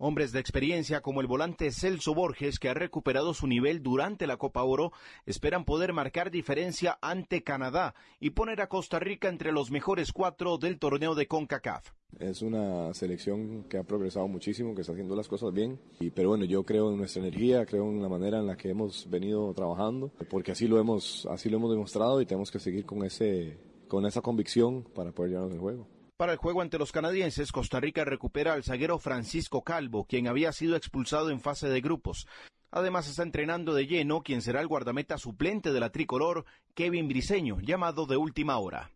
Hombres 0.00 0.30
de 0.30 0.38
experiencia 0.38 1.00
como 1.00 1.20
el 1.20 1.26
volante 1.26 1.72
Celso 1.72 2.14
Borges, 2.14 2.60
que 2.60 2.68
ha 2.68 2.74
recuperado 2.74 3.34
su 3.34 3.48
nivel 3.48 3.82
durante 3.82 4.28
la 4.28 4.36
Copa 4.36 4.62
Oro, 4.62 4.92
esperan 5.26 5.64
poder 5.64 5.92
marcar 5.92 6.30
diferencia 6.30 6.96
ante 7.02 7.42
Canadá 7.42 7.96
y 8.20 8.30
poner 8.30 8.60
a 8.60 8.68
Costa 8.68 9.00
Rica 9.00 9.28
entre 9.28 9.50
los 9.50 9.72
mejores 9.72 10.12
cuatro 10.12 10.56
del 10.56 10.78
torneo 10.78 11.16
de 11.16 11.26
CONCACAF. 11.26 11.90
Es 12.20 12.42
una 12.42 12.94
selección 12.94 13.64
que 13.64 13.76
ha 13.76 13.82
progresado 13.82 14.28
muchísimo, 14.28 14.72
que 14.72 14.82
está 14.82 14.92
haciendo 14.92 15.16
las 15.16 15.26
cosas 15.26 15.52
bien. 15.52 15.80
Y, 15.98 16.10
pero 16.10 16.28
bueno, 16.28 16.44
yo 16.44 16.64
creo 16.64 16.92
en 16.92 16.98
nuestra 16.98 17.20
energía, 17.20 17.66
creo 17.66 17.90
en 17.90 18.00
la 18.00 18.08
manera 18.08 18.38
en 18.38 18.46
la 18.46 18.56
que 18.56 18.70
hemos 18.70 19.10
venido 19.10 19.52
trabajando, 19.52 20.12
porque 20.30 20.52
así 20.52 20.68
lo 20.68 20.78
hemos, 20.78 21.26
así 21.26 21.50
lo 21.50 21.56
hemos 21.56 21.72
demostrado 21.72 22.20
y 22.20 22.26
tenemos 22.26 22.52
que 22.52 22.60
seguir 22.60 22.86
con 22.86 23.04
ese, 23.04 23.58
con 23.88 24.06
esa 24.06 24.20
convicción 24.20 24.84
para 24.94 25.10
poder 25.10 25.32
llevarnos 25.32 25.54
el 25.54 25.60
juego. 25.60 25.97
Para 26.18 26.32
el 26.32 26.38
juego 26.38 26.62
ante 26.62 26.78
los 26.78 26.90
canadienses, 26.90 27.52
Costa 27.52 27.78
Rica 27.78 28.04
recupera 28.04 28.54
al 28.54 28.64
zaguero 28.64 28.98
Francisco 28.98 29.62
Calvo, 29.62 30.04
quien 30.04 30.26
había 30.26 30.50
sido 30.50 30.74
expulsado 30.74 31.30
en 31.30 31.40
fase 31.40 31.68
de 31.68 31.80
grupos. 31.80 32.26
Además 32.72 33.06
está 33.06 33.22
entrenando 33.22 33.72
de 33.72 33.86
lleno 33.86 34.24
quien 34.24 34.42
será 34.42 34.60
el 34.60 34.66
guardameta 34.66 35.16
suplente 35.16 35.72
de 35.72 35.78
la 35.78 35.90
tricolor, 35.90 36.44
Kevin 36.74 37.06
Briseño, 37.06 37.60
llamado 37.60 38.04
de 38.06 38.16
última 38.16 38.58
hora. 38.58 38.90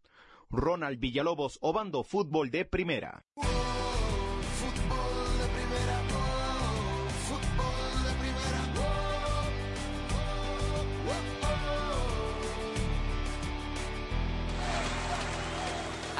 Ronald 0.50 0.98
Villalobos, 0.98 1.58
Obando 1.60 2.02
Fútbol 2.02 2.50
de 2.50 2.64
Primera. 2.64 3.24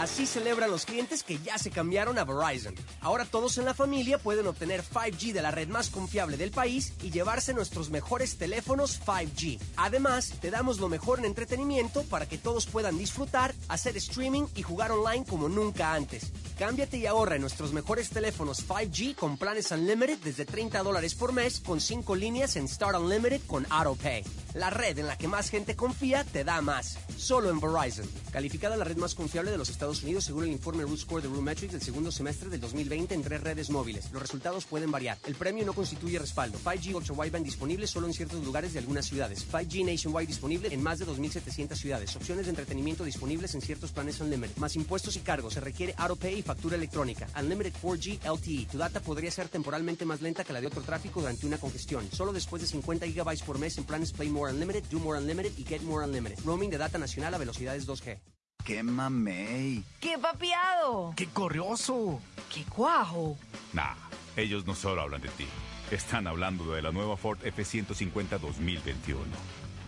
Así 0.02 0.26
celebran 0.26 0.68
los 0.68 0.84
clientes 0.84 1.22
que 1.22 1.38
ya 1.38 1.58
se 1.58 1.70
cambiaron 1.70 2.18
a 2.18 2.24
Verizon. 2.24 2.74
Ahora 3.02 3.24
todos 3.24 3.56
en 3.58 3.64
la 3.64 3.72
familia 3.72 4.18
pueden 4.18 4.48
obtener 4.48 4.82
5G 4.82 5.30
de 5.30 5.42
la 5.42 5.52
red 5.52 5.68
más 5.68 5.90
confiable 5.90 6.36
del 6.36 6.50
país 6.50 6.92
y 7.04 7.12
llevarse 7.12 7.54
nuestros 7.54 7.88
mejores 7.90 8.36
teléfonos 8.36 9.00
5G. 9.06 9.60
Además, 9.76 10.32
te 10.40 10.50
damos 10.50 10.80
lo 10.80 10.88
mejor 10.88 11.20
en 11.20 11.26
entretenimiento 11.26 12.02
para 12.10 12.26
que 12.26 12.36
todos 12.36 12.66
puedan 12.66 12.98
disfrutar, 12.98 13.54
hacer 13.68 13.96
streaming 13.96 14.48
y 14.56 14.62
jugar 14.62 14.90
online 14.90 15.24
como 15.24 15.48
nunca 15.48 15.94
antes. 15.94 16.32
Cámbiate 16.58 16.98
y 16.98 17.06
ahorra 17.06 17.36
en 17.36 17.42
nuestros 17.42 17.72
mejores 17.72 18.10
teléfonos 18.10 18.66
5G 18.66 19.14
con 19.14 19.36
planes 19.36 19.70
Unlimited 19.70 20.18
desde 20.18 20.44
30 20.44 20.82
dólares 20.82 21.14
por 21.14 21.32
mes 21.32 21.60
con 21.60 21.80
5 21.80 22.16
líneas 22.16 22.56
en 22.56 22.66
Start 22.66 22.98
Unlimited 22.98 23.42
con 23.46 23.68
AutoPay. 23.70 24.24
La 24.54 24.68
red 24.68 24.98
en 24.98 25.06
la 25.06 25.16
que 25.16 25.28
más 25.28 25.48
gente 25.48 25.76
confía 25.76 26.24
te 26.24 26.42
da 26.42 26.60
más. 26.60 26.98
Solo 27.16 27.50
en 27.50 27.60
Verizon. 27.60 28.08
Calificada 28.32 28.76
la 28.76 28.84
red 28.84 28.96
más 28.96 29.14
confiable 29.14 29.50
de 29.50 29.58
los 29.58 29.70
Estados 29.70 29.91
Unidos 30.00 30.24
según 30.24 30.44
el 30.44 30.52
informe 30.52 30.84
Root 30.84 31.00
Score 31.00 31.22
de 31.22 31.28
Metrics 31.28 31.72
del 31.72 31.82
segundo 31.82 32.10
semestre 32.10 32.48
del 32.48 32.60
2020 32.60 33.14
en 33.14 33.22
tres 33.22 33.42
redes 33.42 33.68
móviles. 33.68 34.10
Los 34.10 34.22
resultados 34.22 34.64
pueden 34.64 34.90
variar. 34.90 35.18
El 35.26 35.34
premio 35.34 35.66
no 35.66 35.74
constituye 35.74 36.18
respaldo. 36.18 36.58
5G 36.58 36.94
Ultra 36.94 37.14
Wideband 37.14 37.44
disponible 37.44 37.86
solo 37.86 38.06
en 38.06 38.14
ciertos 38.14 38.42
lugares 38.42 38.72
de 38.72 38.78
algunas 38.78 39.04
ciudades. 39.04 39.46
5G 39.52 39.84
Nationwide 39.84 40.26
disponible 40.26 40.68
en 40.72 40.82
más 40.82 40.98
de 40.98 41.06
2.700 41.06 41.76
ciudades. 41.76 42.16
Opciones 42.16 42.46
de 42.46 42.50
entretenimiento 42.50 43.04
disponibles 43.04 43.54
en 43.54 43.60
ciertos 43.60 43.92
planes 43.92 44.18
Unlimited. 44.20 44.56
Más 44.56 44.76
impuestos 44.76 45.16
y 45.16 45.20
cargos. 45.20 45.52
Se 45.52 45.60
requiere 45.60 45.94
AutoPay 45.98 46.38
y 46.38 46.42
factura 46.42 46.76
electrónica. 46.76 47.28
Unlimited 47.38 47.74
4G 47.82 48.20
LTE. 48.24 48.68
Tu 48.72 48.78
data 48.78 49.00
podría 49.00 49.30
ser 49.30 49.48
temporalmente 49.48 50.06
más 50.06 50.22
lenta 50.22 50.44
que 50.44 50.54
la 50.54 50.62
de 50.62 50.68
otro 50.68 50.80
tráfico 50.80 51.20
durante 51.20 51.46
una 51.46 51.58
congestión. 51.58 52.08
Solo 52.12 52.32
después 52.32 52.62
de 52.62 52.68
50 52.68 53.06
GB 53.06 53.44
por 53.44 53.58
mes 53.58 53.76
en 53.76 53.84
planes 53.84 54.12
Play 54.12 54.30
More 54.30 54.52
Unlimited, 54.52 54.84
Do 54.90 55.00
More 55.00 55.18
Unlimited 55.18 55.52
y 55.58 55.64
Get 55.64 55.82
More 55.82 56.06
Unlimited. 56.06 56.38
Roaming 56.44 56.70
de 56.70 56.78
data 56.78 56.98
nacional 56.98 57.34
a 57.34 57.38
velocidades 57.38 57.86
2G. 57.86 58.31
¡Qué 58.64 58.84
mamey! 58.84 59.82
¡Qué 60.00 60.16
papiado! 60.18 61.14
¡Qué 61.16 61.26
corrioso! 61.26 62.20
¡Qué 62.54 62.62
cuajo! 62.64 63.36
Nah, 63.72 63.94
ellos 64.36 64.66
no 64.66 64.76
solo 64.76 65.02
hablan 65.02 65.20
de 65.20 65.30
ti. 65.30 65.46
Están 65.90 66.28
hablando 66.28 66.72
de 66.72 66.80
la 66.80 66.92
nueva 66.92 67.16
Ford 67.16 67.38
F-150 67.44 68.38
2021, 68.38 69.20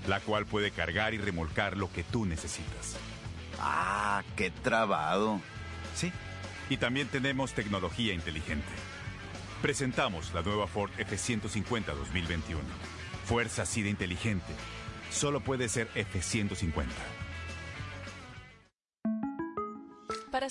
la 0.08 0.18
cual 0.20 0.46
puede 0.46 0.72
cargar 0.72 1.14
y 1.14 1.18
remolcar 1.18 1.76
lo 1.76 1.90
que 1.92 2.02
tú 2.02 2.26
necesitas. 2.26 2.96
¡Ah, 3.60 4.24
qué 4.34 4.50
trabado! 4.50 5.40
Sí, 5.94 6.10
y 6.68 6.76
también 6.76 7.06
tenemos 7.06 7.52
tecnología 7.52 8.12
inteligente. 8.12 8.66
Presentamos 9.62 10.34
la 10.34 10.42
nueva 10.42 10.66
Ford 10.66 10.90
F-150 10.98 11.94
2021. 11.94 12.60
Fuerza 13.24 13.62
así 13.62 13.82
de 13.82 13.90
inteligente. 13.90 14.52
Solo 15.12 15.40
puede 15.40 15.68
ser 15.68 15.88
F-150. 15.94 16.86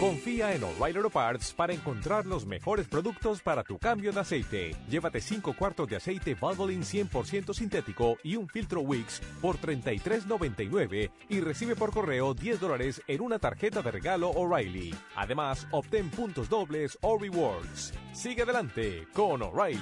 Confía 0.00 0.54
en 0.54 0.62
O'Reilly 0.62 0.98
Auto 0.98 1.10
Parts 1.10 1.52
para 1.52 1.72
encontrar 1.72 2.26
los 2.26 2.46
mejores 2.46 2.86
productos 2.86 3.40
para 3.42 3.64
tu 3.64 3.78
cambio 3.78 4.12
de 4.12 4.20
aceite. 4.20 4.76
Llévate 4.88 5.20
5 5.20 5.54
cuartos 5.54 5.88
de 5.88 5.96
aceite 5.96 6.34
Valvoline 6.34 6.84
100% 6.84 7.52
sintético 7.54 8.16
y 8.22 8.36
un 8.36 8.46
filtro 8.46 8.82
Wix 8.82 9.20
por 9.40 9.58
$33.99 9.58 11.10
y 11.28 11.40
recibe 11.40 11.74
por 11.74 11.92
correo 11.92 12.34
10 12.34 12.60
dólares 12.60 13.02
en 13.08 13.20
una 13.20 13.38
tarjeta 13.38 13.82
de 13.82 13.90
regalo 13.90 14.30
O'Reilly. 14.30 14.94
Además, 15.16 15.66
obtén 15.72 16.08
puntos 16.10 16.48
dobles 16.48 16.96
o 17.00 17.18
rewards. 17.18 17.92
Sigue 18.12 18.42
adelante 18.42 19.08
con 19.12 19.42
O'Reilly. 19.42 19.80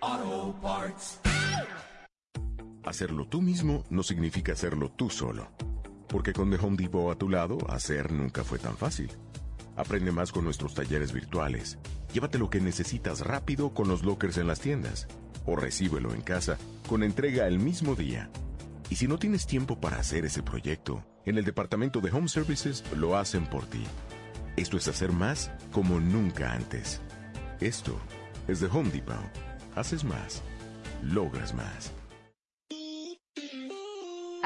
Auto 0.00 0.54
Parts. 0.60 1.27
Hacerlo 2.88 3.26
tú 3.26 3.42
mismo 3.42 3.84
no 3.90 4.02
significa 4.02 4.52
hacerlo 4.52 4.90
tú 4.90 5.10
solo. 5.10 5.48
Porque 6.08 6.32
con 6.32 6.50
The 6.50 6.56
Home 6.56 6.78
Depot 6.78 7.14
a 7.14 7.18
tu 7.18 7.28
lado, 7.28 7.58
hacer 7.68 8.10
nunca 8.10 8.44
fue 8.44 8.58
tan 8.58 8.78
fácil. 8.78 9.10
Aprende 9.76 10.10
más 10.10 10.32
con 10.32 10.44
nuestros 10.44 10.72
talleres 10.72 11.12
virtuales. 11.12 11.78
Llévate 12.14 12.38
lo 12.38 12.48
que 12.48 12.62
necesitas 12.62 13.20
rápido 13.20 13.74
con 13.74 13.88
los 13.88 14.04
lockers 14.04 14.38
en 14.38 14.46
las 14.46 14.60
tiendas. 14.60 15.06
O 15.44 15.54
recíbelo 15.54 16.14
en 16.14 16.22
casa 16.22 16.56
con 16.88 17.02
entrega 17.02 17.46
el 17.46 17.58
mismo 17.58 17.94
día. 17.94 18.30
Y 18.88 18.96
si 18.96 19.06
no 19.06 19.18
tienes 19.18 19.46
tiempo 19.46 19.78
para 19.78 19.98
hacer 19.98 20.24
ese 20.24 20.42
proyecto, 20.42 21.04
en 21.26 21.36
el 21.36 21.44
departamento 21.44 22.00
de 22.00 22.10
Home 22.10 22.28
Services 22.28 22.82
lo 22.96 23.18
hacen 23.18 23.44
por 23.44 23.66
ti. 23.66 23.84
Esto 24.56 24.78
es 24.78 24.88
hacer 24.88 25.12
más 25.12 25.50
como 25.72 26.00
nunca 26.00 26.54
antes. 26.54 27.02
Esto 27.60 28.00
es 28.48 28.60
The 28.60 28.66
Home 28.72 28.88
Depot. 28.88 29.14
Haces 29.76 30.04
más. 30.04 30.42
Logras 31.02 31.52
más. 31.52 31.92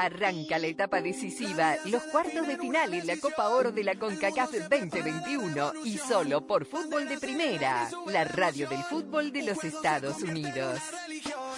Arranca 0.03 0.59
la 0.59 0.67
etapa 0.67 1.01
decisiva, 1.01 1.77
los 1.85 2.03
cuartos 2.03 2.45
de 2.45 2.57
final 2.57 2.93
en 2.93 3.07
la 3.07 3.15
Copa 3.15 3.47
Oro 3.47 3.71
de 3.71 3.85
la 3.85 3.95
CONCACAF 3.95 4.51
2021 4.69 5.71
y 5.85 5.97
solo 5.97 6.45
por 6.45 6.65
Fútbol 6.65 7.07
de 7.07 7.17
Primera, 7.17 7.89
la 8.07 8.25
radio 8.25 8.67
del 8.67 8.83
fútbol 8.83 9.31
de 9.31 9.43
los 9.43 9.63
Estados 9.63 10.21
Unidos. 10.21 10.81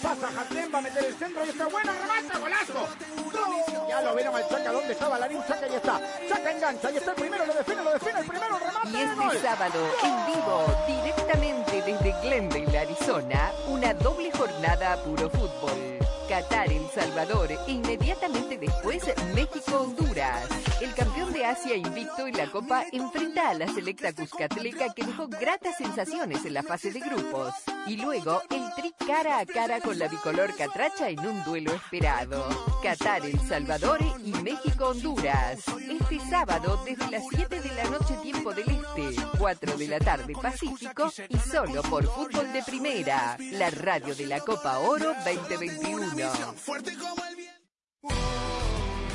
Pasa 0.02 0.30
Hatem, 0.40 0.74
va 0.74 0.80
a 0.80 0.82
meter 0.82 1.06
el 1.06 1.16
centro 1.16 1.46
y 1.46 1.50
está 1.50 1.68
buena, 1.68 1.94
remata, 1.94 2.40
golazo. 2.40 2.88
¡Gol! 3.32 3.88
Ya 3.90 4.02
lo 4.02 4.16
vieron 4.16 4.36
al 4.36 4.48
Chaca, 4.50 4.72
¿dónde 4.72 4.92
estaba 4.92 5.20
Larín? 5.20 5.42
Chaca, 5.48 5.68
ya 5.68 5.78
está. 5.78 6.02
Chaca 6.28 6.52
engancha, 6.52 6.92
y 6.92 6.98
está 6.98 7.12
el 7.12 7.18
primero, 7.18 7.46
lo 7.46 7.54
define, 7.54 7.84
lo 7.84 7.92
define, 7.92 8.20
el 8.20 8.28
primero, 8.28 8.60
remata. 8.60 8.90
Y 8.90 8.96
este 8.98 9.42
sábado, 9.42 9.90
en 10.04 10.26
vivo, 10.26 10.66
directamente 10.88 11.82
desde 11.82 12.22
Glendale, 12.22 12.80
Arizona, 12.80 13.52
una 13.68 13.94
doble 13.94 14.32
jornada 14.32 14.94
a 14.94 14.98
puro 14.98 15.30
fútbol. 15.30 15.96
Qatar, 16.28 16.72
El 16.72 16.90
Salvador 16.90 17.52
e 17.52 17.72
inmediatamente 17.72 18.58
después 18.58 19.04
México-Honduras. 19.36 20.48
El 20.82 20.94
campeón 20.96 21.32
de 21.32 21.46
Asia 21.46 21.76
invicto 21.76 22.26
en 22.26 22.36
la 22.36 22.48
Copa 22.48 22.84
enfrenta 22.92 23.50
a 23.50 23.54
la 23.54 23.68
selecta 23.68 24.12
Cuscatleca 24.12 24.92
que 24.94 25.04
dejó 25.04 25.28
gratas 25.28 25.78
sensaciones 25.78 26.44
en 26.44 26.56
la 26.56 26.64
fase 26.64 26.92
de 26.92 27.00
grupos. 27.00 27.54
Y 27.86 27.98
luego 27.98 28.42
el 28.50 28.74
tri 28.76 28.94
cara 29.06 29.38
a 29.40 29.46
cara 29.46 29.80
con 29.86 30.00
la 30.00 30.08
bicolor 30.08 30.56
Catracha 30.56 31.10
en 31.10 31.20
un 31.20 31.44
duelo 31.44 31.72
esperado. 31.74 32.44
Qatar, 32.82 33.24
El 33.24 33.40
Salvador 33.40 34.00
y 34.24 34.32
México-Honduras. 34.32 35.60
Este 35.88 36.20
sábado 36.28 36.82
desde 36.84 37.12
las 37.12 37.24
7 37.30 37.62
de 37.62 37.76
la 37.76 37.84
noche 37.84 38.16
tiempo 38.24 38.52
del 38.52 38.68
Este, 38.68 39.16
4 39.38 39.78
de 39.78 39.88
la 39.88 40.00
tarde 40.00 40.34
Pacífico 40.42 41.12
y 41.30 41.38
solo 41.38 41.84
por 41.84 42.04
Fútbol 42.04 42.52
de 42.52 42.64
Primera, 42.64 43.38
la 43.52 43.70
radio 43.70 44.16
de 44.16 44.26
la 44.26 44.40
Copa 44.40 44.80
Oro 44.80 45.14
2021. 45.24 46.32
Fuerte 46.56 46.94
como 46.98 47.24
el 47.26 47.36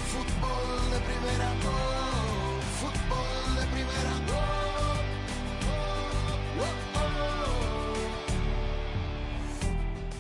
fútbol 0.07 0.91
de 0.93 1.01
primera. 1.01 1.60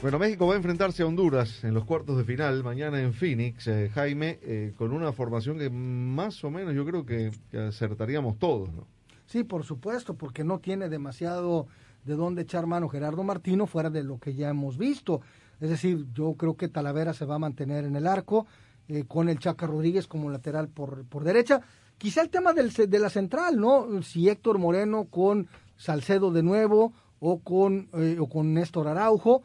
Bueno, 0.02 0.18
México 0.18 0.46
va 0.46 0.54
a 0.54 0.56
enfrentarse 0.56 1.02
a 1.02 1.06
Honduras 1.06 1.62
en 1.62 1.74
los 1.74 1.84
cuartos 1.84 2.16
de 2.16 2.24
final 2.24 2.64
mañana 2.64 3.02
en 3.02 3.12
Phoenix, 3.12 3.66
eh, 3.66 3.90
Jaime, 3.92 4.38
eh, 4.40 4.72
con 4.78 4.94
una 4.94 5.12
formación 5.12 5.58
que 5.58 5.68
más 5.68 6.42
o 6.42 6.50
menos 6.50 6.74
yo 6.74 6.86
creo 6.86 7.04
que, 7.04 7.30
acertaríamos 7.68 8.38
todos, 8.38 8.72
¿no? 8.72 8.86
Sí, 9.26 9.44
por 9.44 9.62
supuesto, 9.62 10.14
porque 10.14 10.42
no 10.42 10.58
tiene 10.58 10.88
demasiado 10.88 11.66
de 12.06 12.14
dónde 12.14 12.42
echar 12.42 12.66
mano 12.66 12.88
Gerardo 12.88 13.22
Martino 13.24 13.66
fuera 13.66 13.90
de 13.90 14.02
lo 14.02 14.18
que 14.18 14.34
ya 14.34 14.48
hemos 14.48 14.78
visto. 14.78 15.20
Es 15.60 15.68
decir, 15.68 16.06
yo 16.14 16.32
creo 16.32 16.56
que 16.56 16.68
Talavera 16.68 17.12
se 17.12 17.26
va 17.26 17.34
a 17.34 17.38
mantener 17.38 17.84
en 17.84 17.94
el 17.94 18.06
arco 18.06 18.46
eh, 18.88 19.04
con 19.06 19.28
el 19.28 19.38
Chaca 19.38 19.66
Rodríguez 19.66 20.06
como 20.06 20.30
lateral 20.30 20.68
por, 20.68 21.04
por 21.04 21.24
derecha. 21.24 21.60
Quizá 21.98 22.22
el 22.22 22.30
tema 22.30 22.54
del, 22.54 22.72
de 22.72 22.98
la 22.98 23.10
central, 23.10 23.60
¿no? 23.60 24.00
Si 24.00 24.30
Héctor 24.30 24.58
Moreno 24.58 25.08
con 25.10 25.46
Salcedo 25.76 26.30
de 26.30 26.42
nuevo 26.42 26.94
o 27.18 27.40
con, 27.40 27.90
o 28.18 28.28
con 28.30 28.54
Néstor 28.54 28.88
Araujo. 28.88 29.42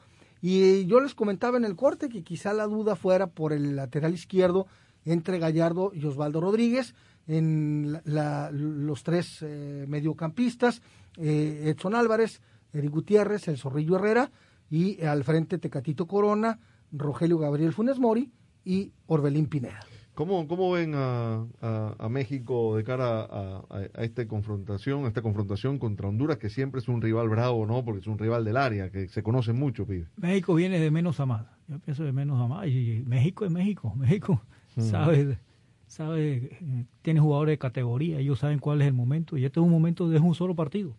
Y 0.47 0.85
yo 0.85 0.99
les 0.99 1.15
comentaba 1.15 1.57
en 1.57 1.65
el 1.65 1.75
corte 1.75 2.07
que 2.07 2.23
quizá 2.23 2.53
la 2.53 2.67
duda 2.67 2.95
fuera 2.95 3.25
por 3.25 3.51
el 3.51 3.75
lateral 3.75 4.13
izquierdo 4.13 4.67
entre 5.03 5.39
Gallardo 5.39 5.91
y 5.91 6.05
Osvaldo 6.05 6.39
Rodríguez, 6.39 6.93
en 7.25 7.99
la, 8.03 8.51
los 8.51 9.01
tres 9.01 9.39
eh, 9.41 9.85
mediocampistas, 9.87 10.83
eh, 11.17 11.73
Edson 11.75 11.95
Álvarez, 11.95 12.41
Eric 12.73 12.91
Gutiérrez, 12.91 13.47
el 13.47 13.57
Zorrillo 13.57 13.95
Herrera, 13.95 14.29
y 14.69 15.03
al 15.03 15.23
frente 15.23 15.57
Tecatito 15.57 16.05
Corona, 16.05 16.59
Rogelio 16.91 17.39
Gabriel 17.39 17.73
Funes 17.73 17.97
Mori 17.97 18.31
y 18.63 18.91
Orbelín 19.07 19.47
Pineda. 19.47 19.79
¿Cómo, 20.15 20.47
cómo 20.47 20.71
ven 20.71 20.93
a, 20.95 21.45
a, 21.61 21.95
a 21.99 22.09
México 22.09 22.77
de 22.77 22.85
cara 22.85 23.21
a, 23.21 23.65
a, 23.69 24.03
esta 24.03 24.25
confrontación, 24.27 25.03
a 25.03 25.09
esta 25.09 25.21
confrontación 25.21 25.77
contra 25.77 26.07
Honduras, 26.07 26.37
que 26.37 26.49
siempre 26.49 26.79
es 26.79 26.87
un 26.87 27.01
rival 27.01 27.27
bravo, 27.27 27.65
¿no? 27.65 27.83
Porque 27.83 27.99
es 27.99 28.07
un 28.07 28.17
rival 28.17 28.45
del 28.45 28.55
área, 28.55 28.89
que 28.89 29.09
se 29.09 29.21
conoce 29.21 29.51
mucho, 29.51 29.85
pibe. 29.85 30.07
México 30.15 30.55
viene 30.55 30.79
de 30.79 30.89
menos 30.89 31.19
a 31.19 31.25
más. 31.25 31.45
Yo 31.67 31.79
pienso 31.79 32.05
de 32.05 32.13
menos 32.13 32.41
a 32.41 32.47
más. 32.47 32.65
Y 32.67 33.03
México 33.05 33.43
es 33.43 33.51
México. 33.51 33.93
México 33.97 34.41
mm. 34.77 34.81
sabe, 34.81 35.37
sabe, 35.85 36.59
tiene 37.01 37.19
jugadores 37.19 37.53
de 37.53 37.57
categoría. 37.57 38.17
Ellos 38.19 38.39
saben 38.39 38.59
cuál 38.59 38.81
es 38.81 38.87
el 38.87 38.93
momento. 38.93 39.37
Y 39.37 39.43
este 39.43 39.59
es 39.59 39.65
un 39.65 39.71
momento 39.71 40.07
de 40.07 40.19
un 40.19 40.33
solo 40.33 40.55
partido. 40.55 40.95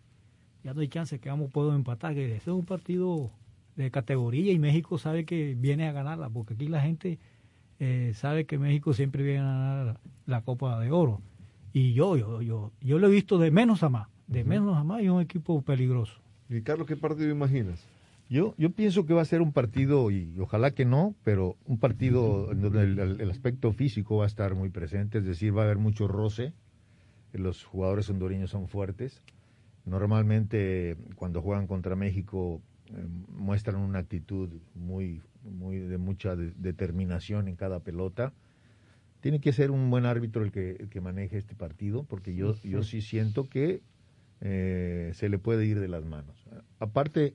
Ya 0.62 0.74
no 0.74 0.82
hay 0.82 0.88
chance 0.88 1.18
que 1.18 1.30
vamos 1.30 1.50
podemos 1.50 1.76
empatar. 1.76 2.12
Que 2.12 2.36
este 2.36 2.50
es 2.50 2.54
un 2.54 2.66
partido 2.66 3.30
de 3.76 3.90
categoría 3.90 4.52
y 4.52 4.58
México 4.58 4.98
sabe 4.98 5.24
que 5.24 5.54
viene 5.54 5.86
a 5.86 5.92
ganarla, 5.92 6.28
porque 6.30 6.54
aquí 6.54 6.66
la 6.66 6.80
gente 6.80 7.18
eh, 7.78 8.12
sabe 8.14 8.46
que 8.46 8.58
México 8.58 8.92
siempre 8.92 9.22
viene 9.22 9.40
a 9.40 9.44
ganar 9.44 10.00
la 10.26 10.40
Copa 10.42 10.80
de 10.80 10.90
Oro. 10.90 11.20
Y 11.72 11.92
yo, 11.92 12.16
yo, 12.16 12.40
yo, 12.40 12.72
yo 12.80 12.98
lo 12.98 13.08
he 13.08 13.10
visto 13.10 13.38
de 13.38 13.50
menos 13.50 13.82
a 13.82 13.88
más, 13.88 14.08
de 14.26 14.40
uh 14.40 14.44
-huh. 14.44 14.48
menos 14.48 14.76
a 14.76 14.84
más 14.84 15.02
y 15.02 15.08
un 15.08 15.20
equipo 15.20 15.60
peligroso. 15.62 16.20
¿Y 16.48 16.62
Carlos 16.62 16.86
qué 16.86 16.96
partido 16.96 17.30
imaginas? 17.30 17.84
Yo, 18.28 18.54
yo 18.58 18.70
pienso 18.70 19.06
que 19.06 19.14
va 19.14 19.22
a 19.22 19.26
ser 19.26 19.40
un 19.40 19.52
partido, 19.52 20.10
y 20.10 20.34
ojalá 20.40 20.72
que 20.72 20.84
no, 20.84 21.14
pero 21.22 21.56
un 21.64 21.78
partido 21.78 22.50
en 22.50 22.60
donde 22.60 22.82
el, 22.82 23.20
el, 23.20 23.30
aspecto 23.30 23.72
físico 23.72 24.16
va 24.16 24.24
a 24.24 24.26
estar 24.26 24.56
muy 24.56 24.68
presente, 24.68 25.18
es 25.18 25.24
decir, 25.24 25.56
va 25.56 25.62
a 25.62 25.64
haber 25.66 25.78
mucho 25.78 26.08
roce, 26.08 26.52
los 27.32 27.64
jugadores 27.64 28.08
hondureños 28.10 28.50
son 28.50 28.68
fuertes. 28.68 29.22
Normalmente 29.84 30.96
cuando 31.14 31.42
juegan 31.42 31.66
contra 31.66 31.94
México 31.94 32.60
eh, 32.88 33.06
muestran 33.36 33.76
una 33.76 34.00
actitud 34.00 34.48
muy, 34.74 35.20
muy 35.50 35.78
de 35.78 35.98
mucha 35.98 36.36
de- 36.36 36.52
determinación 36.56 37.48
en 37.48 37.56
cada 37.56 37.80
pelota. 37.80 38.32
Tiene 39.20 39.40
que 39.40 39.52
ser 39.52 39.70
un 39.70 39.90
buen 39.90 40.04
árbitro 40.06 40.42
el 40.44 40.52
que, 40.52 40.72
el 40.78 40.88
que 40.88 41.00
maneje 41.00 41.38
este 41.38 41.54
partido, 41.54 42.04
porque 42.04 42.34
yo, 42.34 42.54
Sí, 42.54 42.70
yo 42.70 42.82
sí. 42.82 43.00
siento 43.00 43.48
que 43.48 43.82
eh, 44.40 45.12
se 45.14 45.28
le 45.28 45.38
puede 45.38 45.64
ir 45.66 45.80
de 45.80 45.88
las 45.88 46.04
manos. 46.04 46.36
Aparte, 46.78 47.34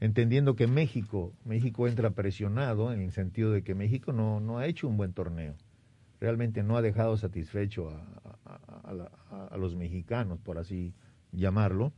entendiendo 0.00 0.56
que 0.56 0.66
México, 0.66 1.32
México 1.44 1.86
entra 1.88 2.10
presionado 2.10 2.92
en 2.92 3.00
el 3.00 3.12
sentido 3.12 3.52
de 3.52 3.62
que 3.62 3.74
México 3.74 4.12
no, 4.12 4.40
no 4.40 4.58
ha 4.58 4.66
hecho 4.66 4.88
un 4.88 4.96
buen 4.96 5.12
torneo. 5.12 5.54
Realmente 6.20 6.62
no 6.62 6.76
ha 6.76 6.82
dejado 6.82 7.16
satisfecho 7.16 7.90
a- 7.90 9.48
a 9.50 9.56
los 9.56 9.76
mexicanos, 9.76 10.38
por 10.40 10.58
así 10.58 10.94
llamarlo. 11.32 11.92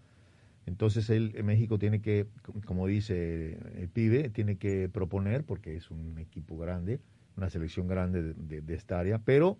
Entonces 0.66 1.08
él, 1.10 1.32
México 1.44 1.78
tiene 1.78 2.00
que, 2.00 2.26
como 2.64 2.86
dice 2.88 3.58
el 3.76 3.88
pibe, 3.88 4.30
tiene 4.30 4.56
que 4.56 4.88
proponer, 4.88 5.44
porque 5.44 5.76
es 5.76 5.90
un 5.90 6.18
equipo 6.18 6.58
grande, 6.58 7.00
una 7.36 7.48
selección 7.50 7.86
grande 7.86 8.22
de, 8.22 8.34
de- 8.34 8.60
de 8.60 8.74
esta 8.74 8.98
área, 8.98 9.18
pero 9.18 9.58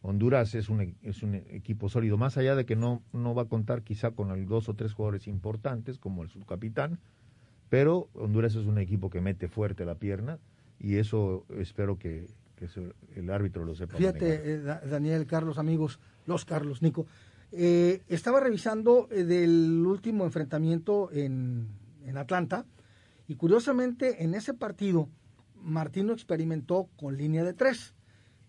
Honduras 0.00 0.54
es 0.54 0.68
un, 0.68 0.80
e- 0.80 0.94
es 1.02 1.22
un 1.22 1.34
equipo 1.34 1.88
sólido, 1.88 2.16
más 2.16 2.36
allá 2.36 2.54
de 2.56 2.64
que 2.64 2.76
no, 2.76 3.02
no 3.12 3.34
va 3.34 3.42
a 3.42 3.46
contar 3.46 3.82
quizá 3.82 4.12
con 4.12 4.46
dos 4.46 4.68
o 4.68 4.74
tres 4.74 4.92
jugadores 4.94 5.26
importantes, 5.26 5.98
como 5.98 6.22
el 6.22 6.28
subcapitán, 6.28 6.98
pero 7.68 8.08
Honduras 8.14 8.54
es 8.54 8.66
un 8.66 8.78
equipo 8.78 9.10
que 9.10 9.20
mete 9.20 9.48
fuerte 9.48 9.84
la 9.84 9.96
pierna 9.96 10.38
y 10.78 10.96
eso 10.96 11.44
espero 11.58 11.98
que, 11.98 12.26
el 13.16 13.28
árbitro 13.30 13.64
lo 13.64 13.74
sepa. 13.74 13.96
Fíjate, 13.96 14.52
eh, 14.54 14.58
Da- 14.60 14.80
Daniel, 14.88 15.26
Carlos, 15.26 15.58
amigos, 15.58 15.98
los 16.26 16.44
Carlos, 16.44 16.80
Nico. 16.80 17.06
Eh, 17.52 18.02
estaba 18.08 18.40
revisando 18.40 19.08
eh, 19.10 19.24
del 19.24 19.84
último 19.86 20.24
enfrentamiento 20.24 21.10
en, 21.12 21.68
Atlanta 22.16 22.66
y 23.26 23.36
curiosamente 23.36 24.22
en 24.24 24.34
ese 24.34 24.52
partido 24.52 25.08
Martino 25.54 26.12
experimentó 26.12 26.88
con 26.96 27.16
línea 27.16 27.42
de 27.44 27.54
tres, 27.54 27.94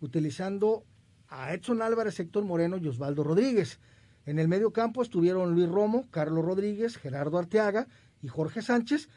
utilizando 0.02 0.84
a 1.30 1.54
Edson 1.54 1.82
Álvarez, 1.82 2.20
Héctor 2.20 2.44
Moreno 2.44 2.78
y 2.78 2.88
Osvaldo 2.88 3.24
Rodríguez. 3.24 3.80
En 4.26 4.40
el 4.40 4.48
medio 4.48 4.72
campo 4.74 5.02
estuvieron 5.02 5.54
Luis 5.54 5.70
Romo, 5.70 6.08
Carlos 6.12 6.44
Rodríguez, 6.44 6.98
Gerardo 6.98 7.38
Arteaga 7.38 7.88
y 8.22 8.28
Jorge 8.28 8.62
Sánchez. 8.62 9.08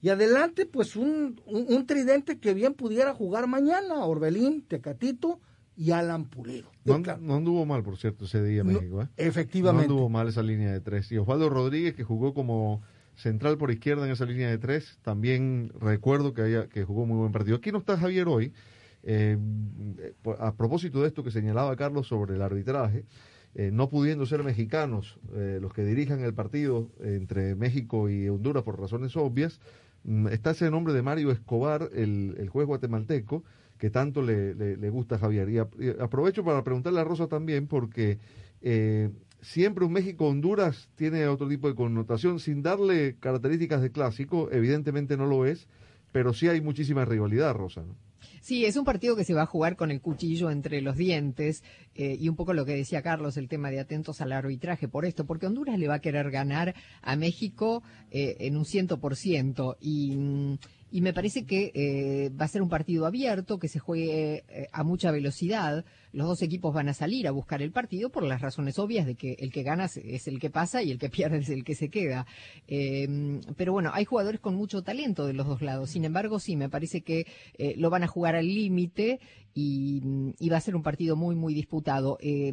Y 0.00 0.08
adelante, 0.08 0.64
pues 0.64 0.96
un, 0.96 1.40
un- 1.44 1.66
un 1.68 1.86
tridente 1.86 2.38
que 2.38 2.54
bien 2.54 2.72
pudiera 2.74 3.12
jugar 3.12 3.46
mañana, 3.48 4.04
Orbelín, 4.04 4.62
Tecatito 4.62 5.40
y 5.80 5.92
Alan 5.92 6.26
Pulido. 6.26 6.70
No, 6.84 6.94
and- 6.94 7.20
no 7.22 7.36
anduvo 7.36 7.64
mal, 7.64 7.82
por 7.82 7.96
cierto, 7.96 8.26
ese 8.26 8.42
día 8.44 8.62
No, 8.64 8.72
México. 8.72 9.02
¿eh? 9.02 9.08
efectivamente. 9.16 9.88
No 9.88 9.92
anduvo 9.94 10.08
mal 10.10 10.28
esa 10.28 10.42
línea 10.42 10.70
de 10.72 10.80
tres. 10.80 11.10
Y 11.10 11.16
Osvaldo 11.16 11.48
Rodríguez, 11.48 11.94
que 11.94 12.04
jugó 12.04 12.34
como 12.34 12.82
central 13.14 13.56
por 13.56 13.70
izquierda 13.70 14.04
en 14.04 14.12
esa 14.12 14.26
línea 14.26 14.50
de 14.50 14.58
tres, 14.58 14.98
también 15.02 15.72
recuerdo 15.80 16.34
que, 16.34 16.42
había, 16.42 16.68
que 16.68 16.84
jugó 16.84 17.06
muy 17.06 17.16
buen 17.16 17.32
partido. 17.32 17.56
Aquí 17.56 17.72
no 17.72 17.78
está 17.78 17.96
Javier 17.96 18.28
hoy. 18.28 18.52
eh, 19.02 19.38
eh, 19.98 20.14
a 20.38 20.54
propósito 20.54 21.00
de 21.00 21.08
esto 21.08 21.24
que 21.24 21.30
señalaba 21.30 21.74
Carlos 21.76 22.06
sobre 22.08 22.34
el 22.34 22.42
arbitraje, 22.42 23.06
eh, 23.54 23.70
no 23.72 23.88
pudiendo 23.88 24.26
ser 24.26 24.44
mexicanos 24.44 25.18
eh, 25.34 25.58
los 25.62 25.72
que 25.72 25.82
dirijan 25.84 26.22
el 26.22 26.34
partido 26.34 26.90
entre 27.02 27.54
México 27.54 28.10
y 28.10 28.28
Honduras 28.28 28.62
por 28.62 28.78
razones 28.78 29.16
obvias, 29.16 29.60
mm, 30.04 30.26
está 30.28 30.50
ese 30.50 30.70
nombre 30.70 30.92
de 30.92 31.00
Mario 31.02 31.30
Escobar, 31.30 31.88
el, 31.94 32.34
el 32.38 32.48
juez 32.50 32.66
guatemalteco, 32.66 33.42
que 33.80 33.88
tanto 33.90 34.20
le, 34.22 34.54
le- 34.54 34.90
gusta 34.90 35.14
a 35.16 35.18
Javier. 35.18 35.48
Y, 35.48 35.58
aprovecho 36.00 36.44
para 36.44 36.62
preguntarle 36.62 37.00
a 37.00 37.04
Rosa 37.04 37.28
también, 37.28 37.66
porque 37.66 38.18
eh, 38.60 39.08
siempre 39.40 39.86
un 39.86 39.92
México-Honduras 39.92 40.90
tiene 40.96 41.26
otro 41.26 41.48
tipo 41.48 41.66
de 41.66 41.74
connotación, 41.74 42.38
sin 42.40 42.62
darle 42.62 43.16
características 43.18 43.80
de 43.80 43.90
clásico, 43.90 44.50
evidentemente 44.52 45.16
no 45.16 45.24
lo 45.26 45.46
es, 45.46 45.66
pero 46.12 46.34
sí 46.34 46.46
hay 46.46 46.60
muchísima 46.60 47.06
rivalidad, 47.06 47.54
Rosa. 47.54 47.82
Sí, 48.42 48.66
es 48.66 48.76
un 48.76 48.84
partido 48.84 49.16
que 49.16 49.24
se 49.24 49.32
va 49.32 49.42
a 49.42 49.46
jugar 49.46 49.76
con 49.76 49.90
el 49.90 50.02
cuchillo 50.02 50.50
entre 50.50 50.82
los 50.82 50.96
dientes 50.96 51.62
eh, 51.94 52.16
y 52.20 52.28
un 52.28 52.36
poco 52.36 52.52
lo 52.52 52.66
que 52.66 52.74
decía 52.74 53.00
Carlos, 53.00 53.38
el 53.38 53.48
tema 53.48 53.70
de 53.70 53.80
atentos 53.80 54.20
al 54.20 54.32
arbitraje 54.32 54.88
por 54.88 55.06
esto, 55.06 55.24
porque 55.24 55.46
Honduras 55.46 55.78
le 55.78 55.88
va 55.88 55.94
a 55.94 56.00
querer 56.00 56.30
ganar 56.30 56.74
a 57.00 57.16
México 57.16 57.82
eh, 58.10 58.36
en 58.40 58.56
un 58.58 58.66
ciento 58.66 58.98
por 58.98 59.16
ciento 59.16 59.78
y, 59.80 60.16
mm, 60.16 60.58
y 60.90 61.00
me 61.00 61.12
parece 61.12 61.44
que 61.44 61.72
eh, 61.74 62.30
va 62.30 62.44
a 62.46 62.48
ser 62.48 62.62
un 62.62 62.68
partido 62.68 63.06
abierto, 63.06 63.58
que 63.58 63.68
se 63.68 63.78
juegue 63.78 64.44
eh, 64.48 64.68
a 64.72 64.82
mucha 64.82 65.10
velocidad. 65.10 65.84
Los 66.12 66.26
dos 66.26 66.42
equipos 66.42 66.74
van 66.74 66.88
a 66.88 66.94
salir 66.94 67.26
a 67.28 67.30
buscar 67.30 67.62
el 67.62 67.72
partido 67.72 68.10
por 68.10 68.22
las 68.22 68.40
razones 68.40 68.78
obvias 68.78 69.06
de 69.06 69.14
que 69.14 69.36
el 69.38 69.52
que 69.52 69.62
gana 69.62 69.84
es 69.84 70.28
el 70.28 70.38
que 70.38 70.50
pasa 70.50 70.82
y 70.82 70.90
el 70.90 70.98
que 70.98 71.08
pierde 71.10 71.38
es 71.38 71.48
el 71.48 71.64
que 71.64 71.74
se 71.74 71.88
queda. 71.88 72.26
Eh, 72.68 73.40
pero 73.56 73.72
bueno, 73.72 73.90
hay 73.92 74.04
jugadores 74.04 74.40
con 74.40 74.54
mucho 74.54 74.82
talento 74.82 75.26
de 75.26 75.34
los 75.34 75.46
dos 75.46 75.62
lados. 75.62 75.90
Sin 75.90 76.04
embargo, 76.04 76.38
sí, 76.38 76.56
me 76.56 76.68
parece 76.68 77.02
que 77.02 77.26
eh, 77.58 77.74
lo 77.76 77.90
van 77.90 78.02
a 78.02 78.08
jugar 78.08 78.36
al 78.36 78.46
límite 78.46 79.20
y, 79.54 80.00
va 80.50 80.56
a 80.56 80.60
ser 80.60 80.76
un 80.76 80.82
partido 80.82 81.16
muy, 81.16 81.34
muy 81.34 81.54
disputado. 81.54 82.18
Eh, 82.20 82.52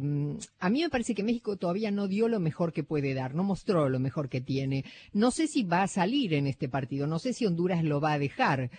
a 0.58 0.70
mí 0.70 0.82
me 0.82 0.90
parece 0.90 1.14
que 1.14 1.22
México 1.22 1.56
todavía 1.56 1.90
no 1.90 2.08
dio 2.08 2.28
lo 2.28 2.40
mejor 2.40 2.72
que 2.72 2.84
puede 2.84 3.14
dar, 3.14 3.34
no 3.34 3.42
mostró 3.42 3.88
lo 3.88 3.98
mejor 3.98 4.28
que 4.28 4.40
tiene. 4.40 4.84
No 5.12 5.30
sé 5.30 5.46
si 5.46 5.64
va 5.64 5.82
a 5.82 5.88
salir 5.88 6.34
en 6.34 6.46
este 6.46 6.68
partido, 6.68 7.06
no 7.06 7.18
sé 7.18 7.32
si 7.32 7.46
Honduras 7.46 7.82
lo 7.84 8.00
va 8.00 8.12
a 8.12 8.18
dejar. 8.18 8.70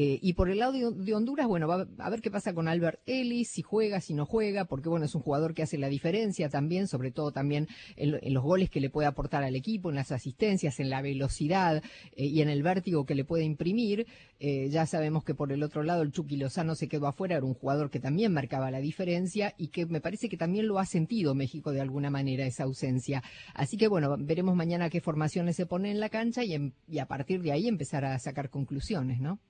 Eh, 0.00 0.20
y 0.22 0.34
por 0.34 0.48
el 0.48 0.58
lado 0.60 0.70
de, 0.94 1.12
Honduras, 1.12 1.48
bueno, 1.48 1.66
va 1.66 1.84
a 1.98 2.08
ver 2.10 2.20
qué 2.20 2.30
pasa 2.30 2.54
con 2.54 2.68
Albert 2.68 3.00
Ellis, 3.04 3.48
si 3.50 3.62
juega, 3.62 4.00
si 4.00 4.14
no 4.14 4.26
juega, 4.26 4.64
porque 4.66 4.88
bueno, 4.88 5.06
es 5.06 5.14
un 5.16 5.22
jugador 5.22 5.54
que 5.54 5.64
hace 5.64 5.76
la 5.76 5.88
diferencia 5.88 6.48
también, 6.48 6.86
sobre 6.86 7.10
todo 7.10 7.32
también 7.32 7.66
en, 7.96 8.12
lo- 8.12 8.18
en 8.22 8.32
los 8.32 8.44
goles 8.44 8.70
que 8.70 8.78
le 8.80 8.90
puede 8.90 9.08
aportar 9.08 9.42
al 9.42 9.56
equipo, 9.56 9.90
en 9.90 9.96
las 9.96 10.12
asistencias, 10.12 10.78
en 10.78 10.88
la 10.88 11.02
velocidad 11.02 11.82
eh, 12.14 12.26
y 12.26 12.42
en 12.42 12.48
el 12.48 12.62
vértigo 12.62 13.06
que 13.06 13.16
le 13.16 13.24
puede 13.24 13.42
imprimir. 13.42 14.06
Eh, 14.38 14.68
ya 14.70 14.86
sabemos 14.86 15.24
que 15.24 15.34
por 15.34 15.50
el 15.50 15.64
otro 15.64 15.82
lado 15.82 16.02
el 16.02 16.12
Chucky 16.12 16.36
Lozano 16.36 16.76
se 16.76 16.86
quedó 16.86 17.08
afuera, 17.08 17.34
era 17.34 17.44
un 17.44 17.54
jugador 17.54 17.90
que 17.90 17.98
también 17.98 18.32
marcaba 18.32 18.70
la 18.70 18.78
diferencia 18.78 19.52
y 19.58 19.66
que 19.66 19.84
me 19.86 20.00
parece 20.00 20.28
que 20.28 20.36
también 20.36 20.68
lo 20.68 20.78
ha 20.78 20.86
sentido 20.86 21.34
México 21.34 21.72
de 21.72 21.80
alguna 21.80 22.08
manera 22.08 22.46
esa 22.46 22.62
ausencia. 22.62 23.24
Así 23.52 23.76
que 23.76 23.88
bueno, 23.88 24.14
veremos 24.16 24.54
mañana 24.54 24.90
qué 24.90 25.00
formaciones 25.00 25.56
se 25.56 25.66
ponen 25.66 25.90
en 25.90 25.98
la 26.00 26.08
cancha 26.08 26.44
y, 26.44 26.54
em- 26.54 26.70
y 26.86 27.00
a 27.00 27.06
partir 27.06 27.42
de 27.42 27.50
ahí 27.50 27.66
empezar 27.66 28.04
a 28.04 28.16
sacar 28.20 28.48
conclusiones, 28.48 29.18
¿no? 29.20 29.40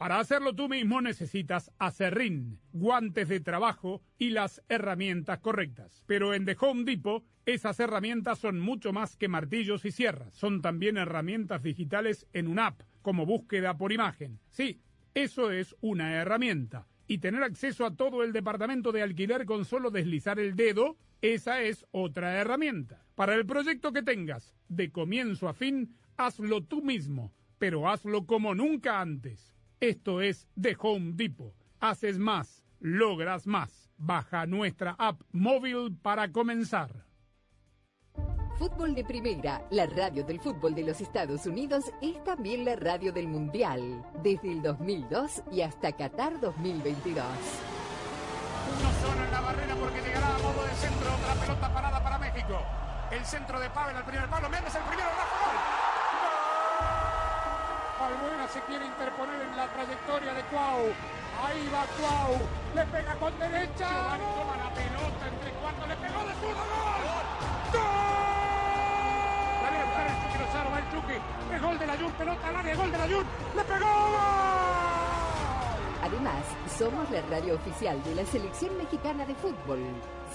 Para 0.00 0.18
hacerlo 0.18 0.54
tú 0.54 0.66
mismo 0.66 1.02
necesitas 1.02 1.70
acerrín, 1.78 2.58
guantes 2.72 3.28
de 3.28 3.38
trabajo 3.38 4.00
y 4.16 4.30
las 4.30 4.62
herramientas 4.70 5.40
correctas. 5.40 6.04
Pero 6.06 6.32
en 6.32 6.46
The 6.46 6.56
Home 6.58 6.84
Depot 6.84 7.22
esas 7.44 7.78
herramientas 7.80 8.38
son 8.38 8.60
mucho 8.60 8.94
más 8.94 9.18
que 9.18 9.28
martillos 9.28 9.84
y 9.84 9.92
sierras. 9.92 10.32
Son 10.32 10.62
también 10.62 10.96
herramientas 10.96 11.62
digitales 11.62 12.26
en 12.32 12.48
una 12.48 12.68
app, 12.68 12.80
como 13.02 13.26
búsqueda 13.26 13.76
por 13.76 13.92
imagen. 13.92 14.40
Sí, 14.48 14.80
eso 15.12 15.50
es 15.50 15.76
una 15.82 16.14
herramienta. 16.14 16.86
Y 17.06 17.18
tener 17.18 17.42
acceso 17.42 17.84
a 17.84 17.94
todo 17.94 18.22
el 18.22 18.32
departamento 18.32 18.92
de 18.92 19.02
alquiler 19.02 19.44
con 19.44 19.66
solo 19.66 19.90
deslizar 19.90 20.40
el 20.40 20.56
dedo, 20.56 20.96
esa 21.20 21.60
es 21.60 21.84
otra 21.90 22.40
herramienta. 22.40 23.04
Para 23.16 23.34
el 23.34 23.44
proyecto 23.44 23.92
que 23.92 24.02
tengas, 24.02 24.56
de 24.66 24.90
comienzo 24.90 25.46
a 25.46 25.52
fin, 25.52 25.94
hazlo 26.16 26.64
tú 26.64 26.80
mismo, 26.80 27.34
pero 27.58 27.86
hazlo 27.86 28.24
como 28.24 28.54
nunca 28.54 29.02
antes. 29.02 29.59
Esto 29.80 30.20
es 30.20 30.46
The 30.60 30.76
Home 30.80 31.12
Depot. 31.14 31.54
Haces 31.80 32.18
más, 32.18 32.62
logras 32.80 33.46
más. 33.46 33.90
Baja 33.96 34.44
nuestra 34.44 34.94
app 34.98 35.22
móvil 35.32 35.96
para 36.02 36.30
comenzar. 36.30 37.06
Fútbol 38.58 38.94
de 38.94 39.04
Primera, 39.04 39.66
la 39.70 39.86
radio 39.86 40.22
del 40.22 40.38
fútbol 40.38 40.74
de 40.74 40.82
los 40.82 41.00
Estados 41.00 41.46
Unidos, 41.46 41.84
es 42.02 42.22
también 42.24 42.66
la 42.66 42.76
radio 42.76 43.10
del 43.10 43.26
Mundial, 43.26 44.04
desde 44.22 44.52
el 44.52 44.60
2002 44.60 45.44
y 45.50 45.62
hasta 45.62 45.92
Qatar 45.92 46.38
2022. 46.38 47.24
Uno 48.68 48.92
solo 49.00 49.24
en 49.24 49.30
la 49.30 49.40
barrera 49.40 49.76
porque 49.76 50.02
llegará 50.02 50.36
a 50.36 50.38
modo 50.40 50.62
de 50.62 50.74
centro 50.74 51.14
otra 51.14 51.34
pelota 51.40 51.72
parada 51.72 52.02
para 52.02 52.18
México. 52.18 52.58
El 53.10 53.24
centro 53.24 53.58
de 53.58 53.70
Pavel 53.70 53.96
al 53.96 54.04
primer 54.04 54.28
palo. 54.28 54.50
Méndez 54.50 54.74
el 54.74 54.82
primero. 54.82 55.08
Rafa 55.08 55.59
gol. 58.00 58.08
¡Gol! 58.08 58.18
Albuena 58.20 58.48
se 58.48 58.60
quiere 58.62 58.86
interponer 58.86 59.40
en 59.42 59.56
la 59.56 59.66
trayectoria 59.68 60.34
de 60.34 60.42
Cuau. 60.44 60.92
Ahí 61.44 61.68
va 61.72 61.84
Cuau. 61.98 62.38
Le 62.74 62.84
pega 62.86 63.14
con 63.16 63.38
derecha. 63.38 63.88
Giovanni 63.88 64.24
toma 64.36 64.56
la 64.56 64.70
pelota 64.74 65.28
entre 65.28 65.50
cuartos. 65.52 65.88
Le 65.88 65.96
pegó 65.96 66.20
de 66.24 66.34
zurdo. 66.34 66.62
¡Gol! 66.64 67.24
¡Gol! 67.72 68.40
La 69.62 69.68
viene 69.70 69.82
a 69.82 69.86
buscar 69.86 70.06
el 70.06 70.16
Chucky 70.20 70.38
Lozano. 70.38 70.70
Va 70.70 70.78
el 70.78 70.90
Chucky. 70.90 71.18
Es 71.54 71.62
gol 71.62 71.78
de 71.78 71.86
la 71.86 71.96
Jun. 71.96 72.12
Pelota 72.12 72.48
al 72.48 72.56
área. 72.56 72.76
Gol 72.76 72.92
de 72.92 72.98
la 72.98 73.08
Jun. 73.08 73.26
Le 73.56 73.64
pegó. 73.64 73.86
¡Gol! 73.86 74.40
Además, 76.02 76.44
somos 76.78 77.10
la 77.10 77.20
radio 77.22 77.54
oficial 77.54 78.02
de 78.02 78.14
la 78.14 78.24
selección 78.24 78.76
mexicana 78.78 79.24
de 79.26 79.34
fútbol. 79.34 79.80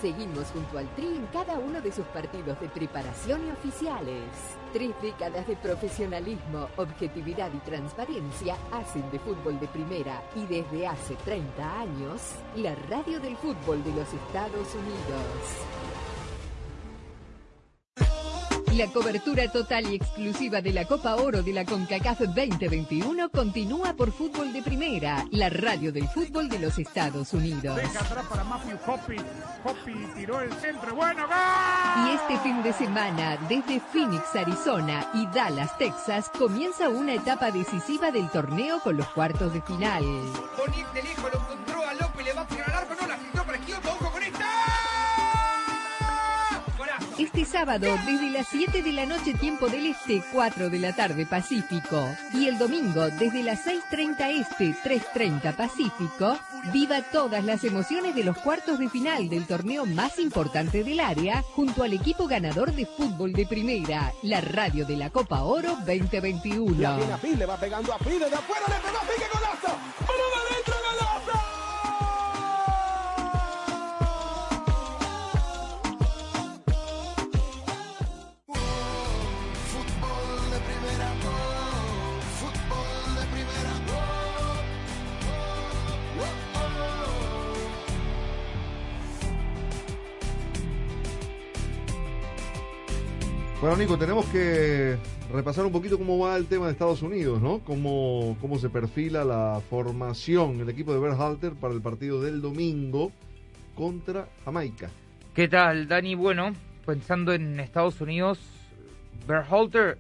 Seguimos 0.02 0.48
junto 0.52 0.78
al 0.78 0.88
Tri 0.96 1.06
en 1.06 1.26
cada 1.28 1.58
uno 1.58 1.80
de 1.80 1.92
sus 1.92 2.06
partidos 2.08 2.60
de 2.60 2.68
preparación 2.68 3.48
y 3.48 3.52
oficiales. 3.52 4.24
Tres 4.74 4.92
décadas 5.02 5.48
de 5.48 5.56
profesionalismo, 5.56 6.68
objetividad 6.76 7.50
y 7.54 7.60
transparencia 7.60 8.58
hacen 8.72 9.10
de 9.12 9.20
fútbol 9.20 9.58
de 9.60 9.68
primera 9.68 10.22
y 10.36 10.46
desde 10.48 10.86
hace 10.86 11.16
30 11.24 11.80
años, 11.80 12.22
la 12.58 12.76
radio 12.90 13.20
del 13.22 13.38
fútbol 13.38 13.84
de 13.84 13.92
los 13.92 14.14
Estados 14.14 14.76
Unidos. 14.76 15.85
La 18.76 18.88
cobertura 18.88 19.50
total 19.50 19.90
y 19.90 19.96
exclusiva 19.96 20.62
de 20.62 20.74
la 20.74 20.84
Copa 20.84 21.16
Oro 21.16 21.42
de 21.42 21.54
la 21.54 21.64
CONCACAF 21.64 22.20
2021 22.20 23.30
continúa 23.30 23.94
por 23.94 24.12
Fútbol 24.12 24.52
de 24.52 24.62
Primera, 24.62 25.26
la 25.32 25.48
radio 25.48 25.94
del 25.94 26.10
fútbol 26.10 26.50
de 26.50 26.60
los 26.60 26.78
Estados 26.78 27.34
Unidos. 27.34 27.78
Deja 27.78 28.02
atrás 28.02 28.26
para 28.26 28.44
Matthew 28.44 28.78
Hoppy. 28.86 29.16
Hoppy 29.64 30.08
tiró 30.14 30.42
el 30.42 30.52
centro. 30.56 30.94
Bueno, 30.94 31.26
gol. 31.26 32.06
Y 32.06 32.16
este 32.16 32.38
fin 32.40 32.62
de 32.64 32.74
semana, 32.74 33.38
desde 33.48 33.80
Phoenix, 33.80 34.36
Arizona 34.36 35.10
y 35.14 35.26
Dallas, 35.28 35.78
Texas, 35.78 36.30
comienza 36.38 36.90
una 36.90 37.14
etapa 37.14 37.52
decisiva 37.52 38.12
del 38.12 38.30
torneo 38.30 38.82
con 38.82 38.98
los 38.98 39.08
cuartos 39.08 39.54
de 39.54 39.62
final. 39.62 40.04
Este 47.36 47.52
sábado, 47.52 47.94
desde 48.06 48.30
las 48.30 48.48
7 48.48 48.82
de 48.82 48.94
la 48.94 49.06
noche 49.06 49.34
tiempo 49.34 49.68
del 49.68 49.88
Este, 49.88 50.24
4 50.32 50.70
de 50.70 50.80
la 50.80 50.96
tarde 50.96 51.26
Pacífico. 51.26 52.08
Y 52.34 52.48
el 52.48 52.58
domingo, 52.58 53.10
desde 53.10 53.44
las 53.44 53.66
6.30 53.66 54.40
Este, 54.40 54.74
3.30 54.74 55.54
Pacífico, 55.54 56.40
viva 56.72 57.02
todas 57.02 57.44
las 57.44 57.66
emociones 57.66 58.16
de 58.16 58.24
los 58.24 58.38
cuartos 58.38 58.80
de 58.80 58.88
final 58.88 59.28
del 59.28 59.46
torneo 59.48 59.86
más 59.86 60.18
importante 60.18 60.86
del 60.86 61.02
área, 61.02 61.42
junto 61.42 61.84
al 61.84 61.92
equipo 61.92 62.26
ganador 62.26 62.72
de 62.72 62.86
fútbol 62.86 63.34
de 63.34 63.46
primera, 63.46 64.14
la 64.22 64.40
radio 64.40 64.86
de 64.86 64.96
la 64.96 65.10
Copa 65.10 65.44
Oro 65.44 65.76
2021. 65.86 66.80
Ya 66.80 66.96
viene 66.96 67.12
a 67.12 67.18
Phil, 67.18 67.38
le 67.38 67.46
va 67.46 67.58
pegando 67.58 67.94
a 67.94 67.98
Phil, 67.98 68.18
desde 68.18 68.34
afuera 68.34 68.64
le 68.66 68.76
pegó 68.76 68.98
a 68.98 69.02
Phil, 69.02 69.16
¡qué 69.18 69.38
golazo! 69.38 69.78
¡Vamos 70.08 70.52
adentro, 70.52 70.85
Bueno, 93.66 93.80
Nico, 93.80 93.98
tenemos 93.98 94.28
que 94.28 94.96
repasar 95.34 95.66
un 95.66 95.72
poquito 95.72 95.98
cómo 95.98 96.20
va 96.20 96.38
el 96.38 96.46
tema 96.46 96.68
de 96.68 96.74
Estados 96.74 97.02
Unidos, 97.02 97.42
¿no? 97.42 97.62
Cómo, 97.62 98.38
cómo 98.40 98.60
se 98.60 98.70
perfila 98.70 99.26
la 99.26 99.60
formación, 99.72 100.60
el 100.60 100.70
equipo 100.70 100.94
de 100.94 101.00
Berhalter 101.00 101.54
para 101.54 101.74
el 101.74 101.82
partido 101.82 102.22
del 102.22 102.44
domingo 102.44 103.12
contra 103.74 104.28
Jamaica. 104.46 104.92
¿Qué 105.34 105.48
tal, 105.48 105.88
Dani? 105.88 106.14
Bueno, 106.14 106.54
pensando 106.86 107.34
en 107.34 107.60
Estados 107.60 108.00
Unidos, 108.02 108.38
Berhalter 109.28 109.98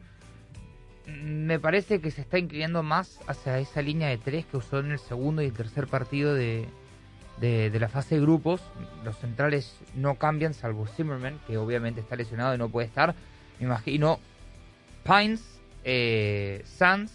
mm, 1.07 1.45
me 1.47 1.59
parece 1.59 1.99
que 2.01 2.11
se 2.11 2.21
está 2.21 2.37
inclinando 2.37 2.83
más 2.83 3.19
hacia 3.25 3.57
esa 3.57 3.81
línea 3.81 4.09
de 4.09 4.19
tres 4.19 4.45
que 4.45 4.57
usó 4.57 4.77
en 4.77 4.91
el 4.91 4.99
segundo 4.99 5.41
y 5.41 5.47
el 5.47 5.53
tercer 5.53 5.87
partido 5.87 6.35
de, 6.35 6.67
de, 7.41 7.71
de 7.71 7.79
la 7.79 7.89
fase 7.89 8.13
de 8.13 8.21
grupos. 8.21 8.61
Los 9.03 9.17
centrales 9.17 9.75
no 9.95 10.13
cambian, 10.13 10.53
salvo 10.53 10.85
Zimmerman, 10.85 11.39
que 11.47 11.57
obviamente 11.57 12.01
está 12.01 12.15
lesionado 12.15 12.53
y 12.53 12.59
no 12.59 12.69
puede 12.69 12.85
estar. 12.85 13.15
Me 13.59 13.65
imagino 13.65 14.19
Pines, 15.03 15.61
eh, 15.83 16.61
Sands 16.65 17.13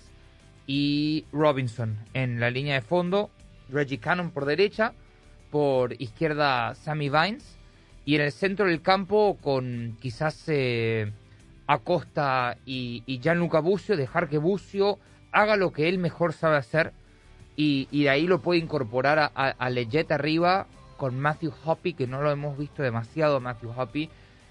y 0.67 1.25
Robinson 1.33 1.99
en 2.15 2.41
la 2.41 2.51
línea 2.51 2.75
de 2.75 2.83
fondo. 2.83 3.31
Reggie 3.69 3.99
Cannon 3.99 4.31
por 4.31 4.47
derecha, 4.47 4.93
por 5.51 6.01
izquierda 6.01 6.75
Sammy 6.75 7.09
Vines 7.09 7.57
y 8.05 8.17
en 8.17 8.23
el 8.23 8.33
centro 8.33 8.67
del 8.67 8.83
campo 8.83 9.39
con 9.41 9.97
quizás 10.01 10.45
eh, 10.49 11.13
Acosta 11.67 12.57
y, 12.67 13.05
y 13.07 13.21
Gianluca 13.21 13.61
Bucio, 13.61 13.97
dejar 13.97 14.29
que 14.29 14.39
Bucio 14.39 14.99
haga 15.33 15.57
lo 15.57 15.73
que 15.73 15.89
él 15.89 15.99
mejor 15.99 16.33
sabe 16.33 16.57
hacer 16.57 16.93
y, 17.57 17.87
de 17.93 18.09
ahí 18.09 18.27
lo 18.27 18.41
puede 18.41 18.59
incorporar 18.59 19.19
a, 19.19 19.31
a, 19.35 19.55
a 19.59 20.15
arriba 20.15 20.67
con 20.97 21.19
Matthew 21.19 21.53
Hoppy, 21.65 21.93
que 21.93 22.07
no 22.07 22.23
lo 22.23 22.31
hemos 22.31 22.57
visto 22.57 22.83
demasiado 22.83 23.39
Matthew 23.39 23.73
Hoppy 23.77 24.09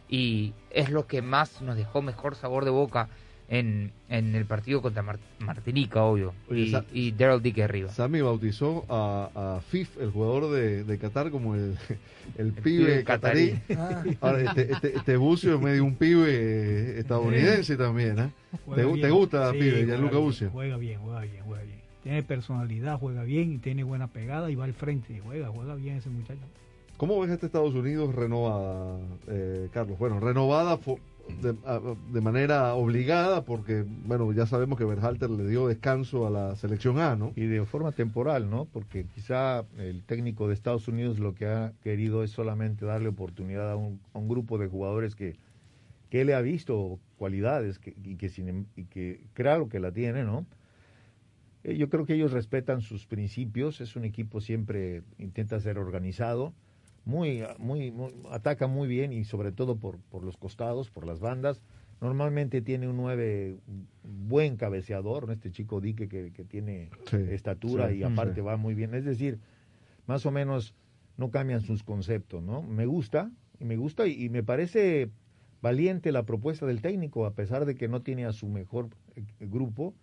y 0.09 0.53
es 0.71 0.89
lo 0.89 1.05
que 1.07 1.21
más 1.21 1.61
nos 1.61 1.75
dejó 1.77 2.01
mejor 2.01 2.35
sabor 2.35 2.65
de 2.65 2.71
boca 2.71 3.07
en, 3.47 3.91
en 4.09 4.35
el 4.35 4.45
partido 4.45 4.81
contra 4.81 5.01
Mar- 5.01 5.17
Martinica, 5.39 6.03
obvio, 6.03 6.33
Oye, 6.49 6.83
y, 6.93 7.07
y 7.07 7.11
Daryl 7.13 7.41
Dick 7.41 7.59
arriba. 7.59 7.89
Sammy 7.91 8.21
bautizó 8.21 8.85
a, 8.89 9.29
a 9.57 9.61
Fif, 9.61 9.97
el 9.99 10.11
jugador 10.11 10.51
de, 10.51 10.83
de 10.83 10.97
Qatar, 10.99 11.31
como 11.31 11.55
el, 11.55 11.75
el, 12.37 12.51
pibe 12.53 12.85
pibe 12.85 13.03
catarí. 13.03 13.59
Ahora, 14.21 14.41
este, 14.43 14.71
este, 14.71 14.95
este 14.97 15.17
Bucio 15.17 15.55
es 15.55 15.61
medio 15.61 15.83
un 15.83 15.95
pibe 15.95 16.27
eh, 16.29 16.99
estadounidense 16.99 17.75
también, 17.75 18.19
¿eh? 18.19 18.29
¿Te, 18.75 19.09
gusta, 19.09 19.51
Sí, 19.51 19.57
pibe, 19.57 19.85
Gianluca 19.85 20.17
Bucio? 20.17 20.49
Juega 20.51 20.77
bien, 20.77 20.99
juega 20.99 21.21
bien, 21.21 21.43
juega 21.43 21.63
bien. 21.63 21.79
Tiene 22.03 22.23
personalidad, 22.23 22.97
juega 22.99 23.23
bien 23.23 23.53
y 23.53 23.57
tiene 23.57 23.83
buena 23.83 24.07
pegada 24.07 24.49
y 24.51 24.55
va 24.55 24.65
al 24.65 24.73
frente. 24.73 25.19
Juega, 25.25 25.49
juega 25.49 25.73
bien 25.75 25.97
ese 25.97 26.09
muchacho. 26.09 26.39
¿Cómo 26.99 27.17
ves 27.21 27.31
este 27.31 27.45
Estados 27.45 27.75
Unidos 27.75 28.13
renovada, 28.13 28.99
eh, 29.29 29.69
Carlos? 29.71 29.97
Bueno, 29.97 30.19
renovada 30.19 30.77
de, 31.41 32.19
manera 32.19 32.73
obligada 32.75 33.45
porque, 33.45 33.85
bueno, 34.03 34.33
ya 34.33 34.45
sabemos 34.45 34.77
que 34.77 34.83
Berhalter 34.83 35.29
le 35.29 35.47
dio 35.47 35.65
descanso 35.65 36.27
a 36.27 36.29
la 36.29 36.57
selección 36.57 36.99
A, 36.99 37.15
¿no? 37.15 37.31
Y 37.37 37.45
de 37.45 37.65
forma 37.65 37.93
temporal, 37.93 38.49
¿no? 38.49 38.65
Porque 38.65 39.05
quizá 39.05 39.63
el 39.77 40.03
técnico 40.03 40.49
de 40.49 40.55
Estados 40.55 40.89
Unidos 40.89 41.19
lo 41.19 41.35
que 41.35 41.45
ha 41.45 41.71
querido 41.83 42.21
es 42.21 42.31
solamente 42.31 42.85
darle 42.85 43.07
oportunidad 43.07 43.71
a 43.71 43.77
un, 43.77 44.01
grupo 44.27 44.57
de 44.57 44.67
jugadores 44.67 45.15
que, 45.15 45.37
que 46.09 46.19
él 46.19 46.33
ha 46.33 46.41
visto 46.41 46.99
cualidades 47.17 47.79
y, 48.03 48.17
que 48.17 48.27
sin, 48.27 48.49
em- 48.49 48.65
y 48.75 48.83
que 48.83 49.21
claro 49.35 49.69
que 49.69 49.79
la 49.79 49.93
tiene, 49.93 50.25
¿no? 50.25 50.45
Eh, 51.63 51.77
Yo 51.77 51.87
creo 51.87 52.05
que 52.05 52.15
ellos 52.15 52.33
respetan 52.33 52.81
sus 52.81 53.05
principios, 53.05 53.79
es 53.79 53.95
un 53.95 54.03
equipo 54.03 54.41
siempre 54.41 55.01
intenta 55.17 55.61
ser 55.61 55.77
organizado, 55.77 56.53
muy, 57.05 57.43
muy, 57.57 57.91
muy- 57.91 58.13
ataca 58.31 58.67
muy 58.67 58.87
bien 58.87 59.11
y 59.13 59.23
sobre 59.23 59.51
todo 59.51 59.77
por, 59.77 59.97
por 59.99 60.23
los 60.23 60.37
costados, 60.37 60.89
por 60.89 61.05
las 61.05 61.19
bandas. 61.19 61.61
Normalmente 62.01 62.61
tiene 62.61 62.87
un 62.87 62.97
9 62.97 63.57
buen 64.03 64.55
cabeceador, 64.55 65.27
¿no? 65.27 65.33
este 65.33 65.51
chico 65.51 65.81
Dique 65.81 66.07
que, 66.07 66.31
que 66.31 66.45
tiene 66.45 66.89
Sí, 67.05 67.17
estatura 67.29 67.89
sí, 67.89 67.97
y 67.97 68.03
aparte 68.03 68.35
sí. 68.35 68.41
va 68.41 68.57
muy 68.57 68.73
bien. 68.73 68.93
Es 68.93 69.05
decir, 69.05 69.39
más 70.07 70.25
o 70.25 70.31
menos 70.31 70.75
no 71.17 71.29
cambian 71.31 71.61
sus 71.61 71.83
conceptos, 71.83 72.41
¿no? 72.41 72.61
Me 72.61 72.85
gusta, 72.85 73.31
y 73.59 73.65
me 73.65 73.75
gusta 73.75 74.07
y, 74.07 74.23
y 74.23 74.29
me 74.29 74.43
parece 74.43 75.09
valiente 75.61 76.11
la 76.13 76.23
propuesta 76.23 76.65
del 76.65 76.81
técnico, 76.81 77.25
a 77.25 77.33
pesar 77.33 77.65
de 77.65 77.75
que 77.75 77.89
no 77.89 78.01
tiene 78.01 78.25
a 78.25 78.31
su 78.31 78.47
mejor 78.47 78.89
eh, 79.15 79.23
grupo, 79.41 79.93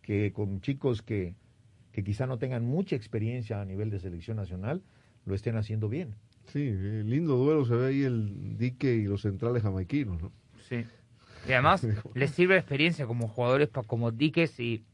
que 0.00 0.32
con 0.32 0.60
chicos 0.62 1.02
que, 1.02 1.34
que 1.92 2.02
quizá 2.04 2.26
no 2.26 2.38
tengan 2.38 2.64
mucha 2.64 2.96
experiencia 2.96 3.60
a 3.60 3.64
nivel 3.66 3.90
de 3.90 3.98
selección 3.98 4.38
nacional, 4.38 4.82
lo 5.26 5.34
estén 5.34 5.56
haciendo 5.56 5.88
bien. 5.90 6.14
Sí, 6.52 6.60
eh, 6.62 7.02
lindo 7.04 7.36
duelo 7.36 7.64
se 7.64 7.74
ve 7.74 7.88
ahí 7.88 8.02
el 8.02 8.56
dique 8.58 8.94
y 8.94 9.04
los 9.04 9.22
centrales 9.22 9.62
jamaiquinos, 9.62 10.22
¿no? 10.22 10.32
Sí. 10.68 10.84
Y 11.48 11.52
además 11.52 11.86
les 12.14 12.30
sirve 12.30 12.54
de 12.54 12.60
experiencia 12.60 13.06
como 13.06 13.28
jugadores 13.28 13.68
como 13.86 14.10
Diques 14.12 14.58
y 14.60 14.84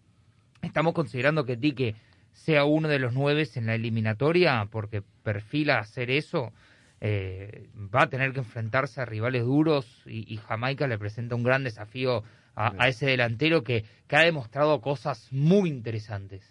estamos 0.63 0.95
considerando 0.95 1.45
que 1.45 1.57
Dique 1.57 1.95
sea 2.33 2.65
uno 2.65 2.89
de 2.89 2.99
los 2.99 3.13
nueve 3.13 3.47
en 3.55 3.67
la 3.67 3.75
eliminatoria 3.75 4.67
porque 4.71 5.03
perfila 5.23 5.79
hacer 5.79 6.11
eso. 6.11 6.53
eh, 7.01 7.69
va 7.95 8.03
a 8.03 8.11
tener 8.11 8.33
que 8.33 8.41
enfrentarse 8.41 9.01
a 9.01 9.05
rivales 9.05 9.45
duros 9.45 10.03
y, 10.07 10.33
y 10.33 10.37
Jamaica 10.37 10.87
le 10.87 10.99
presenta 10.99 11.35
un 11.35 11.43
gran 11.43 11.65
desafío 11.65 12.23
a, 12.55 12.75
a 12.79 12.89
ese 12.89 13.07
delantero 13.07 13.63
que, 13.63 13.85
que 14.07 14.17
ha 14.17 14.21
demostrado 14.21 14.81
cosas 14.81 15.29
muy 15.33 15.71
interesantes. 15.71 16.43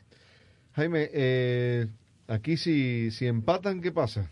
Jaime, 0.74 1.10
eh, 1.14 1.88
aquí 2.28 2.58
si, 2.58 3.12
si 3.12 3.28
empatan, 3.28 3.82
¿qué 3.82 3.92
pasa? 3.92 4.30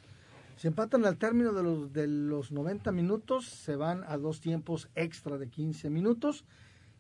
Si 0.57 0.67
empatan 0.67 1.05
al 1.05 1.17
término 1.17 1.53
de 1.53 1.63
los, 1.63 1.93
de 1.93 2.07
los 2.07 2.51
90 2.51 2.91
minutos, 2.91 3.45
se 3.45 3.75
van 3.75 4.03
a 4.07 4.17
dos 4.17 4.41
tiempos 4.41 4.89
extra 4.95 5.37
de 5.37 5.49
15 5.49 5.89
minutos. 5.91 6.45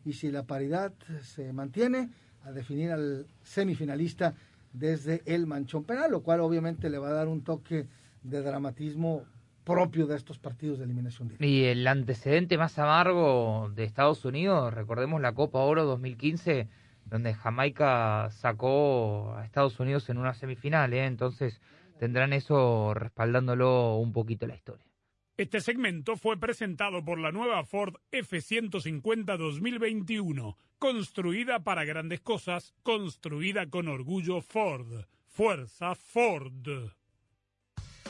Y 0.05 0.13
si 0.13 0.31
la 0.31 0.43
paridad 0.43 0.93
se 1.23 1.51
mantiene, 1.53 2.09
a 2.43 2.51
definir 2.51 2.91
al 2.91 3.27
semifinalista 3.41 4.35
desde 4.71 5.21
el 5.25 5.47
manchón 5.47 5.83
penal, 5.83 6.11
lo 6.11 6.21
cual 6.21 6.39
obviamente 6.41 6.89
le 6.89 6.99
va 6.99 7.09
a 7.09 7.13
dar 7.13 7.27
un 7.27 7.43
toque 7.43 7.87
de 8.23 8.41
dramatismo 8.41 9.23
propio 9.63 10.07
de 10.07 10.15
estos 10.15 10.37
partidos 10.37 10.77
de 10.77 10.85
eliminación 10.85 11.27
directa. 11.27 11.45
Y 11.45 11.65
el 11.65 11.85
antecedente 11.87 12.57
más 12.57 12.77
amargo 12.79 13.71
de 13.75 13.83
Estados 13.83 14.23
Unidos, 14.23 14.73
recordemos 14.73 15.19
la 15.19 15.33
Copa 15.33 15.59
Oro 15.59 15.83
2015, 15.83 16.69
donde 17.05 17.33
Jamaica 17.33 18.29
sacó 18.31 19.35
a 19.35 19.43
Estados 19.43 19.79
Unidos 19.79 20.09
en 20.09 20.19
una 20.19 20.33
semifinal, 20.33 20.93
¿eh? 20.93 21.05
entonces 21.05 21.59
tendrán 21.99 22.33
eso 22.33 22.93
respaldándolo 22.93 23.95
un 23.95 24.13
poquito 24.13 24.47
la 24.47 24.55
historia. 24.55 24.85
Este 25.37 25.61
segmento 25.61 26.17
fue 26.17 26.37
presentado 26.37 27.05
por 27.05 27.19
la 27.19 27.31
nueva 27.31 27.63
Ford 27.63 27.95
F-150 28.11 29.37
2021, 29.37 30.57
construida 30.79 31.63
para 31.63 31.85
grandes 31.85 32.21
cosas, 32.21 32.73
construida 32.81 33.69
con 33.69 33.87
orgullo 33.87 34.41
Ford. 34.41 35.05
Fuerza 35.27 35.93
Ford. 35.93 36.91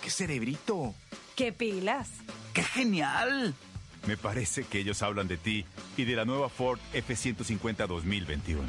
¡Qué 0.02 0.10
cerebrito! 0.10 0.96
¡Qué 1.36 1.52
pilas! 1.52 2.22
¡Qué 2.54 2.64
genial! 2.64 3.54
Me 4.08 4.16
parece 4.16 4.64
que 4.64 4.80
ellos 4.80 5.02
hablan 5.02 5.28
de 5.28 5.36
ti 5.36 5.66
y 5.98 6.06
de 6.06 6.16
la 6.16 6.24
nueva 6.24 6.48
Ford 6.48 6.80
F150 6.94 7.88
2021, 7.88 8.64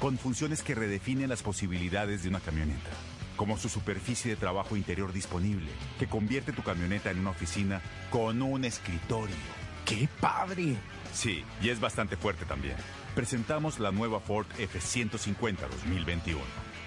con 0.00 0.18
funciones 0.18 0.62
que 0.64 0.74
redefinen 0.74 1.28
las 1.28 1.44
posibilidades 1.44 2.24
de 2.24 2.30
una 2.30 2.40
camioneta, 2.40 2.90
como 3.36 3.58
su 3.58 3.68
superficie 3.68 4.30
de 4.30 4.36
trabajo 4.36 4.76
interior 4.76 5.12
disponible, 5.12 5.70
que 5.98 6.06
convierte 6.06 6.52
tu 6.52 6.62
camioneta 6.62 7.10
en 7.10 7.20
una 7.20 7.30
oficina 7.30 7.80
con 8.10 8.42
un 8.42 8.64
escritorio. 8.64 9.36
¡Qué 9.84 10.08
padre! 10.20 10.76
Sí, 11.12 11.44
y 11.60 11.68
es 11.68 11.80
bastante 11.80 12.16
fuerte 12.16 12.44
también. 12.44 12.76
Presentamos 13.14 13.78
la 13.78 13.92
nueva 13.92 14.20
Ford 14.20 14.46
F150 14.58 15.68
2021. 15.68 16.40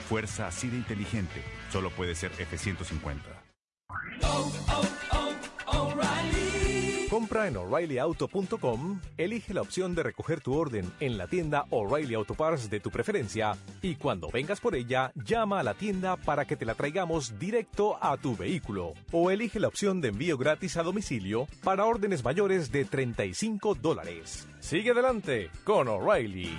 Fuerza 0.10 0.48
así 0.48 0.68
de 0.68 0.78
inteligente, 0.78 1.43
solo 1.72 1.89
puede 1.91 2.16
ser 2.16 2.32
F150. 2.34 3.20
Compra 7.26 7.48
en 7.48 7.58
o'ReillyAuto.com, 7.58 9.02
elige 9.18 9.56
la 9.56 9.62
opción 9.64 9.96
de 9.96 10.04
recoger 10.04 10.42
tu 10.42 10.54
orden 10.54 10.92
en 11.00 11.18
la 11.18 11.26
tienda 11.26 11.66
O'Reilly 11.72 12.14
Auto 12.14 12.36
Parts 12.36 12.70
de 12.70 12.80
tu 12.80 12.92
preferencia 12.92 13.58
y 13.82 13.96
cuando 13.96 14.30
vengas 14.30 14.60
por 14.60 14.76
ella, 14.76 15.12
llama 15.16 15.60
a 15.60 15.64
la 15.64 15.74
tienda 15.74 16.18
para 16.18 16.46
que 16.46 16.56
te 16.56 16.66
la 16.66 16.76
traigamos 16.76 17.40
directo 17.40 17.98
a 18.00 18.16
tu 18.18 18.38
vehículo. 18.38 18.94
O 19.12 19.32
elige 19.32 19.60
la 19.60 19.70
opción 19.70 20.02
de 20.02 20.10
envío 20.10 20.38
gratis 20.38 20.78
a 20.78 20.84
domicilio 20.84 21.48
para 21.64 21.86
órdenes 21.86 22.24
mayores 22.24 22.72
de 22.72 22.86
35 22.86 23.74
dólares. 23.74 24.48
Sigue 24.60 24.92
adelante 24.92 25.50
con 25.64 25.88
O'Reilly. 25.88 26.56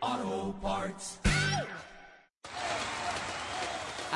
Auto 0.00 0.54
Parts. 0.62 1.25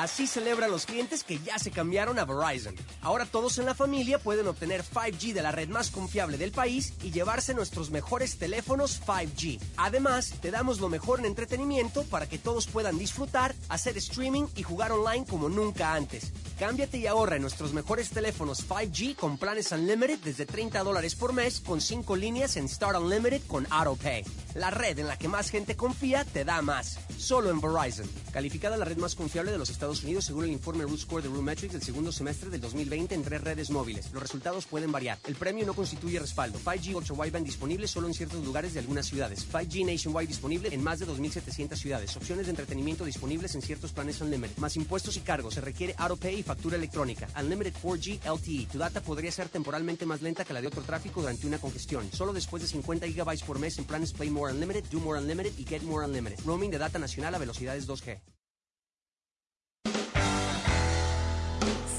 Así 0.01 0.25
celebran 0.25 0.71
los 0.71 0.87
clientes 0.87 1.23
que 1.23 1.37
ya 1.37 1.59
se 1.59 1.69
cambiaron 1.69 2.17
a 2.17 2.25
Verizon. 2.25 2.73
Ahora 3.03 3.27
todos 3.27 3.59
en 3.59 3.67
la 3.67 3.75
familia 3.75 4.17
pueden 4.17 4.47
obtener 4.47 4.83
5G 4.83 5.31
de 5.31 5.43
la 5.43 5.51
red 5.51 5.69
más 5.69 5.91
confiable 5.91 6.39
del 6.39 6.51
país 6.51 6.93
y 7.03 7.11
llevarse 7.11 7.53
nuestros 7.53 7.91
mejores 7.91 8.39
teléfonos 8.39 8.99
5G. 9.05 9.59
Además, 9.77 10.33
te 10.41 10.49
damos 10.49 10.79
lo 10.79 10.89
mejor 10.89 11.19
en 11.19 11.25
entretenimiento 11.25 12.01
para 12.05 12.27
que 12.27 12.39
todos 12.39 12.65
puedan 12.65 12.97
disfrutar, 12.97 13.53
hacer 13.69 13.95
streaming 13.97 14.47
y 14.55 14.63
jugar 14.63 14.91
online 14.91 15.27
como 15.27 15.49
nunca 15.49 15.93
antes. 15.93 16.31
Cámbiate 16.57 16.97
y 16.97 17.05
ahorra 17.05 17.35
en 17.35 17.43
nuestros 17.43 17.71
mejores 17.71 18.09
teléfonos 18.09 18.67
5G 18.67 19.15
con 19.15 19.37
planes 19.37 19.71
Unlimited 19.71 20.17
desde 20.17 20.47
30 20.47 20.83
dólares 20.83 21.13
por 21.13 21.33
mes 21.33 21.59
con 21.59 21.79
5 21.79 22.15
líneas 22.15 22.57
en 22.57 22.67
Start 22.67 22.97
Unlimited 22.97 23.41
con 23.45 23.67
AutoPay. 23.69 24.25
La 24.55 24.71
red 24.71 24.97
en 24.97 25.07
la 25.07 25.17
que 25.17 25.27
más 25.27 25.51
gente 25.51 25.75
confía 25.75 26.25
te 26.25 26.43
da 26.43 26.63
más. 26.63 26.97
Solo 27.17 27.51
en 27.51 27.61
Verizon. 27.61 28.09
Calificada 28.31 28.77
la 28.77 28.85
red 28.85 28.97
más 28.97 29.13
confiable 29.15 29.51
de 29.51 29.57
los 29.57 29.69
Estados 29.69 29.90
Unidos 29.91 30.25
según 30.25 30.45
el 30.45 30.51
informe 30.51 30.85
Root 30.85 30.99
Score 30.99 31.21
de 31.21 31.29
RootMetrics 31.29 31.73
del 31.73 31.83
segundo 31.83 32.11
semestre 32.11 32.49
del 32.49 32.61
2020 32.61 33.13
en 33.13 33.23
tres 33.23 33.41
redes 33.41 33.69
móviles. 33.69 34.11
Los 34.13 34.23
resultados 34.23 34.65
pueden 34.65 34.91
variar. 34.91 35.19
El 35.27 35.35
premio 35.35 35.65
no 35.65 35.73
constituye 35.73 36.17
respaldo. 36.17 36.57
5G 36.59 36.95
Ultra 36.95 37.15
Wideband 37.15 37.45
disponible 37.45 37.87
solo 37.87 38.07
en 38.07 38.13
ciertos 38.13 38.43
lugares 38.45 38.73
de 38.73 38.79
algunas 38.79 39.05
ciudades. 39.05 39.45
5G 39.51 39.85
Nationwide 39.85 40.27
disponible 40.27 40.69
en 40.73 40.81
más 40.81 40.99
de 40.99 41.07
2.700 41.07 41.75
ciudades. 41.75 42.15
Opciones 42.15 42.45
de 42.45 42.51
entretenimiento 42.51 43.03
disponibles 43.03 43.53
en 43.55 43.61
ciertos 43.61 43.91
planes 43.91 44.21
Unlimited. 44.21 44.57
Más 44.57 44.77
impuestos 44.77 45.17
y 45.17 45.19
cargos. 45.19 45.55
Se 45.55 45.61
requiere 45.61 45.93
AutoPay 45.97 46.39
y 46.39 46.43
factura 46.43 46.77
electrónica. 46.77 47.27
Unlimited 47.37 47.73
4G 47.83 48.19
LTE. 48.25 48.67
Tu 48.71 48.77
data 48.77 49.01
podría 49.01 49.31
ser 49.31 49.49
temporalmente 49.49 50.05
más 50.05 50.21
lenta 50.21 50.45
que 50.45 50.53
la 50.53 50.61
de 50.61 50.67
otro 50.67 50.81
tráfico 50.83 51.21
durante 51.21 51.45
una 51.47 51.59
congestión. 51.59 52.09
Solo 52.13 52.31
después 52.31 52.63
de 52.63 52.69
50 52.69 53.07
GB 53.07 53.45
por 53.45 53.59
mes 53.59 53.77
en 53.77 53.85
planes 53.85 54.13
Play 54.13 54.29
More 54.29 54.53
Unlimited, 54.53 54.85
Do 54.85 54.99
More 54.99 55.19
Unlimited 55.19 55.51
y 55.57 55.65
Get 55.65 55.83
More 55.83 56.05
Unlimited. 56.05 56.39
Roaming 56.45 56.71
de 56.71 56.77
data 56.77 56.99
nacional 56.99 57.35
a 57.35 57.39
velocidades 57.39 57.87
2G. 57.87 58.40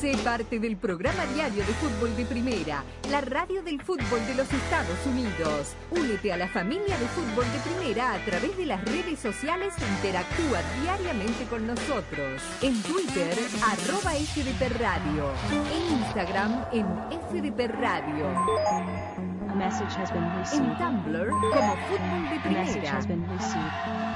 Sé 0.02 0.16
parte 0.24 0.58
del 0.58 0.76
programa 0.76 1.24
diario 1.26 1.64
de 1.64 1.72
fútbol 1.74 2.16
de 2.16 2.24
primera, 2.24 2.82
la 3.08 3.20
radio 3.20 3.62
del 3.62 3.80
fútbol 3.80 4.18
de 4.26 4.34
los 4.34 4.52
Estados 4.52 4.98
Unidos. 5.06 5.76
Únete 5.92 6.32
a 6.32 6.36
la 6.36 6.48
familia 6.48 6.98
de 6.98 7.06
fútbol 7.06 7.44
de 7.52 7.70
primera 7.70 8.14
a 8.14 8.18
través 8.24 8.56
de 8.56 8.66
las 8.66 8.84
redes 8.84 9.20
sociales 9.20 9.72
e 9.78 9.86
interactúa 9.98 10.60
diariamente 10.82 11.44
con 11.44 11.68
nosotros. 11.68 12.42
En 12.62 12.82
Twitter, 12.82 13.32
arroba 13.62 14.10
FDP 14.14 14.76
Radio. 14.80 15.30
En 15.70 16.00
Instagram, 16.00 16.64
en 16.72 16.86
FDP 17.30 17.68
Radio. 17.68 19.31
En 20.52 20.76
Tumblr, 20.78 21.28
como 21.28 21.76
Fútbol 21.88 22.30
de 22.30 22.40
Primera. 22.40 23.00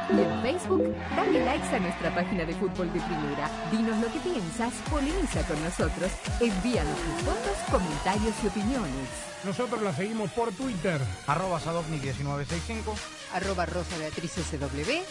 Y 0.08 0.20
en 0.20 0.42
Facebook, 0.42 0.94
dale 1.14 1.44
likes 1.44 1.76
a 1.76 1.80
nuestra 1.80 2.14
página 2.14 2.44
de 2.44 2.54
Fútbol 2.54 2.92
de 2.92 3.00
Primera. 3.00 3.50
Dinos 3.70 3.96
lo 3.98 4.12
que 4.12 4.20
piensas, 4.20 4.72
poliniza 4.90 5.42
con 5.46 5.62
nosotros, 5.62 6.10
envíanos 6.40 6.96
tus 6.96 7.22
fotos, 7.22 7.58
comentarios 7.70 8.34
y 8.42 8.46
opiniones. 8.46 9.08
Nosotros 9.44 9.82
la 9.82 9.92
seguimos 9.92 10.30
por 10.32 10.52
Twitter. 10.52 11.00
Arroba 11.26 11.60
Sadovnik1965. 11.60 12.94
Arroba 13.34 13.66
Rosa 13.66 13.98
Beatriz 13.98 14.32
SW. 14.32 15.02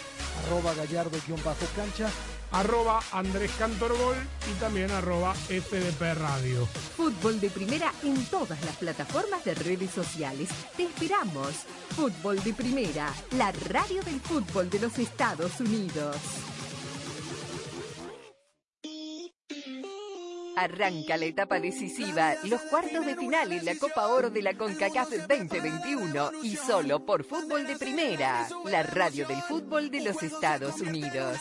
Arroba 0.46 0.74
Gallardo-cancha. 0.74 2.08
Arroba 2.52 3.02
Andrés 3.12 3.52
Cantorbol 3.58 4.16
y 4.50 4.60
también 4.60 4.92
arroba 4.92 5.34
FDP 5.34 6.02
Radio. 6.16 6.66
Fútbol 6.96 7.40
de 7.40 7.50
Primera 7.50 7.92
en 8.04 8.26
todas 8.26 8.64
las 8.64 8.76
plataformas 8.78 9.44
de 9.44 9.56
redes 9.56 9.92
sociales. 9.92 10.50
Te 10.78 10.84
esperamos. 10.84 11.66
Fútbol 11.96 12.44
de 12.44 12.54
Primera, 12.54 13.14
la 13.32 13.52
radio 13.52 14.02
del 14.04 14.20
fútbol 14.22 14.70
de 14.70 14.80
los 14.80 14.98
Estados 15.00 15.60
Unidos. 15.60 16.18
Arranca 20.56 21.18
la 21.18 21.26
etapa 21.26 21.60
decisiva, 21.60 22.36
los 22.44 22.62
cuartos 22.62 23.06
de 23.06 23.16
final 23.16 23.52
en 23.52 23.66
la 23.66 23.76
Copa 23.76 24.08
Oro 24.08 24.30
de 24.30 24.42
la 24.42 24.54
CONCACAF 24.54 25.10
2021 25.28 26.32
y 26.44 26.56
solo 26.56 27.06
por 27.06 27.24
Fútbol 27.26 27.68
de 27.68 27.76
Primera, 27.76 28.48
la 28.66 28.84
radio 28.84 29.28
del 29.28 29.42
fútbol 29.42 29.92
de 29.92 30.02
los 30.02 30.24
Estados 30.24 30.80
Unidos. 30.80 31.38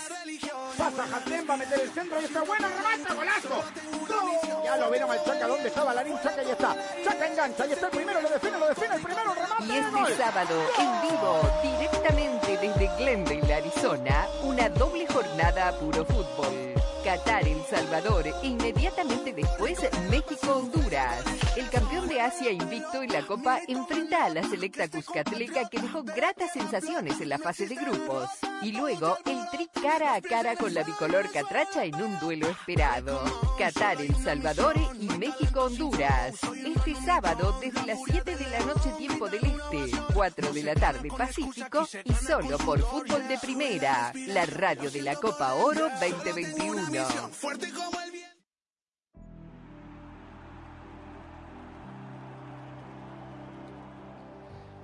Pasa 0.76 1.04
Hatem, 1.16 1.48
va 1.48 1.54
a 1.54 1.56
meter 1.56 1.80
el 1.80 1.90
centro 1.90 2.20
y 2.20 2.24
está 2.24 2.42
buena, 2.42 2.68
remata, 2.68 3.14
golazo. 3.14 3.64
¡Gol! 4.08 4.64
Ya 4.64 4.76
lo 4.76 4.90
vieron 4.90 5.10
al 5.10 5.24
Chaca, 5.24 5.46
¿dónde 5.46 5.68
estaba 5.68 5.94
Larín? 5.94 6.16
Chaca, 6.20 6.42
ya 6.42 6.52
está. 6.52 6.76
Chaca 7.04 7.26
engancha, 7.28 7.66
y 7.66 7.72
está 7.72 7.86
el 7.86 7.92
primero, 7.92 8.20
lo 8.20 8.28
define, 8.28 8.58
lo 8.58 8.68
define, 8.68 8.94
el 8.96 9.02
primero, 9.02 9.34
remata. 9.34 9.64
Y 9.64 9.90
gol. 9.92 10.10
este 10.10 10.22
sábado, 10.22 10.66
en 10.78 11.08
vivo, 11.08 11.40
directamente 11.62 12.58
desde 12.58 12.96
Glendale, 12.96 13.54
Arizona, 13.54 14.26
una 14.42 14.68
doble 14.70 15.06
jornada 15.06 15.68
a 15.68 15.78
puro 15.78 16.04
fútbol. 16.04 16.74
Qatar, 17.05 17.46
El 17.46 17.62
Salvador 17.66 18.24
inmediatamente 18.42 19.34
después 19.34 19.78
México-Honduras. 20.09 21.34
El 21.57 21.70
campeón 21.70 22.09
de 22.09 22.20
Asia 22.20 22.50
invicto 22.50 23.00
en 23.00 23.12
la 23.12 23.24
Copa 23.24 23.61
enfrenta 23.68 24.24
a 24.24 24.28
la 24.28 24.42
selecta 24.42 24.88
Cuscatleca 24.88 25.68
que 25.68 25.80
dejó 25.80 26.02
gratas 26.02 26.52
sensaciones 26.52 27.20
en 27.20 27.28
la 27.28 27.38
fase 27.38 27.68
de 27.68 27.76
grupos. 27.76 28.28
Y 28.61 28.72
luego 28.72 29.16
el 29.24 29.38
tri 29.52 29.68
cara 29.80 30.14
a 30.14 30.20
cara 30.20 30.57
con 30.57 30.74
la 30.74 30.82
bicolor 30.82 31.30
catracha 31.30 31.84
en 31.84 31.94
un 31.94 32.18
duelo 32.18 32.48
esperado. 32.48 33.22
Qatar, 33.57 34.02
El 34.02 34.16
Salvador 34.16 34.74
y 34.98 35.07
México-Honduras. 35.11 36.40
Este 36.64 36.96
sábado 36.96 37.57
desde 37.61 37.86
las 37.86 38.00
7 38.05 38.36
de 38.36 38.50
la 38.50 38.59
noche 38.61 38.90
tiempo 38.98 39.28
del 39.28 39.44
Este, 39.44 39.96
4 40.12 40.52
de 40.52 40.62
la 40.64 40.74
tarde 40.74 41.09
Pacífico 41.16 41.86
y 42.02 42.14
solo 42.14 42.59
por 42.59 42.80
Fútbol 42.80 43.28
de 43.28 43.38
Primera, 43.38 44.12
la 44.26 44.44
radio 44.46 44.90
de 44.90 45.02
la 45.02 45.14
Copa 45.14 45.55
Oro 45.55 45.88
2021. 46.00 47.07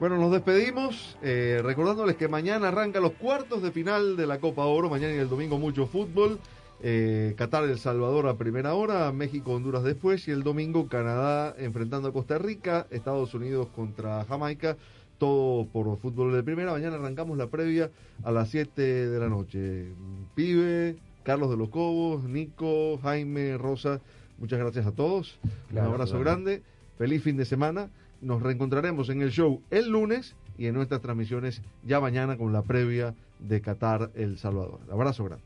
Bueno, 0.01 0.16
nos 0.16 0.32
despedimos, 0.32 1.18
eh, 1.22 1.61
recordándoles 1.62 2.16
que 2.16 2.26
mañana 2.26 2.68
arrancan 2.68 3.03
los 3.03 3.12
cuartos 3.12 3.62
de 3.62 3.70
final 3.70 4.16
de 4.16 4.26
la 4.26 4.38
Copa 4.38 4.64
Oro, 4.64 4.88
mañana 4.88 5.14
y 5.14 5.18
el 5.18 5.28
domingo 5.28 5.59
mucho 5.59 5.86
fútbol, 5.86 6.38
eh, 6.82 7.34
Qatar, 7.36 7.64
El 7.64 7.78
Salvador 7.78 8.26
a 8.26 8.38
primera 8.38 8.72
hora, 8.72 9.12
México, 9.12 9.53
Honduras 9.53 9.82
después, 9.84 10.26
y 10.26 10.30
el 10.30 10.42
domingo 10.42 10.88
Canadá 10.88 11.55
enfrentando 11.59 12.09
a 12.09 12.12
Costa 12.14 12.38
Rica, 12.38 12.86
Estados 12.90 13.34
Unidos 13.34 13.68
contra 13.76 14.24
Jamaica, 14.24 14.78
todo 15.18 15.66
por 15.66 15.98
fútbol 15.98 16.32
de 16.32 16.42
primera, 16.42 16.72
mañana 16.72 16.96
arrancamos 16.96 17.36
la 17.36 17.48
previa 17.48 17.90
a 18.24 18.32
las 18.32 18.48
7 18.48 18.80
de 18.80 19.18
la 19.18 19.28
noche. 19.28 19.92
Pibe, 20.34 20.96
Carlos 21.24 21.51
de 21.51 21.59
los 21.59 21.68
Cobos, 21.68 22.24
Nico, 22.24 22.98
Jaime, 23.03 23.59
Rosa, 23.59 24.01
muchas 24.38 24.61
gracias 24.61 24.86
a 24.86 24.92
todos, 24.92 25.38
Claro, 25.68 25.88
un 25.88 25.92
abrazo 25.92 26.12
claro. 26.12 26.24
grande, 26.24 26.62
feliz 26.96 27.22
fin 27.22 27.36
de 27.36 27.44
semana. 27.44 27.90
Nos 28.20 28.42
reencontraremos 28.42 29.08
en 29.08 29.22
el 29.22 29.30
show 29.30 29.62
el 29.70 29.90
lunes 29.90 30.36
y 30.58 30.66
en 30.66 30.74
nuestras 30.74 31.00
transmisiones 31.00 31.62
ya 31.84 32.00
mañana 32.00 32.36
con 32.36 32.52
la 32.52 32.62
previa 32.62 33.14
de 33.38 33.62
Qatar 33.62 34.10
El 34.14 34.36
Salvador. 34.38 34.80
Abrazo 34.90 35.24
grande. 35.24 35.44